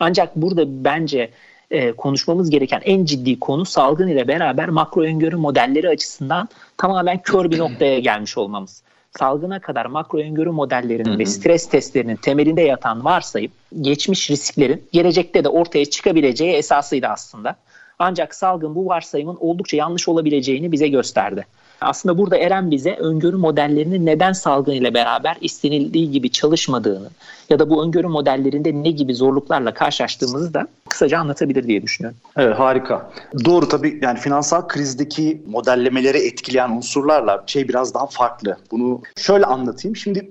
Ancak 0.00 0.36
burada 0.36 0.84
bence 0.84 1.30
e, 1.70 1.92
konuşmamız 1.92 2.50
gereken 2.50 2.80
en 2.84 3.04
ciddi 3.04 3.38
konu 3.38 3.64
salgın 3.64 4.08
ile 4.08 4.28
beraber 4.28 4.68
makro 4.68 5.02
öngörü 5.02 5.36
modelleri 5.36 5.88
açısından 5.88 6.48
tamamen 6.76 7.22
kör 7.22 7.50
bir 7.50 7.58
noktaya 7.58 7.98
gelmiş 7.98 8.38
olmamız. 8.38 8.82
Salgına 9.18 9.60
kadar 9.60 9.86
makro 9.86 10.18
öngörü 10.18 10.50
modellerinin 10.50 11.18
ve 11.18 11.26
stres 11.26 11.68
testlerinin 11.68 12.16
temelinde 12.16 12.62
yatan 12.62 13.04
varsayıp 13.04 13.52
geçmiş 13.80 14.30
risklerin 14.30 14.82
gelecekte 14.92 15.44
de 15.44 15.48
ortaya 15.48 15.84
çıkabileceği 15.84 16.52
esasıydı 16.52 17.06
aslında. 17.06 17.56
Ancak 17.98 18.34
salgın 18.34 18.74
bu 18.74 18.86
varsayımın 18.86 19.36
oldukça 19.40 19.76
yanlış 19.76 20.08
olabileceğini 20.08 20.72
bize 20.72 20.88
gösterdi. 20.88 21.46
Aslında 21.84 22.18
burada 22.18 22.36
Eren 22.36 22.70
bize 22.70 22.94
öngörü 22.94 23.36
modellerinin 23.36 24.06
neden 24.06 24.32
salgın 24.32 24.72
ile 24.72 24.94
beraber 24.94 25.36
istenildiği 25.40 26.10
gibi 26.10 26.30
çalışmadığını 26.30 27.08
ya 27.50 27.58
da 27.58 27.70
bu 27.70 27.84
öngörü 27.84 28.06
modellerinde 28.06 28.72
ne 28.82 28.90
gibi 28.90 29.14
zorluklarla 29.14 29.74
karşılaştığımızı 29.74 30.54
da 30.54 30.66
kısaca 30.88 31.18
anlatabilir 31.18 31.66
diye 31.66 31.82
düşünüyorum. 31.82 32.18
Evet 32.36 32.58
harika. 32.58 33.10
Doğru 33.44 33.68
tabii 33.68 33.98
yani 34.02 34.18
finansal 34.18 34.68
krizdeki 34.68 35.42
modellemeleri 35.46 36.18
etkileyen 36.18 36.70
unsurlarla 36.70 37.44
şey 37.46 37.68
biraz 37.68 37.94
daha 37.94 38.06
farklı. 38.06 38.56
Bunu 38.70 39.00
şöyle 39.16 39.44
anlatayım. 39.44 39.96
Şimdi 39.96 40.30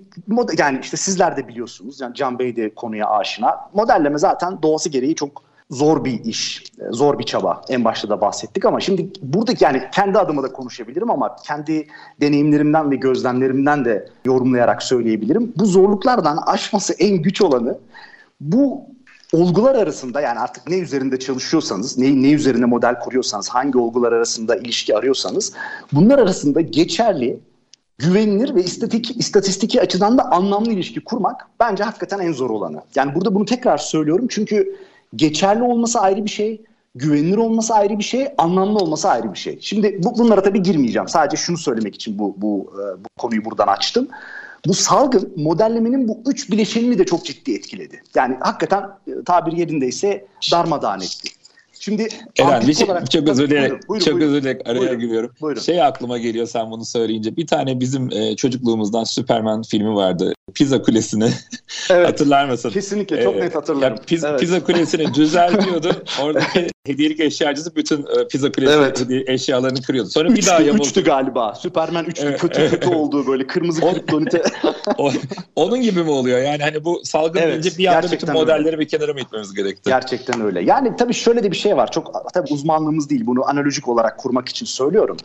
yani 0.58 0.80
işte 0.84 0.98
sizler 0.98 1.38
de 1.38 1.48
biliyorsunuz 1.48 2.02
yani 2.02 2.16
Can 2.16 2.40
Bey 2.40 2.56
de 2.56 2.70
konuya 2.70 3.10
aşina. 3.10 3.60
Modelleme 3.74 4.18
zaten 4.18 4.62
doğası 4.62 4.90
gereği 4.90 5.16
çok 5.16 5.53
zor 5.74 6.06
bir 6.06 6.24
iş, 6.24 6.64
e, 6.80 6.92
zor 6.92 7.20
bir 7.20 7.24
çaba. 7.24 7.62
En 7.70 7.86
başta 7.86 8.10
da 8.10 8.22
bahsettik 8.22 8.66
ama 8.66 8.80
şimdi 8.80 9.10
burada 9.22 9.54
yani 9.60 9.84
kendi 9.94 10.20
adıma 10.20 10.44
da 10.44 10.52
konuşabilirim 10.52 11.12
ama 11.12 11.36
kendi 11.36 11.88
deneyimlerimden 12.22 12.92
ve 12.92 12.96
gözlemlerimden 12.96 13.86
de 13.86 14.10
yorumlayarak 14.26 14.84
söyleyebilirim. 14.84 15.54
Bu 15.58 15.66
zorluklardan 15.66 16.38
aşması 16.38 16.94
en 16.94 17.18
güç 17.18 17.42
olanı 17.42 17.78
bu 18.42 18.82
olgular 19.34 19.76
arasında 19.76 20.22
yani 20.22 20.40
artık 20.40 20.70
ne 20.70 20.80
üzerinde 20.80 21.20
çalışıyorsanız, 21.20 21.98
ne, 21.98 22.22
ne 22.22 22.32
üzerine 22.32 22.66
model 22.66 23.00
kuruyorsanız, 23.00 23.50
hangi 23.50 23.78
olgular 23.78 24.12
arasında 24.12 24.56
ilişki 24.56 24.98
arıyorsanız 24.98 25.54
bunlar 25.94 26.20
arasında 26.20 26.62
geçerli, 26.62 27.40
güvenilir 27.98 28.56
ve 28.56 28.64
istatik, 28.64 29.18
istatistiki 29.18 29.82
açıdan 29.82 30.18
da 30.18 30.32
anlamlı 30.32 30.72
ilişki 30.72 31.04
kurmak 31.04 31.48
bence 31.60 31.84
hakikaten 31.84 32.20
en 32.20 32.32
zor 32.32 32.50
olanı. 32.50 32.82
Yani 32.96 33.16
burada 33.16 33.36
bunu 33.36 33.46
tekrar 33.46 33.78
söylüyorum 33.78 34.28
çünkü 34.30 34.76
geçerli 35.16 35.64
olması 35.64 36.00
ayrı 36.00 36.26
bir 36.26 36.30
şey, 36.30 36.62
güvenilir 36.96 37.38
olması 37.38 37.74
ayrı 37.74 38.00
bir 38.00 38.04
şey, 38.04 38.28
anlamlı 38.38 38.80
olması 38.80 39.10
ayrı 39.10 39.34
bir 39.34 39.40
şey. 39.40 39.58
Şimdi 39.62 40.00
bu, 40.04 40.18
bunlara 40.18 40.44
tabii 40.44 40.62
girmeyeceğim. 40.62 41.08
Sadece 41.08 41.38
şunu 41.38 41.58
söylemek 41.58 41.96
için 41.96 42.20
bu, 42.20 42.36
bu, 42.38 42.74
e, 42.74 43.04
bu 43.04 43.08
konuyu 43.18 43.46
buradan 43.46 43.68
açtım. 43.68 44.08
Bu 44.68 44.74
salgın 44.74 45.34
modellemenin 45.38 46.08
bu 46.08 46.20
üç 46.26 46.52
bileşenini 46.52 47.00
de 47.00 47.06
çok 47.06 47.26
ciddi 47.26 47.54
etkiledi. 47.54 48.02
Yani 48.16 48.38
hakikaten 48.40 48.84
e, 49.08 49.24
tabir 49.26 49.52
yerindeyse 49.52 50.26
darmadağın 50.52 51.00
etti. 51.00 51.30
Şimdi 51.80 52.08
Eren 52.40 52.68
bir 52.68 52.74
şey 52.74 52.86
olarak, 52.86 53.12
çok 53.12 53.30
özür 53.30 53.50
dilerim. 53.50 53.80
Çok 54.06 54.22
özür 54.22 54.42
dilerim 54.42 54.62
araya 54.66 54.80
buyurun, 54.80 55.00
giriyorum. 55.00 55.32
Buyurun. 55.42 55.62
Şey 55.62 55.84
aklıma 55.84 56.18
geliyor 56.18 56.48
sen 56.48 56.72
bunu 56.72 56.86
söyleyince. 56.86 57.36
Bir 57.36 57.48
tane 57.48 57.80
bizim 57.80 58.12
e, 58.12 58.36
çocukluğumuzdan 58.36 59.04
Superman 59.04 59.62
filmi 59.62 59.96
vardı. 59.96 60.34
Pizza 60.54 60.82
Kulesi'ni 60.82 61.30
evet. 61.90 62.08
hatırlar 62.08 62.50
mısın? 62.50 62.70
Kesinlikle 62.70 63.24
çok 63.24 63.36
ee, 63.36 63.40
net 63.40 63.56
hatırlarım. 63.56 63.98
Ya, 63.98 64.04
pizza, 64.04 64.30
evet. 64.30 64.40
pizza 64.40 64.64
Kulesi'ni 64.64 65.14
düzeltiyordu. 65.14 66.04
Oradaki 66.22 66.68
hediyelik 66.86 67.20
eşyacısı 67.20 67.76
bütün 67.76 68.02
e, 68.02 68.28
Pizza 68.28 68.52
Kulesi 68.52 68.74
evet. 68.74 69.30
eşyalarını 69.30 69.82
kırıyordu. 69.82 70.10
Sonra 70.10 70.30
üçtü, 70.30 70.42
bir 70.42 70.48
daha 70.48 70.62
yamuldu. 70.62 70.84
Üçtü 70.84 71.04
galiba. 71.04 71.56
Superman 71.56 72.06
üçtü. 72.06 72.26
Evet, 72.26 72.42
kötü 72.42 72.62
evet. 72.62 72.72
kötü 72.72 72.90
olduğu 72.90 73.28
böyle 73.28 73.48
kırmızı 73.48 73.82
kriptonite. 73.82 74.44
onun 75.56 75.82
gibi 75.82 76.04
mi 76.04 76.10
oluyor? 76.10 76.40
Yani 76.40 76.64
hani 76.64 76.86
bu 76.86 77.02
salgın 77.04 77.40
evet, 77.40 77.52
deyince 77.52 77.78
bir 77.78 77.88
anda 77.88 78.12
bütün 78.12 78.34
modelleri 78.34 78.66
öyle. 78.68 78.80
bir 78.80 78.88
kenara 78.88 79.14
mı 79.14 79.20
itmemiz 79.20 79.54
gerekti? 79.54 79.90
Gerçekten 79.90 80.42
öyle. 80.42 80.62
Yani 80.62 80.96
tabii 80.98 81.14
şöyle 81.14 81.44
de 81.44 81.52
bir 81.52 81.58
şey 81.58 81.78
var. 81.78 81.92
Çok 81.92 82.34
tabii 82.34 82.54
uzmanlığımız 82.54 83.10
değil. 83.10 83.26
Bunu 83.26 83.50
analojik 83.50 83.88
olarak 83.88 84.18
kurmak 84.20 84.50
için 84.50 84.66
söylüyorum. 84.66 85.18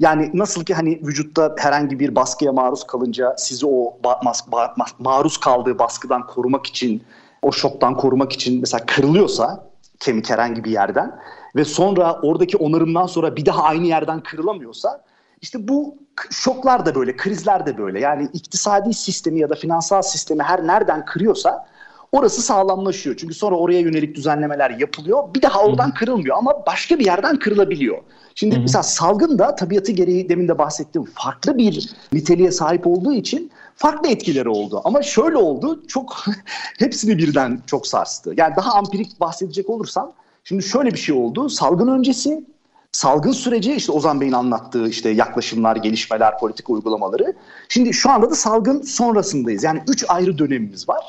Yani 0.00 0.30
nasıl 0.34 0.64
ki 0.64 0.74
hani 0.74 1.00
vücutta 1.02 1.54
herhangi 1.58 2.00
bir 2.00 2.14
baskıya 2.14 2.52
maruz 2.52 2.86
kalınca 2.86 3.34
sizi 3.38 3.66
o 3.66 3.98
mas, 4.22 4.48
ma, 4.48 4.74
maruz 4.98 5.38
kaldığı 5.38 5.78
baskıdan 5.78 6.26
korumak 6.26 6.66
için, 6.66 7.02
o 7.42 7.52
şoktan 7.52 7.96
korumak 7.96 8.32
için 8.32 8.60
mesela 8.60 8.86
kırılıyorsa 8.86 9.66
kemik 10.00 10.30
herhangi 10.30 10.64
bir 10.64 10.70
yerden 10.70 11.20
ve 11.56 11.64
sonra 11.64 12.20
oradaki 12.22 12.56
onarımdan 12.56 13.06
sonra 13.06 13.36
bir 13.36 13.46
daha 13.46 13.62
aynı 13.62 13.86
yerden 13.86 14.20
kırılamıyorsa 14.20 15.00
işte 15.40 15.68
bu 15.68 15.96
şoklar 16.30 16.86
da 16.86 16.94
böyle, 16.94 17.16
krizler 17.16 17.66
de 17.66 17.78
böyle. 17.78 18.00
Yani 18.00 18.28
iktisadi 18.32 18.94
sistemi 18.94 19.40
ya 19.40 19.50
da 19.50 19.54
finansal 19.54 20.02
sistemi 20.02 20.42
her 20.42 20.66
nereden 20.66 21.04
kırıyorsa 21.04 21.66
orası 22.14 22.42
sağlamlaşıyor. 22.42 23.16
Çünkü 23.16 23.34
sonra 23.34 23.56
oraya 23.56 23.80
yönelik 23.80 24.14
düzenlemeler 24.14 24.70
yapılıyor. 24.70 25.34
Bir 25.34 25.42
daha 25.42 25.62
oradan 25.62 25.94
kırılmıyor 25.94 26.36
ama 26.36 26.66
başka 26.66 26.98
bir 26.98 27.04
yerden 27.04 27.38
kırılabiliyor. 27.38 27.98
Şimdi 28.34 28.54
Hı-hı. 28.54 28.62
mesela 28.62 28.82
salgın 28.82 29.38
da 29.38 29.54
tabiatı 29.54 29.92
gereği 29.92 30.28
demin 30.28 30.48
de 30.48 30.58
bahsettiğim 30.58 31.08
farklı 31.14 31.58
bir 31.58 31.90
niteliğe 32.12 32.50
sahip 32.50 32.86
olduğu 32.86 33.12
için 33.12 33.50
farklı 33.76 34.08
etkileri 34.08 34.48
oldu. 34.48 34.80
Ama 34.84 35.02
şöyle 35.02 35.36
oldu 35.36 35.82
çok 35.88 36.24
hepsini 36.78 37.18
birden 37.18 37.60
çok 37.66 37.86
sarstı. 37.86 38.34
Yani 38.36 38.56
daha 38.56 38.72
ampirik 38.72 39.20
bahsedecek 39.20 39.70
olursam 39.70 40.12
şimdi 40.44 40.62
şöyle 40.62 40.90
bir 40.90 40.98
şey 40.98 41.14
oldu. 41.14 41.48
Salgın 41.48 41.88
öncesi 41.88 42.44
salgın 42.92 43.32
süreci 43.32 43.74
işte 43.74 43.92
Ozan 43.92 44.20
Bey'in 44.20 44.32
anlattığı 44.32 44.88
işte 44.88 45.08
yaklaşımlar, 45.10 45.76
gelişmeler, 45.76 46.38
politik 46.38 46.70
uygulamaları. 46.70 47.34
Şimdi 47.68 47.92
şu 47.92 48.10
anda 48.10 48.30
da 48.30 48.34
salgın 48.34 48.82
sonrasındayız. 48.82 49.64
Yani 49.64 49.82
üç 49.88 50.04
ayrı 50.08 50.38
dönemimiz 50.38 50.88
var. 50.88 51.04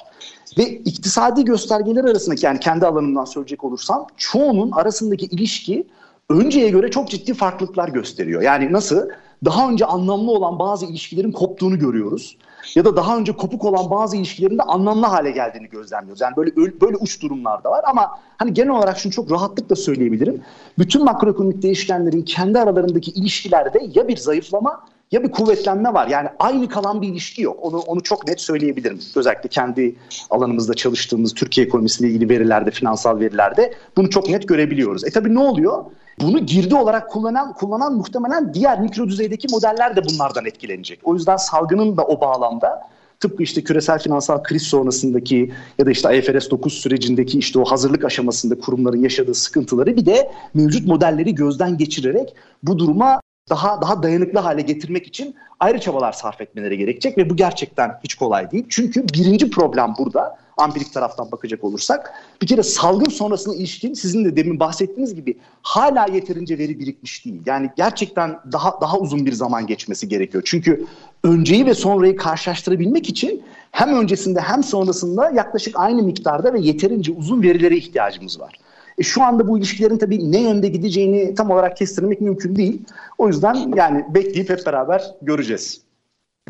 Ve 0.58 0.64
iktisadi 0.64 1.45
göstergeler 1.45 2.03
arasındaki 2.03 2.45
yani 2.45 2.60
kendi 2.60 2.86
alanımdan 2.86 3.26
söyleyecek 3.26 3.64
olursam 3.64 4.08
çoğunun 4.18 4.72
arasındaki 4.72 5.26
ilişki 5.26 5.88
önceye 6.30 6.70
göre 6.70 6.91
çok 6.91 7.10
ciddi 7.10 7.34
farklılıklar 7.34 7.89
gösteriyor. 7.89 8.41
Yani 8.41 8.72
nasıl? 8.74 9.10
Daha 9.45 9.70
önce 9.70 9.86
anlamlı 9.86 10.32
olan 10.32 10.60
bazı 10.60 10.86
ilişkilerin 10.86 11.32
koptuğunu 11.32 11.80
görüyoruz. 11.80 12.38
Ya 12.76 12.86
da 12.86 12.95
daha 12.95 13.18
önce 13.18 13.32
kopuk 13.32 13.66
olan 13.66 13.89
bazı 13.91 14.18
ilişkilerin 14.18 14.58
de 14.58 14.64
anlamlı 14.64 15.06
hale 15.06 15.32
geldiğini 15.32 15.70
gözlemliyoruz. 15.70 16.22
Yani 16.22 16.36
böyle 16.36 16.56
böyle 16.56 16.97
uç 16.97 17.22
durumlar 17.22 17.64
da 17.64 17.72
var 17.72 17.84
ama 17.88 18.20
hani 18.38 18.53
genel 18.53 18.70
olarak 18.70 18.97
şunu 18.97 19.14
çok 19.14 19.32
rahatlıkla 19.32 19.76
söyleyebilirim. 19.76 20.41
Bütün 20.80 21.03
makroekonomik 21.03 21.62
değişkenlerin 21.62 22.22
kendi 22.22 22.60
aralarındaki 22.60 23.12
ilişkilerde 23.12 23.89
ya 23.95 24.08
bir 24.08 24.18
zayıflama 24.18 24.84
ya 25.12 25.24
bir 25.24 25.32
kuvvetlenme 25.32 25.93
var. 25.93 26.08
Yani 26.08 26.30
aynı 26.39 26.70
kalan 26.70 27.01
bir 27.01 27.08
ilişki 27.08 27.41
yok. 27.41 27.60
Onu 27.62 27.80
onu 27.80 28.03
çok 28.03 28.28
net 28.28 28.41
söyleyebilirim. 28.41 28.99
Özellikle 29.16 29.49
kendi 29.49 29.95
alanımızda 30.30 30.74
çalıştığımız 30.74 31.34
Türkiye 31.34 31.68
ekonomisiyle 31.68 32.12
ilgili 32.12 32.30
verilerde, 32.30 32.72
finansal 32.72 33.20
verilerde 33.20 33.74
bunu 33.97 34.10
çok 34.10 34.30
net 34.30 34.47
görebiliyoruz. 34.47 35.06
E 35.06 35.10
tabii 35.10 35.34
ne 35.36 35.39
oluyor? 35.39 35.86
Bunu 36.22 36.45
girdi 36.45 36.76
olarak 36.76 37.10
kullanan 37.10 37.53
kullanan 37.53 37.93
muhtemelen 37.93 38.53
diğer 38.53 38.82
mikro 38.82 39.08
düzeydeki 39.08 39.47
modeller 39.51 39.95
de 39.95 40.01
bunlardan 40.06 40.45
etkilenecek. 40.45 40.99
O 41.03 41.14
yüzden 41.14 41.38
salgının 41.38 41.97
da 41.97 42.03
o 42.03 42.22
bağlamda 42.22 42.82
tıpkı 43.20 43.43
işte 43.43 43.64
küresel 43.64 43.99
finansal 43.99 44.43
kriz 44.43 44.64
sonrasındaki 44.64 45.51
ya 45.80 45.86
da 45.86 45.91
işte 45.91 46.18
IFRS 46.18 46.51
9 46.51 46.74
sürecindeki 46.74 47.39
işte 47.39 47.60
o 47.60 47.66
hazırlık 47.66 48.06
aşamasında 48.06 48.60
kurumların 48.60 49.01
yaşadığı 49.01 49.34
sıkıntıları 49.34 49.97
bir 49.97 50.06
de 50.06 50.32
mevcut 50.53 50.88
modelleri 50.88 51.36
gözden 51.36 51.78
geçirerek 51.78 52.36
bu 52.64 52.80
duruma 52.80 53.20
daha 53.50 53.82
daha 53.82 54.04
dayanıklı 54.04 54.39
hale 54.39 54.62
getirmek 54.62 55.08
için 55.08 55.36
ayrı 55.60 55.80
çabalar 55.80 56.12
sarf 56.12 56.41
etmeleri 56.41 56.78
gerekecek 56.78 57.18
ve 57.18 57.30
bu 57.30 57.36
gerçekten 57.36 58.00
hiç 58.04 58.16
kolay 58.16 58.52
değil. 58.52 58.66
Çünkü 58.70 59.04
birinci 59.14 59.50
problem 59.50 59.93
burada 60.00 60.38
ampirik 60.58 60.93
taraftan 60.93 61.32
bakacak 61.32 61.64
olursak 61.64 62.14
bir 62.41 62.48
kere 62.48 62.64
salgın 62.64 63.10
sonrasına 63.10 63.56
ilişkin 63.56 63.93
sizin 63.93 64.26
de 64.26 64.36
demin 64.36 64.60
bahsettiğiniz 64.60 65.16
gibi 65.16 65.38
hala 65.62 66.06
yeterince 66.06 66.58
veri 66.58 66.80
birikmiş 66.80 67.26
değil. 67.26 67.41
Yani 67.46 67.70
gerçekten 67.76 68.39
daha 68.52 68.82
daha 68.82 68.98
uzun 68.98 69.26
bir 69.26 69.34
zaman 69.34 69.68
geçmesi 69.68 70.08
gerekiyor. 70.08 70.43
Çünkü 70.46 70.86
önceyi 71.24 71.66
ve 71.66 71.74
sonrayı 71.74 72.16
karşılaştırabilmek 72.16 73.10
için 73.10 73.43
hem 73.72 73.93
öncesinde 73.93 74.39
hem 74.39 74.64
sonrasında 74.64 75.30
yaklaşık 75.30 75.80
aynı 75.80 76.04
miktarda 76.04 76.54
ve 76.54 76.60
yeterince 76.60 77.12
uzun 77.12 77.41
verilere 77.43 77.78
ihtiyacımız 77.78 78.39
var. 78.39 78.60
E, 78.98 79.04
şu 79.04 79.24
anda 79.24 79.48
bu 79.48 79.58
ilişkilerin 79.58 79.98
tabii 79.98 80.32
ne 80.32 80.41
yönde 80.41 80.68
gideceğini 80.68 81.36
tam 81.36 81.52
olarak 81.52 81.78
kestirmek 81.78 82.22
mümkün 82.22 82.56
değil. 82.56 82.82
O 83.18 83.28
yüzden 83.28 83.74
yani 83.76 84.06
bekleyip 84.14 84.50
hep 84.50 84.66
beraber 84.66 85.04
göreceğiz. 85.22 85.82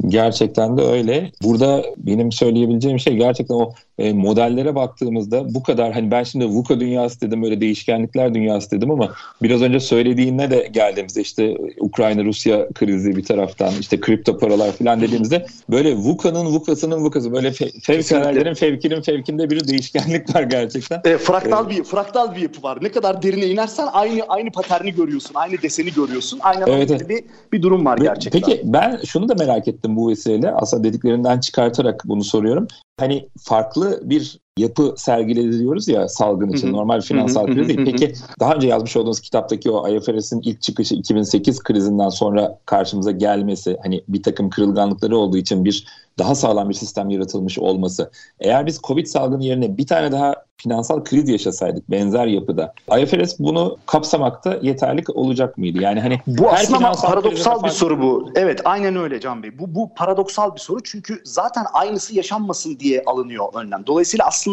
Gerçekten 0.08 0.78
de 0.78 0.82
öyle. 0.82 1.32
Burada 1.44 1.84
benim 1.98 2.32
söyleyebileceğim 2.32 3.00
şey 3.00 3.16
gerçekten 3.16 3.56
o 3.56 3.74
e, 4.00 4.14
modellere 4.14 4.76
baktığımızda 4.76 5.54
bu 5.54 5.64
kadar 5.64 5.94
hani 5.94 6.12
ben 6.12 6.24
şimdi 6.24 6.46
VUCA 6.46 6.80
dünyası 6.80 7.22
dedim 7.22 7.44
böyle 7.44 7.62
değişkenlikler 7.62 8.34
dünyası 8.34 8.72
dedim 8.72 8.92
ama 8.92 9.14
biraz 9.42 9.62
önce 9.62 9.80
söylediğine 9.80 10.52
de 10.52 10.70
geldiğimizde 10.72 11.22
işte 11.22 11.58
Ukrayna-Rusya 11.80 12.70
krizi 12.74 13.16
bir 13.16 13.24
taraftan 13.24 13.74
işte 13.80 14.00
kripto 14.00 14.38
paralar 14.38 14.72
falan 14.72 15.02
dediğimizde 15.02 15.46
böyle 15.70 15.96
VUCA'nın 15.96 16.46
VUCA'sının 16.46 17.04
VUCA'sı 17.04 17.32
böyle 17.32 17.48
fe- 17.48 17.82
fevkalalelerin 17.82 18.54
fevkinin 18.54 19.02
fevkinde 19.02 19.50
bir 19.50 19.68
değişkenlik 19.68 20.36
var 20.36 20.44
gerçekten. 20.44 21.02
E, 21.06 21.18
fraktal 21.18 21.70
bir 21.70 21.84
fraktal 21.84 22.36
bir 22.36 22.42
yapı 22.42 22.64
var. 22.64 22.78
Ne 22.82 22.90
kadar 22.90 23.22
derine 23.22 23.46
inersen 23.46 23.88
aynı 23.94 24.24
aynı 24.28 24.52
paterni 24.52 24.94
görüyorsun, 24.96 25.32
aynı 25.36 25.62
deseni 25.62 25.94
görüyorsun. 25.94 26.40
Aynı 26.44 26.64
evet, 26.68 26.92
evet. 26.92 27.10
bir 27.10 27.24
bir 27.54 27.62
durum 27.62 27.86
var 27.86 27.98
gerçekten. 27.98 28.42
Peki 28.42 28.62
ben 28.64 29.00
şunu 29.06 29.30
da 29.30 29.36
merak 29.36 29.68
ettim 29.68 29.96
bu 29.96 30.10
vesileyle. 30.10 30.52
Aslında 30.52 30.84
dediklerinden 30.84 31.40
çıkartarak 31.40 32.04
bunu 32.06 32.24
soruyorum 32.24 32.68
hani 32.98 33.30
farklı 33.44 34.10
bir 34.10 34.40
yapı 34.58 34.94
sergiledi 34.98 35.92
ya 35.92 36.08
salgın 36.08 36.50
için. 36.50 36.74
Normal 36.74 37.02
finansal 37.02 37.46
kriz 37.46 37.68
değil. 37.68 37.86
Peki 37.86 38.14
daha 38.40 38.54
önce 38.54 38.68
yazmış 38.68 38.98
olduğunuz 38.98 39.20
kitaptaki 39.20 39.72
o 39.72 39.90
IFRS'in 39.90 40.42
ilk 40.42 40.62
çıkışı 40.62 40.96
2008 40.96 41.64
krizinden 41.64 42.10
sonra 42.10 42.60
karşımıza 42.66 43.12
gelmesi 43.12 43.78
hani 43.84 44.04
bir 44.08 44.24
takım 44.24 44.50
kırılganlıkları 44.50 45.18
olduğu 45.18 45.38
için 45.38 45.66
bir 45.66 45.86
daha 46.20 46.36
sağlam 46.36 46.70
bir 46.70 46.74
sistem 46.74 47.10
yaratılmış 47.10 47.60
olması. 47.60 48.12
Eğer 48.40 48.66
biz 48.66 48.82
Covid 48.82 49.06
salgını 49.06 49.44
yerine 49.44 49.78
bir 49.78 49.88
tane 49.88 50.12
daha 50.12 50.36
finansal 50.58 51.04
kriz 51.04 51.30
yaşasaydık 51.30 51.92
benzer 51.92 52.26
yapıda 52.26 52.74
IFRS 53.00 53.40
bunu 53.40 53.78
kapsamakta 53.86 54.60
yeterli 54.62 55.04
olacak 55.14 55.58
mıydı? 55.58 55.82
Yani 55.82 56.00
hani 56.00 56.20
bu 56.28 56.50
aslında 56.50 56.92
paradoksal 56.92 57.64
bir 57.64 57.70
soru 57.70 58.02
bu. 58.02 58.30
Evet 58.36 58.62
aynen 58.66 58.96
öyle 58.96 59.20
Can 59.20 59.44
Bey. 59.44 59.60
Bu 59.60 59.76
bu 59.76 59.94
paradoksal 59.96 60.56
bir 60.56 60.60
soru 60.60 60.84
çünkü 60.84 61.22
zaten 61.24 61.66
aynısı 61.74 62.16
yaşanmasın 62.16 62.80
diye 62.80 63.04
alınıyor 63.06 63.46
önlem. 63.54 63.84
Dolayısıyla 63.88 64.26
aslında 64.28 64.45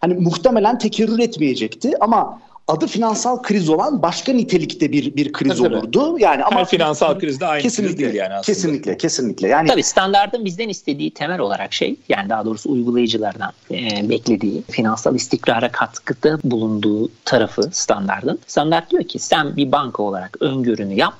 hani 0.00 0.14
muhtemelen 0.14 0.78
tekerrür 0.78 1.18
etmeyecekti 1.18 1.92
ama 2.00 2.40
adı 2.68 2.86
finansal 2.86 3.42
kriz 3.42 3.68
olan 3.68 4.02
başka 4.02 4.32
nitelikte 4.32 4.92
bir 4.92 5.16
bir 5.16 5.32
kriz 5.32 5.58
tabii, 5.58 5.76
olurdu. 5.76 6.18
Yani 6.18 6.44
ama 6.44 6.60
Her 6.60 6.64
finansal 6.66 7.18
kriz 7.18 7.40
de 7.40 7.46
aynı 7.46 7.62
kesinlikle, 7.62 7.94
kriz 7.94 7.98
değil 7.98 8.14
yani 8.14 8.34
aslında. 8.34 8.42
Kesinlikle, 8.42 8.96
kesinlikle. 8.96 9.48
Yani 9.48 9.68
Tabii 9.68 9.82
standardın 9.82 10.44
bizden 10.44 10.68
istediği 10.68 11.10
temel 11.10 11.40
olarak 11.40 11.72
şey 11.72 11.96
yani 12.08 12.28
daha 12.28 12.44
doğrusu 12.44 12.70
uygulayıcılardan 12.70 13.52
e, 13.70 14.08
beklediği 14.08 14.62
finansal 14.62 15.14
istikrara 15.14 15.72
katkıda 15.72 16.38
bulunduğu 16.44 17.10
tarafı 17.24 17.62
standardın. 17.72 18.38
Standart 18.46 18.90
diyor 18.90 19.04
ki 19.04 19.18
sen 19.18 19.56
bir 19.56 19.72
banka 19.72 20.02
olarak 20.02 20.36
öngörünü 20.40 20.94
yap. 20.94 21.14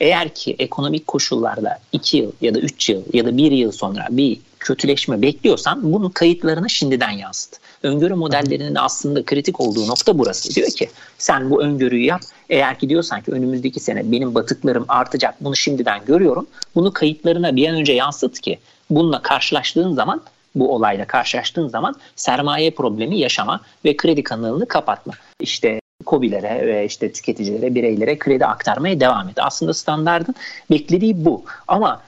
Eğer 0.00 0.34
ki 0.34 0.56
ekonomik 0.58 1.06
koşullarda 1.06 1.78
2 1.92 2.16
yıl 2.16 2.32
ya 2.40 2.54
da 2.54 2.58
3 2.58 2.88
yıl 2.88 3.02
ya 3.12 3.26
da 3.26 3.36
1 3.36 3.52
yıl 3.52 3.72
sonra 3.72 4.06
bir 4.10 4.38
kötüleşme 4.64 5.22
bekliyorsan 5.22 5.92
bunun 5.92 6.10
kayıtlarını 6.10 6.70
şimdiden 6.70 7.10
yansıt. 7.10 7.60
Öngörü 7.82 8.14
modellerinin 8.14 8.74
aslında 8.74 9.24
kritik 9.24 9.60
olduğu 9.60 9.88
nokta 9.88 10.18
burası. 10.18 10.54
Diyor 10.54 10.70
ki 10.70 10.90
sen 11.18 11.50
bu 11.50 11.62
öngörüyü 11.62 12.04
yap. 12.04 12.20
Eğer 12.50 12.78
ki 12.78 12.88
diyorsan 12.88 13.20
ki 13.20 13.32
önümüzdeki 13.32 13.80
sene 13.80 14.12
benim 14.12 14.34
batıklarım 14.34 14.84
artacak 14.88 15.34
bunu 15.40 15.56
şimdiden 15.56 16.00
görüyorum. 16.06 16.46
Bunu 16.74 16.92
kayıtlarına 16.92 17.56
bir 17.56 17.68
an 17.68 17.74
önce 17.74 17.92
yansıt 17.92 18.40
ki 18.40 18.58
bununla 18.90 19.22
karşılaştığın 19.22 19.94
zaman 19.94 20.22
bu 20.54 20.74
olayla 20.74 21.04
karşılaştığın 21.04 21.68
zaman 21.68 21.94
sermaye 22.16 22.70
problemi 22.70 23.18
yaşama 23.18 23.60
ve 23.84 23.96
kredi 23.96 24.22
kanalını 24.22 24.68
kapatma. 24.68 25.12
İşte 25.40 25.80
COBİ'lere 26.06 26.66
ve 26.66 26.84
işte 26.84 27.12
tüketicilere, 27.12 27.74
bireylere 27.74 28.18
kredi 28.18 28.46
aktarmaya 28.46 29.00
devam 29.00 29.28
et. 29.28 29.34
Aslında 29.38 29.74
standardın 29.74 30.34
beklediği 30.70 31.24
bu. 31.24 31.44
Ama 31.68 32.02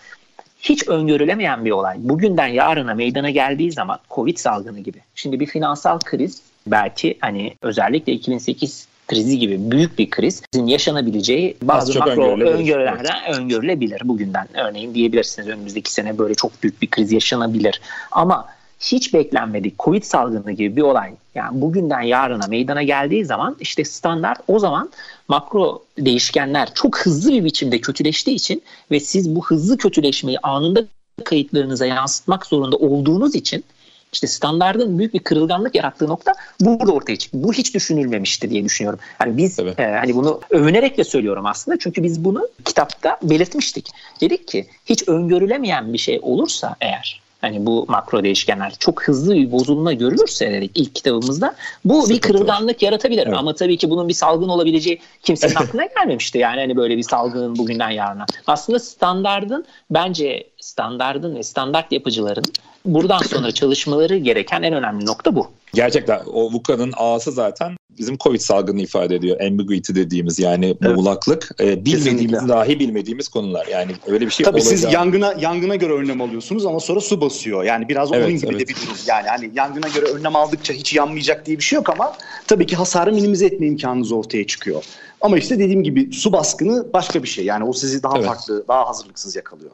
hiç 0.69 0.89
öngörülemeyen 0.89 1.65
bir 1.65 1.71
olay. 1.71 1.97
Bugünden 1.99 2.47
yarına 2.47 2.95
meydana 2.95 3.31
geldiği 3.31 3.73
zaman 3.73 3.99
Covid 4.11 4.37
salgını 4.37 4.81
gibi. 4.81 4.99
Şimdi 5.15 5.41
bir 5.41 5.47
finansal 5.47 5.99
kriz 5.99 6.43
belki 6.67 7.19
hani 7.21 7.55
özellikle 7.63 8.13
2008 8.13 8.89
krizi 9.09 9.39
gibi 9.39 9.71
büyük 9.71 9.99
bir 9.99 10.11
krizin 10.11 10.67
yaşanabileceği 10.67 11.57
bazı 11.63 11.99
makro 11.99 12.41
öngörülerden 12.41 13.35
öngörülebilir 13.35 14.01
bugünden. 14.05 14.49
Örneğin 14.55 14.95
diyebilirsiniz 14.95 15.49
önümüzdeki 15.49 15.93
sene 15.93 16.19
böyle 16.19 16.35
çok 16.35 16.63
büyük 16.63 16.83
bir 16.83 16.91
kriz 16.91 17.13
yaşanabilir. 17.13 17.81
Ama 18.13 18.47
hiç 18.81 19.15
beklenmedik 19.15 19.79
Covid 19.79 20.03
salgını 20.03 20.53
gibi 20.53 20.77
bir 20.77 20.83
olay 20.83 21.13
yani 21.35 21.61
bugünden 21.61 22.01
yarına 22.01 22.47
meydana 22.47 22.83
geldiği 22.83 23.25
zaman 23.25 23.57
işte 23.61 23.85
standart 23.85 24.41
o 24.49 24.59
zaman 24.59 24.91
makro 25.29 25.85
değişkenler 25.99 26.75
çok 26.75 26.99
hızlı 26.99 27.33
bir 27.33 27.45
biçimde 27.45 27.81
kötüleştiği 27.81 28.37
için 28.37 28.63
ve 28.91 29.01
siz 29.01 29.37
bu 29.37 29.47
hızlı 29.47 29.77
kötüleşmeyi 29.77 30.39
anında 30.39 30.85
kayıtlarınıza 31.25 31.87
yansıtmak 31.87 32.47
zorunda 32.47 32.77
olduğunuz 32.77 33.35
için 33.35 33.65
işte 34.13 34.27
standardın 34.27 34.99
büyük 34.99 35.15
bir 35.15 35.19
kırılganlık 35.19 35.75
yarattığı 35.75 36.09
nokta 36.09 36.33
burada 36.61 36.93
ortaya 36.93 37.17
çıktı. 37.17 37.39
Bu 37.43 37.53
hiç 37.53 37.75
düşünülmemişti 37.75 38.51
diye 38.51 38.65
düşünüyorum. 38.65 39.01
Yani 39.21 39.37
biz 39.37 39.59
e, 39.59 39.75
hani 39.79 40.15
bunu 40.15 40.41
övünerek 40.51 40.99
de 40.99 41.05
söylüyorum 41.05 41.47
aslında. 41.47 41.79
Çünkü 41.79 42.03
biz 42.03 42.25
bunu 42.25 42.49
kitapta 42.65 43.19
belirtmiştik. 43.23 43.89
Dedik 44.21 44.49
ki 44.49 44.67
hiç 44.87 45.09
öngörülemeyen 45.09 45.93
bir 45.93 45.99
şey 45.99 46.21
olursa 46.23 46.77
eğer 46.81 47.26
hani 47.47 47.67
bu 47.67 47.85
makro 47.89 48.23
değişkenler 48.23 48.75
çok 48.79 49.03
hızlı 49.03 49.35
bir 49.35 49.53
bozulma 49.53 49.93
görülürse 49.93 50.53
dedik 50.53 50.71
ilk 50.75 50.95
kitabımızda 50.95 51.55
bu 51.85 51.95
Sıkıntı 52.03 52.15
bir 52.15 52.21
kırılganlık 52.21 52.83
var. 52.83 52.87
yaratabilir. 52.87 53.27
Evet. 53.27 53.39
Ama 53.39 53.55
tabii 53.55 53.77
ki 53.77 53.91
bunun 53.91 54.09
bir 54.09 54.15
salgın 54.15 54.49
olabileceği 54.49 55.01
kimsenin 55.23 55.55
aklına 55.55 55.85
gelmemişti. 55.97 56.39
Yani 56.39 56.61
hani 56.61 56.77
böyle 56.77 56.97
bir 56.97 57.03
salgının 57.03 57.59
bugünden 57.59 57.91
yarına. 57.91 58.27
Aslında 58.47 58.79
standardın 58.79 59.65
bence 59.91 60.45
standardın 60.61 61.37
ve 61.37 61.43
standart 61.43 61.93
yapıcıların 61.93 62.45
buradan 62.87 63.19
sonra 63.19 63.53
çalışmaları 63.53 64.17
gereken 64.17 64.63
en 64.63 64.73
önemli 64.73 65.07
nokta 65.07 65.37
bu. 65.37 65.47
Gerçekten 65.75 66.21
o 66.33 66.53
VUCA'nın 66.53 66.93
A'sı 66.97 67.33
zaten 67.33 67.77
bizim 67.99 68.19
Covid 68.19 68.41
salgını 68.41 68.81
ifade 68.81 69.15
ediyor. 69.15 69.41
Ambiguity 69.41 69.95
dediğimiz 69.95 70.39
yani 70.39 70.77
evet. 70.83 70.97
muğlaklık. 70.97 71.51
E, 71.61 71.85
bilmediğimiz 71.85 72.49
dahi 72.49 72.81
bilmediğimiz 72.81 73.29
konular. 73.29 73.67
Yani 73.67 73.93
öyle 74.07 74.27
bir 74.27 74.31
şey 74.31 74.45
Tabii 74.45 74.57
olacak. 74.57 74.79
siz 74.79 74.93
yangına 74.93 75.35
yangına 75.41 75.77
göre 75.77 75.93
önlem 75.93 76.21
alıyorsunuz 76.21 76.67
ama 76.67 76.81
sonra 76.81 77.01
su 77.01 77.21
basıyor. 77.21 77.65
Yani 77.65 77.89
biraz 77.89 78.13
evet, 78.13 78.25
onun 78.25 78.37
gibi 78.37 78.47
evet. 78.51 78.61
de 78.61 78.69
bir 78.69 78.77
durum. 78.77 78.97
Yani 79.07 79.29
hani 79.29 79.51
yangına 79.55 79.89
göre 79.89 80.07
önlem 80.07 80.37
aldıkça 80.37 80.75
hiç 80.75 80.95
yanmayacak 80.95 81.47
diye 81.47 81.59
bir 81.59 81.63
şey 81.63 81.77
yok 81.77 81.91
ama 81.91 82.13
tabii 82.47 82.67
ki 82.67 82.77
hasarı 82.77 83.13
minimize 83.13 83.47
etme 83.47 83.67
imkanınız 83.67 84.13
ortaya 84.13 84.47
çıkıyor. 84.47 84.85
Ama 85.21 85.39
işte 85.39 85.59
dediğim 85.59 85.83
gibi 85.83 86.13
su 86.13 86.33
baskını 86.33 86.93
başka 86.93 87.23
bir 87.23 87.29
şey. 87.29 87.45
Yani 87.45 87.65
o 87.65 87.73
sizi 87.73 88.03
daha 88.03 88.17
evet. 88.17 88.27
farklı, 88.27 88.69
daha 88.69 88.89
hazırlıksız 88.89 89.37
yakalıyor. 89.37 89.71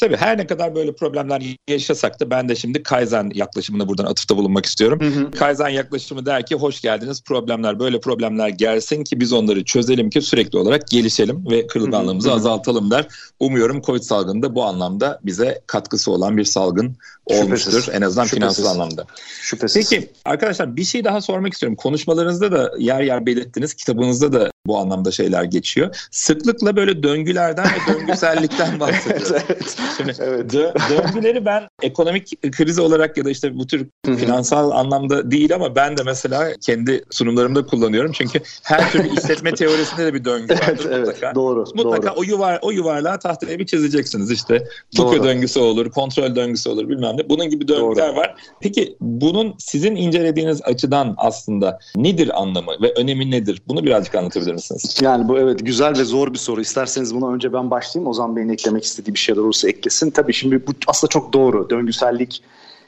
Tabii 0.00 0.16
her 0.16 0.38
ne 0.38 0.46
kadar 0.46 0.74
böyle 0.74 0.92
problemler 0.92 1.42
yaşasak 1.68 2.20
da 2.20 2.30
ben 2.30 2.48
de 2.48 2.56
şimdi 2.56 2.82
Kaizen 2.82 3.30
yaklaşımına 3.34 3.88
buradan 3.88 4.04
atıfta 4.04 4.36
bulunmak 4.36 4.66
istiyorum. 4.66 5.00
Hı 5.00 5.20
hı. 5.20 5.30
Kaizen 5.30 5.68
yaklaşımı 5.68 6.26
der 6.26 6.46
ki 6.46 6.54
hoş 6.54 6.80
geldiniz 6.80 7.22
problemler 7.22 7.78
böyle 7.78 8.00
problemler 8.00 8.48
gelsin 8.48 9.04
ki 9.04 9.20
biz 9.20 9.32
onları 9.32 9.64
çözelim 9.64 10.10
ki 10.10 10.22
sürekli 10.22 10.58
olarak 10.58 10.88
gelişelim 10.88 11.50
ve 11.50 11.66
kırılganlığımızı 11.66 12.28
hı 12.28 12.32
hı. 12.32 12.36
azaltalım 12.36 12.90
der. 12.90 13.06
Umuyorum 13.40 13.82
Covid 13.82 14.02
salgını 14.02 14.54
bu 14.54 14.64
anlamda 14.64 15.20
bize 15.22 15.60
katkısı 15.66 16.10
olan 16.10 16.36
bir 16.36 16.44
salgın 16.44 16.96
olmuştur. 17.26 17.70
Şüphesiz. 17.70 17.94
En 17.94 18.02
azından 18.02 18.24
Şüphesiz. 18.24 18.56
finansal 18.56 18.74
anlamda. 18.74 19.04
Şüphesiz. 19.40 19.90
Peki 19.90 20.12
arkadaşlar 20.24 20.76
bir 20.76 20.84
şey 20.84 21.04
daha 21.04 21.20
sormak 21.20 21.52
istiyorum. 21.52 21.76
Konuşmalarınızda 21.76 22.52
da 22.52 22.72
yer 22.78 23.00
yer 23.00 23.26
belirttiniz. 23.26 23.74
Kitabınızda 23.74 24.32
da 24.32 24.50
bu 24.66 24.78
anlamda 24.78 25.10
şeyler 25.10 25.44
geçiyor. 25.44 26.08
Sıklıkla 26.10 26.76
böyle 26.76 27.02
döngülerden 27.02 27.64
ve 27.64 27.92
döngüsellikten 27.94 28.80
bahsediyoruz. 28.80 29.32
evet. 29.32 29.76
Şimdi 29.96 30.12
evet. 30.20 30.54
Dö- 30.54 30.74
döngüleri 30.90 31.44
ben 31.44 31.68
ekonomik 31.82 32.42
kriz 32.52 32.78
olarak 32.78 33.16
ya 33.16 33.24
da 33.24 33.30
işte 33.30 33.58
bu 33.58 33.66
tür 33.66 33.86
finansal 34.04 34.70
anlamda 34.70 35.30
değil 35.30 35.54
ama 35.54 35.76
ben 35.76 35.96
de 35.96 36.02
mesela 36.02 36.52
kendi 36.66 37.04
sunumlarımda 37.10 37.66
kullanıyorum. 37.66 38.12
Çünkü 38.12 38.40
her 38.62 38.92
türlü 38.92 39.18
işletme 39.18 39.54
teorisinde 39.54 40.06
de 40.06 40.14
bir 40.14 40.24
döngü 40.24 40.54
vardır 40.54 40.86
evet, 40.88 40.98
mutlaka. 40.98 41.26
Evet, 41.26 41.34
doğru. 41.34 41.64
Mutlaka 41.74 42.08
doğru. 42.08 42.20
o 42.20 42.22
yuvar 42.22 42.58
o 42.62 42.70
yuvarlağı 42.70 43.18
tahtaya 43.18 43.58
bir 43.58 43.66
çizeceksiniz. 43.66 44.30
İşte 44.30 44.64
Foucault 44.96 45.24
döngüsü 45.24 45.60
olur, 45.60 45.90
kontrol 45.90 46.36
döngüsü 46.36 46.70
olur 46.70 46.88
bilmem 46.88 47.16
ne. 47.16 47.28
Bunun 47.28 47.50
gibi 47.50 47.68
döngüler 47.68 48.08
doğru. 48.08 48.16
var. 48.16 48.34
Peki 48.60 48.96
bunun 49.00 49.54
sizin 49.58 49.96
incelediğiniz 49.96 50.62
açıdan 50.62 51.14
aslında 51.16 51.78
nedir 51.96 52.40
anlamı 52.40 52.72
ve 52.82 52.92
önemi 52.92 53.30
nedir? 53.30 53.62
Bunu 53.68 53.84
birazcık 53.84 54.14
anlatabilir 54.14 54.52
misiniz? 54.52 54.98
Yani 55.02 55.28
bu 55.28 55.38
evet 55.38 55.66
güzel 55.66 55.98
ve 55.98 56.04
zor 56.04 56.32
bir 56.32 56.38
soru. 56.38 56.60
İsterseniz 56.60 57.14
buna 57.14 57.32
önce 57.32 57.52
ben 57.52 57.70
başlayayım. 57.70 58.10
O 58.10 58.12
zaman 58.12 58.36
Bey'in 58.36 58.48
eklemek 58.48 58.84
istediği 58.84 59.14
bir 59.14 59.18
şeyler 59.18 59.40
olursa 59.40 59.68
eklesin. 59.80 60.10
Tabii 60.10 60.32
şimdi 60.32 60.66
bu 60.66 60.72
aslında 60.86 61.10
çok 61.10 61.32
doğru. 61.32 61.70
Döngüsellik 61.70 62.42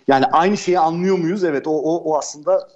yani 0.09 0.26
aynı 0.26 0.57
şeyi 0.57 0.78
anlıyor 0.78 1.18
muyuz? 1.18 1.45
Evet 1.45 1.66
o, 1.66 1.70
o, 1.70 1.97
o 1.97 2.18
aslında 2.18 2.68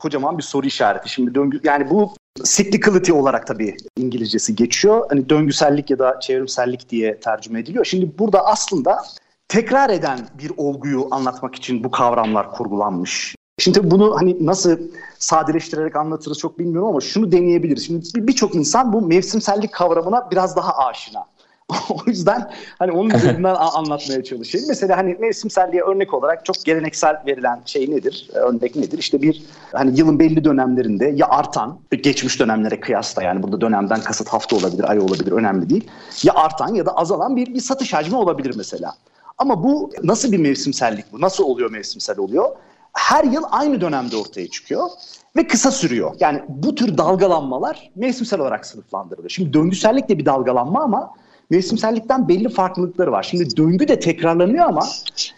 kocaman 0.00 0.38
bir 0.38 0.42
soru 0.42 0.66
işareti. 0.66 1.08
Şimdi 1.08 1.34
döngü 1.34 1.60
yani 1.64 1.90
bu 1.90 2.14
cyclicality 2.44 3.12
olarak 3.12 3.46
tabii 3.46 3.76
İngilizcesi 3.96 4.56
geçiyor. 4.56 5.06
Hani 5.08 5.28
döngüsellik 5.28 5.90
ya 5.90 5.98
da 5.98 6.20
çevrimsellik 6.20 6.88
diye 6.90 7.20
tercüme 7.20 7.60
ediliyor. 7.60 7.84
Şimdi 7.84 8.18
burada 8.18 8.46
aslında 8.46 9.02
tekrar 9.48 9.90
eden 9.90 10.18
bir 10.38 10.52
olguyu 10.56 11.08
anlatmak 11.10 11.54
için 11.54 11.84
bu 11.84 11.90
kavramlar 11.90 12.52
kurgulanmış. 12.52 13.34
Şimdi 13.58 13.90
bunu 13.90 14.16
hani 14.16 14.46
nasıl 14.46 14.78
sadeleştirerek 15.18 15.96
anlatırız 15.96 16.38
çok 16.38 16.58
bilmiyorum 16.58 16.88
ama 16.88 17.00
şunu 17.00 17.32
deneyebiliriz. 17.32 17.86
Şimdi 17.86 18.02
birçok 18.14 18.54
insan 18.54 18.92
bu 18.92 19.02
mevsimsellik 19.02 19.72
kavramına 19.72 20.30
biraz 20.30 20.56
daha 20.56 20.76
aşina. 20.86 21.26
o 21.90 21.96
yüzden 22.06 22.50
hani 22.78 22.92
onun 22.92 23.10
üzerinden 23.10 23.54
anlatmaya 23.54 24.24
çalışayım. 24.24 24.66
Mesela 24.68 24.96
hani 24.96 25.14
mevsimselliğe 25.14 25.82
örnek 25.82 26.14
olarak 26.14 26.44
çok 26.44 26.64
geleneksel 26.64 27.22
verilen 27.26 27.62
şey 27.66 27.90
nedir? 27.90 28.30
Örnek 28.34 28.76
nedir? 28.76 28.98
İşte 28.98 29.22
bir 29.22 29.42
hani 29.72 29.98
yılın 29.98 30.18
belli 30.18 30.44
dönemlerinde 30.44 31.12
ya 31.14 31.28
artan, 31.28 31.80
geçmiş 32.02 32.40
dönemlere 32.40 32.80
kıyasla 32.80 33.22
yani 33.22 33.42
burada 33.42 33.60
dönemden 33.60 34.00
kasıt 34.00 34.28
hafta 34.28 34.56
olabilir, 34.56 34.90
ay 34.90 34.98
olabilir 34.98 35.32
önemli 35.32 35.70
değil. 35.70 35.90
Ya 36.22 36.34
artan 36.34 36.74
ya 36.74 36.86
da 36.86 36.96
azalan 36.96 37.36
bir, 37.36 37.54
bir 37.54 37.60
satış 37.60 37.92
hacmi 37.92 38.16
olabilir 38.16 38.54
mesela. 38.56 38.94
Ama 39.38 39.64
bu 39.64 39.90
nasıl 40.02 40.32
bir 40.32 40.38
mevsimsellik 40.38 41.12
bu? 41.12 41.20
Nasıl 41.20 41.44
oluyor 41.44 41.70
mevsimsel 41.70 42.18
oluyor? 42.18 42.56
Her 42.92 43.24
yıl 43.24 43.42
aynı 43.50 43.80
dönemde 43.80 44.16
ortaya 44.16 44.48
çıkıyor 44.48 44.88
ve 45.36 45.46
kısa 45.46 45.70
sürüyor. 45.70 46.14
Yani 46.20 46.42
bu 46.48 46.74
tür 46.74 46.98
dalgalanmalar 46.98 47.90
mevsimsel 47.96 48.40
olarak 48.40 48.66
sınıflandırılıyor. 48.66 49.30
Şimdi 49.30 49.52
döngüsellik 49.52 50.08
de 50.08 50.18
bir 50.18 50.26
dalgalanma 50.26 50.82
ama 50.82 51.14
mevsimsellikten 51.50 52.28
belli 52.28 52.48
farklılıkları 52.48 53.12
var. 53.12 53.22
Şimdi 53.22 53.56
döngü 53.56 53.88
de 53.88 54.00
tekrarlanıyor 54.00 54.66
ama 54.66 54.86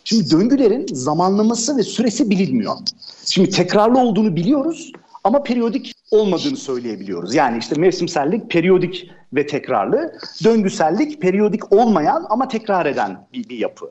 şimdi 0.04 0.30
döngülerin 0.30 0.86
zamanlaması 0.92 1.76
ve 1.76 1.82
süresi 1.82 2.30
bilinmiyor. 2.30 2.76
Şimdi 3.24 3.50
tekrarlı 3.50 3.98
olduğunu 3.98 4.36
biliyoruz 4.36 4.92
ama 5.24 5.42
periyodik 5.42 5.92
olmadığını 6.10 6.56
söyleyebiliyoruz. 6.56 7.34
Yani 7.34 7.58
işte 7.58 7.80
mevsimsellik 7.80 8.50
periyodik 8.50 9.10
ve 9.32 9.46
tekrarlı, 9.46 10.12
döngüsellik 10.44 11.20
periyodik 11.20 11.72
olmayan 11.72 12.26
ama 12.30 12.48
tekrar 12.48 12.86
eden 12.86 13.26
bir, 13.32 13.48
bir 13.48 13.58
yapı. 13.58 13.90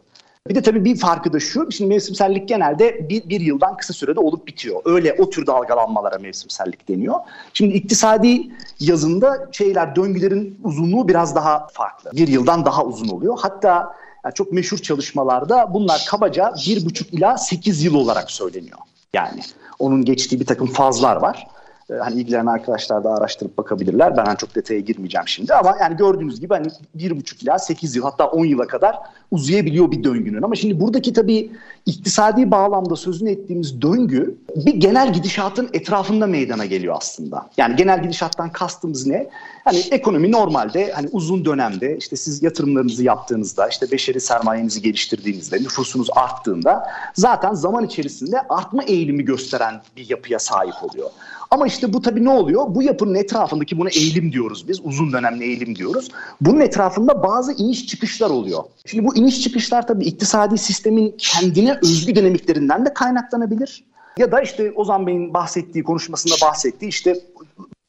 Bir 0.49 0.55
de 0.55 0.61
tabii 0.61 0.85
bir 0.85 0.97
farkı 0.97 1.33
da 1.33 1.39
şu, 1.39 1.71
şimdi 1.71 1.89
mevsimsellik 1.89 2.49
genelde 2.49 3.09
bir, 3.09 3.29
bir 3.29 3.41
yıldan 3.41 3.77
kısa 3.77 3.93
sürede 3.93 4.19
olup 4.19 4.47
bitiyor. 4.47 4.81
Öyle 4.85 5.15
o 5.19 5.29
tür 5.29 5.47
dalgalanmalara 5.47 6.17
mevsimsellik 6.17 6.87
deniyor. 6.87 7.15
Şimdi 7.53 7.73
iktisadi 7.73 8.41
yazında 8.79 9.49
şeyler, 9.51 9.95
döngülerin 9.95 10.59
uzunluğu 10.63 11.07
biraz 11.07 11.35
daha 11.35 11.67
farklı. 11.73 12.11
Bir 12.11 12.27
yıldan 12.27 12.65
daha 12.65 12.85
uzun 12.85 13.07
oluyor. 13.07 13.37
Hatta 13.41 13.95
yani 14.25 14.33
çok 14.33 14.51
meşhur 14.51 14.77
çalışmalarda 14.77 15.73
bunlar 15.73 16.05
kabaca 16.09 16.53
bir 16.67 16.85
buçuk 16.85 17.13
ila 17.13 17.37
sekiz 17.37 17.83
yıl 17.83 17.95
olarak 17.95 18.31
söyleniyor. 18.31 18.79
Yani 19.13 19.41
onun 19.79 20.05
geçtiği 20.05 20.39
bir 20.39 20.45
takım 20.45 20.67
fazlar 20.67 21.15
var. 21.15 21.47
Ee, 21.89 21.93
hani 21.93 22.21
ilgilenen 22.21 22.45
arkadaşlar 22.45 23.03
da 23.03 23.13
araştırıp 23.13 23.57
bakabilirler. 23.57 24.17
Ben 24.17 24.25
hani 24.25 24.37
çok 24.37 24.55
detaya 24.55 24.79
girmeyeceğim 24.79 25.27
şimdi 25.27 25.53
ama 25.53 25.77
yani 25.81 25.97
gördüğünüz 25.97 26.39
gibi 26.39 26.53
hani 26.53 26.67
bir 26.95 27.17
buçuk 27.17 27.43
ila 27.43 27.59
sekiz 27.59 27.95
yıl 27.95 28.03
hatta 28.03 28.25
on 28.27 28.45
yıla 28.45 28.67
kadar 28.67 28.95
uzayabiliyor 29.31 29.91
bir 29.91 30.03
döngünün. 30.03 30.41
Ama 30.41 30.55
şimdi 30.55 30.79
buradaki 30.79 31.13
tabii 31.13 31.51
iktisadi 31.85 32.51
bağlamda 32.51 32.95
sözünü 32.95 33.31
ettiğimiz 33.31 33.81
döngü 33.81 34.35
bir 34.55 34.75
genel 34.75 35.13
gidişatın 35.13 35.69
etrafında 35.73 36.27
meydana 36.27 36.65
geliyor 36.65 36.95
aslında. 36.97 37.49
Yani 37.57 37.75
genel 37.75 38.03
gidişattan 38.03 38.49
kastımız 38.49 39.07
ne? 39.07 39.29
Hani 39.63 39.77
ekonomi 39.91 40.31
normalde 40.31 40.91
hani 40.91 41.09
uzun 41.11 41.45
dönemde 41.45 41.97
işte 41.97 42.15
siz 42.15 42.43
yatırımlarınızı 42.43 43.03
yaptığınızda 43.03 43.67
işte 43.67 43.91
beşeri 43.91 44.21
sermayenizi 44.21 44.81
geliştirdiğinizde 44.81 45.57
nüfusunuz 45.57 46.07
arttığında 46.15 46.89
zaten 47.13 47.53
zaman 47.53 47.85
içerisinde 47.85 48.41
artma 48.49 48.83
eğilimi 48.83 49.25
gösteren 49.25 49.81
bir 49.97 50.09
yapıya 50.09 50.39
sahip 50.39 50.83
oluyor. 50.83 51.09
Ama 51.55 51.67
işte 51.67 51.93
bu 51.93 52.01
tabii 52.01 52.23
ne 52.23 52.29
oluyor? 52.29 52.65
Bu 52.67 52.83
yapının 52.83 53.15
etrafındaki 53.15 53.77
buna 53.77 53.89
eğilim 53.89 54.31
diyoruz 54.31 54.67
biz. 54.67 54.79
Uzun 54.83 55.13
dönemli 55.13 55.43
eğilim 55.43 55.75
diyoruz. 55.75 56.11
Bunun 56.41 56.59
etrafında 56.59 57.23
bazı 57.23 57.53
iniş 57.53 57.87
çıkışlar 57.87 58.29
oluyor. 58.29 58.63
Şimdi 58.85 59.05
bu 59.05 59.15
iniş 59.15 59.41
çıkışlar 59.41 59.87
tabii 59.87 60.05
iktisadi 60.05 60.57
sistemin 60.57 61.15
kendine 61.17 61.79
özgü 61.83 62.15
dinamiklerinden 62.15 62.85
de 62.85 62.93
kaynaklanabilir. 62.93 63.83
Ya 64.17 64.31
da 64.31 64.41
işte 64.41 64.71
Ozan 64.71 65.07
Bey'in 65.07 65.33
bahsettiği, 65.33 65.83
konuşmasında 65.83 66.35
bahsettiği 66.41 66.89
işte 66.89 67.19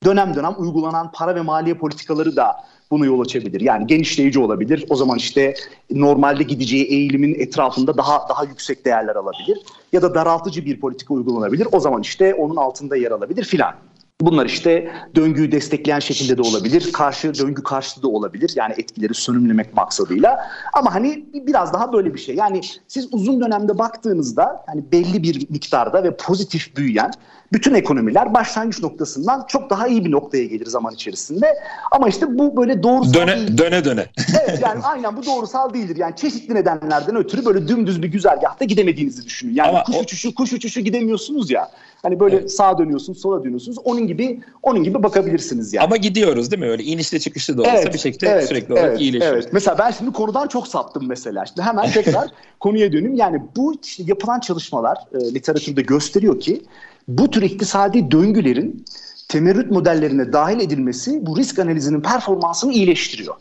dönem 0.06 0.34
dönem 0.34 0.54
uygulanan 0.58 1.12
para 1.12 1.34
ve 1.34 1.40
maliye 1.40 1.74
politikaları 1.74 2.36
da 2.36 2.64
bunu 2.90 3.06
yol 3.06 3.20
açabilir. 3.20 3.60
Yani 3.60 3.86
genişleyici 3.86 4.40
olabilir. 4.40 4.84
O 4.88 4.96
zaman 4.96 5.18
işte 5.18 5.54
normalde 5.90 6.42
gideceği 6.42 6.84
eğilimin 6.84 7.34
etrafında 7.34 7.96
daha 7.96 8.28
daha 8.28 8.44
yüksek 8.44 8.84
değerler 8.84 9.16
alabilir. 9.16 9.58
Ya 9.92 10.02
da 10.02 10.14
daraltıcı 10.14 10.64
bir 10.64 10.80
politika 10.80 11.14
uygulanabilir. 11.14 11.68
O 11.72 11.80
zaman 11.80 12.02
işte 12.02 12.34
onun 12.34 12.56
altında 12.56 12.96
yer 12.96 13.10
alabilir 13.10 13.44
filan. 13.44 13.74
Bunlar 14.20 14.46
işte 14.46 14.92
döngüyü 15.14 15.52
destekleyen 15.52 15.98
şekilde 15.98 16.38
de 16.38 16.42
olabilir. 16.42 16.92
Karşı 16.92 17.34
döngü 17.34 17.62
karşıtı 17.62 18.02
da 18.02 18.08
olabilir. 18.08 18.52
Yani 18.56 18.74
etkileri 18.78 19.14
sönümlemek 19.14 19.74
maksadıyla. 19.74 20.50
Ama 20.72 20.94
hani 20.94 21.24
biraz 21.34 21.72
daha 21.72 21.92
böyle 21.92 22.14
bir 22.14 22.18
şey. 22.18 22.34
Yani 22.34 22.60
siz 22.88 23.08
uzun 23.12 23.40
dönemde 23.40 23.78
baktığınızda 23.78 24.64
hani 24.66 24.92
belli 24.92 25.22
bir 25.22 25.50
miktarda 25.50 26.04
ve 26.04 26.16
pozitif 26.16 26.76
büyüyen 26.76 27.10
bütün 27.52 27.74
ekonomiler 27.74 28.34
başlangıç 28.34 28.82
noktasından 28.82 29.44
çok 29.48 29.70
daha 29.70 29.86
iyi 29.86 30.04
bir 30.04 30.10
noktaya 30.10 30.44
gelir 30.44 30.66
zaman 30.66 30.94
içerisinde. 30.94 31.54
Ama 31.90 32.08
işte 32.08 32.38
bu 32.38 32.56
böyle 32.56 32.82
doğrusal 32.82 33.14
döne, 33.14 33.36
değil. 33.36 33.58
Döne 33.58 33.84
döne. 33.84 34.06
evet 34.42 34.60
yani 34.62 34.80
aynen 34.84 35.16
bu 35.16 35.26
doğrusal 35.26 35.74
değildir. 35.74 35.96
Yani 35.96 36.16
çeşitli 36.16 36.54
nedenlerden 36.54 37.16
ötürü 37.16 37.44
böyle 37.44 37.68
dümdüz 37.68 38.02
bir 38.02 38.08
güzergahta 38.08 38.64
gidemediğinizi 38.64 39.24
düşünün. 39.24 39.54
Yani 39.54 39.68
Ama 39.68 39.82
kuş 39.82 39.96
o- 39.96 40.00
uçuşu 40.00 40.34
kuş 40.34 40.52
uçuşu 40.52 40.80
gidemiyorsunuz 40.80 41.50
ya. 41.50 41.70
Hani 42.02 42.20
böyle 42.20 42.48
sağa 42.48 42.78
dönüyorsunuz, 42.78 43.20
sola 43.20 43.44
dönüyorsunuz. 43.44 43.78
Onun 43.84 44.06
gibi 44.06 44.40
onun 44.62 44.84
gibi 44.84 45.02
bakabilirsiniz 45.02 45.74
yani. 45.74 45.84
Ama 45.84 45.96
gidiyoruz 45.96 46.50
değil 46.50 46.62
mi? 46.62 46.68
Öyle 46.68 46.82
inişli 46.82 47.20
çıkışlı 47.20 47.58
da 47.58 47.62
olsa 47.62 47.92
bir 47.92 47.98
şekilde 47.98 48.28
evet, 48.28 48.48
sürekli 48.48 48.72
olarak 48.72 48.88
evet, 48.88 49.00
iyileşiyoruz. 49.00 49.44
Evet. 49.44 49.52
Mesela 49.52 49.78
ben 49.78 49.90
şimdi 49.90 50.12
konudan 50.12 50.48
çok 50.48 50.68
saptım 50.68 51.04
mesela. 51.08 51.46
Şimdi 51.46 51.62
hemen 51.62 51.90
tekrar 51.90 52.28
konuya 52.60 52.92
döneyim. 52.92 53.14
Yani 53.14 53.42
bu 53.56 53.74
işte 53.84 54.02
yapılan 54.06 54.40
çalışmalar 54.40 54.98
e, 55.14 55.34
literatürde 55.34 55.82
gösteriyor 55.82 56.40
ki 56.40 56.62
bu 57.08 57.30
tür 57.30 57.42
iktisadi 57.42 58.10
döngülerin 58.10 58.84
temerrüt 59.28 59.70
modellerine 59.70 60.32
dahil 60.32 60.60
edilmesi 60.60 61.26
bu 61.26 61.36
risk 61.36 61.58
analizinin 61.58 62.00
performansını 62.00 62.72
iyileştiriyor. 62.72 63.34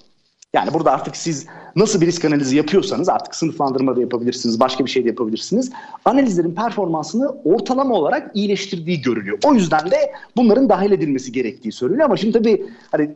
Yani 0.53 0.73
burada 0.73 0.91
artık 0.91 1.15
siz 1.15 1.45
nasıl 1.75 2.01
bir 2.01 2.07
risk 2.07 2.25
analizi 2.25 2.57
yapıyorsanız 2.57 3.09
artık 3.09 3.35
sınıflandırma 3.35 3.95
da 3.95 4.01
yapabilirsiniz, 4.01 4.59
başka 4.59 4.85
bir 4.85 4.89
şey 4.89 5.03
de 5.03 5.07
yapabilirsiniz. 5.07 5.71
Analizlerin 6.05 6.55
performansını 6.55 7.29
ortalama 7.45 7.95
olarak 7.95 8.31
iyileştirdiği 8.33 9.01
görülüyor. 9.01 9.37
O 9.45 9.53
yüzden 9.53 9.91
de 9.91 9.97
bunların 10.35 10.69
dahil 10.69 10.91
edilmesi 10.91 11.31
gerektiği 11.31 11.71
söyleniyor. 11.71 12.05
Ama 12.05 12.17
şimdi 12.17 12.33
tabii 12.33 12.65
hani 12.91 13.15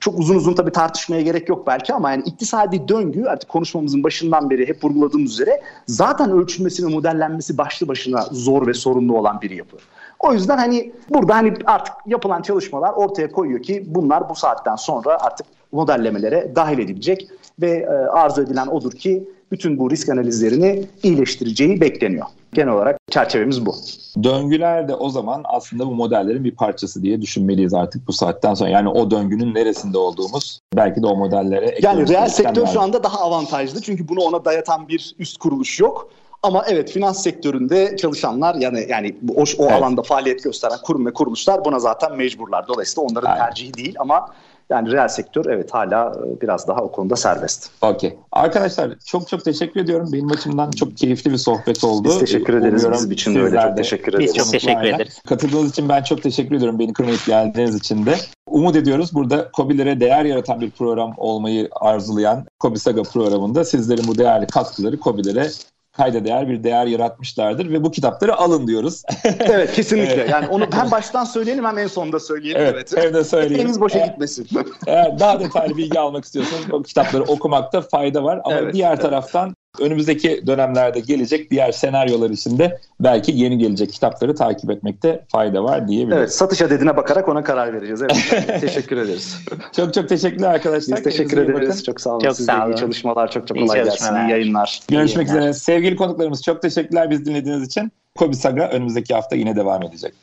çok 0.00 0.18
uzun 0.18 0.36
uzun 0.36 0.54
tabii 0.54 0.72
tartışmaya 0.72 1.22
gerek 1.22 1.48
yok 1.48 1.66
belki 1.66 1.94
ama 1.94 2.10
yani 2.10 2.22
iktisadi 2.26 2.88
döngü 2.88 3.24
artık 3.24 3.50
konuşmamızın 3.50 4.04
başından 4.04 4.50
beri 4.50 4.68
hep 4.68 4.84
vurguladığımız 4.84 5.32
üzere 5.32 5.62
zaten 5.86 6.30
ölçülmesi 6.30 6.86
ve 6.86 6.90
modellenmesi 6.90 7.58
başlı 7.58 7.88
başına 7.88 8.22
zor 8.30 8.66
ve 8.66 8.74
sorunlu 8.74 9.18
olan 9.18 9.40
bir 9.42 9.50
yapı. 9.50 9.76
O 10.18 10.32
yüzden 10.32 10.58
hani 10.58 10.92
burada 11.10 11.34
hani 11.34 11.54
artık 11.66 11.94
yapılan 12.06 12.42
çalışmalar 12.42 12.92
ortaya 12.92 13.32
koyuyor 13.32 13.62
ki 13.62 13.84
bunlar 13.86 14.28
bu 14.28 14.34
saatten 14.34 14.76
sonra 14.76 15.18
artık 15.20 15.46
modellemelere 15.76 16.52
dahil 16.56 16.78
edilecek 16.78 17.28
ve 17.60 17.70
e, 17.70 17.86
arzu 18.10 18.42
edilen 18.42 18.66
odur 18.66 18.92
ki 18.92 19.28
bütün 19.52 19.78
bu 19.78 19.90
risk 19.90 20.08
analizlerini 20.08 20.84
iyileştireceği 21.02 21.80
bekleniyor. 21.80 22.26
Genel 22.52 22.72
olarak 22.72 22.98
çerçevemiz 23.10 23.66
bu. 23.66 23.74
Döngüler 24.22 24.88
de 24.88 24.94
o 24.94 25.08
zaman 25.10 25.42
aslında 25.44 25.86
bu 25.86 25.94
modellerin 25.94 26.44
bir 26.44 26.50
parçası 26.50 27.02
diye 27.02 27.22
düşünmeliyiz 27.22 27.74
artık 27.74 28.08
bu 28.08 28.12
saatten 28.12 28.54
sonra. 28.54 28.70
Yani 28.70 28.88
o 28.88 29.10
döngünün 29.10 29.54
neresinde 29.54 29.98
olduğumuz 29.98 30.60
belki 30.76 31.02
de 31.02 31.06
o 31.06 31.16
modellere 31.16 31.78
Yani 31.82 32.08
reel 32.08 32.28
sektör 32.28 32.66
şu 32.66 32.80
anda 32.80 33.02
daha 33.02 33.20
avantajlı 33.20 33.82
çünkü 33.82 34.08
bunu 34.08 34.20
ona 34.20 34.44
dayatan 34.44 34.88
bir 34.88 35.14
üst 35.18 35.38
kuruluş 35.38 35.80
yok. 35.80 36.10
Ama 36.42 36.64
evet 36.68 36.90
finans 36.90 37.22
sektöründe 37.22 37.96
çalışanlar 37.96 38.54
yani 38.54 38.86
yani 38.88 39.16
o, 39.36 39.40
o 39.40 39.44
Evet. 39.58 39.72
alanda 39.72 40.02
faaliyet 40.02 40.44
gösteren 40.44 40.78
kurum 40.84 41.06
ve 41.06 41.12
kuruluşlar 41.12 41.64
buna 41.64 41.78
zaten 41.78 42.16
mecburlar. 42.16 42.68
Dolayısıyla 42.68 43.08
onların 43.10 43.30
Aynen. 43.30 43.44
tercihi 43.44 43.74
değil 43.74 43.94
ama 43.98 44.28
yani 44.70 44.92
reel 44.92 45.08
sektör 45.08 45.44
evet 45.46 45.74
hala 45.74 46.12
e, 46.26 46.40
biraz 46.40 46.68
daha 46.68 46.80
o 46.80 46.92
konuda 46.92 47.16
serbest. 47.16 47.70
Okey. 47.82 48.16
Arkadaşlar 48.32 48.90
çok 49.06 49.28
çok 49.28 49.44
teşekkür 49.44 49.80
ediyorum. 49.80 50.08
Benim 50.12 50.30
açımdan 50.32 50.70
çok 50.70 50.96
keyifli 50.96 51.30
bir 51.30 51.36
sohbet 51.36 51.84
oldu. 51.84 52.08
Biz 52.08 52.18
teşekkür 52.18 52.54
ederiz. 52.54 52.84
Umuyorum 52.84 52.98
Bizim 52.98 53.12
için 53.12 53.34
de 53.34 53.42
öyle. 53.42 53.60
Çok 53.62 53.76
teşekkür 53.76 54.12
Biz 54.12 54.30
ederiz. 54.30 54.34
çok 54.36 54.52
teşekkür 54.52 54.84
ederiz. 54.84 55.22
Katıldığınız 55.28 55.70
için 55.70 55.88
ben 55.88 56.02
çok 56.02 56.22
teşekkür 56.22 56.56
ediyorum. 56.56 56.78
Beni 56.78 56.92
kırmayıp 56.92 57.26
geldiğiniz 57.26 57.74
için 57.74 58.06
de. 58.06 58.14
Umut 58.46 58.76
ediyoruz 58.76 59.14
burada 59.14 59.50
COBİ'lere 59.54 60.00
değer 60.00 60.24
yaratan 60.24 60.60
bir 60.60 60.70
program 60.70 61.14
olmayı 61.16 61.68
arzulayan 61.80 62.46
COBİ 62.60 62.78
Saga 62.78 63.02
programında 63.02 63.64
sizlerin 63.64 64.08
bu 64.08 64.18
değerli 64.18 64.46
katkıları 64.46 65.00
COBİ'lere 65.00 65.48
kayda 65.96 66.24
değer 66.24 66.48
bir 66.48 66.64
değer 66.64 66.86
yaratmışlardır 66.86 67.70
ve 67.70 67.84
bu 67.84 67.90
kitapları 67.90 68.36
alın 68.36 68.66
diyoruz. 68.66 69.02
Evet 69.40 69.72
kesinlikle. 69.72 70.12
Evet. 70.14 70.30
Yani 70.30 70.48
onu 70.48 70.66
hem 70.72 70.90
baştan 70.90 71.24
söyleyelim 71.24 71.64
hem 71.64 71.78
en 71.78 71.86
sonunda 71.86 72.20
söyleyelim. 72.20 72.62
evet, 72.62 72.96
hem 72.96 73.14
de 73.14 73.24
söyleyeyim. 73.24 73.60
Eliniz 73.60 73.80
boşa 73.80 73.98
Eğer- 73.98 74.06
gitmesin. 74.06 74.48
Eğer 74.86 75.18
daha 75.18 75.40
detaylı 75.40 75.76
bilgi 75.76 76.00
almak 76.00 76.24
istiyorsanız 76.24 76.64
o 76.72 76.82
kitapları 76.82 77.22
okumakta 77.24 77.80
fayda 77.80 78.24
var. 78.24 78.40
Ama 78.44 78.56
Evet, 78.56 78.74
diğer 78.74 78.90
evet. 78.92 79.02
taraftan 79.02 79.54
önümüzdeki 79.80 80.42
dönemlerde 80.46 81.00
gelecek 81.00 81.50
diğer 81.50 81.72
senaryolar 81.72 82.30
için 82.30 82.58
de 82.58 82.78
belki 83.00 83.32
yeni 83.32 83.58
gelecek 83.58 83.92
kitapları 83.92 84.34
takip 84.34 84.70
etmekte 84.70 85.24
fayda 85.32 85.64
var 85.64 85.88
diyebiliriz. 85.88 86.18
evet 86.18 86.34
satış 86.34 86.62
adedine 86.62 86.96
bakarak 86.96 87.28
ona 87.28 87.44
karar 87.44 87.72
vereceğiz. 87.72 88.02
Evet. 88.02 88.60
teşekkür 88.60 88.96
ederiz. 88.96 89.36
Çok 89.76 89.94
çok 89.94 90.08
teşekkürler 90.08 90.50
arkadaşlar. 90.54 90.96
Biz 90.96 91.04
teşekkür 91.04 91.30
Kendinize 91.36 91.52
iyi 91.52 91.64
ederiz. 91.64 91.84
Çok 91.84 92.00
sağ 92.00 92.10
olun. 92.10 92.20
Çok 92.20 92.36
Size 92.36 92.52
sağ 92.52 92.58
iyi 92.58 92.68
olun. 92.68 92.76
çalışmalar. 92.76 93.30
Çok 93.30 93.48
çok 93.48 93.56
İyi 93.56 93.66
kolay 93.66 93.78
gelsin. 93.84 93.90
çalışmalar. 93.98 94.28
İyi 94.28 94.30
yayınlar. 94.30 94.80
Görüşmek 94.90 95.26
İyi 95.28 95.30
üzere. 95.30 95.52
Sevgili 95.52 95.96
konuklarımız 95.96 96.42
çok 96.42 96.62
teşekkürler 96.62 97.10
biz 97.10 97.24
dinlediğiniz 97.24 97.66
için. 97.66 97.92
Kobi 98.18 98.36
Saga 98.36 98.68
önümüzdeki 98.68 99.14
hafta 99.14 99.36
yine 99.36 99.56
devam 99.56 99.82
edecek. 99.82 100.14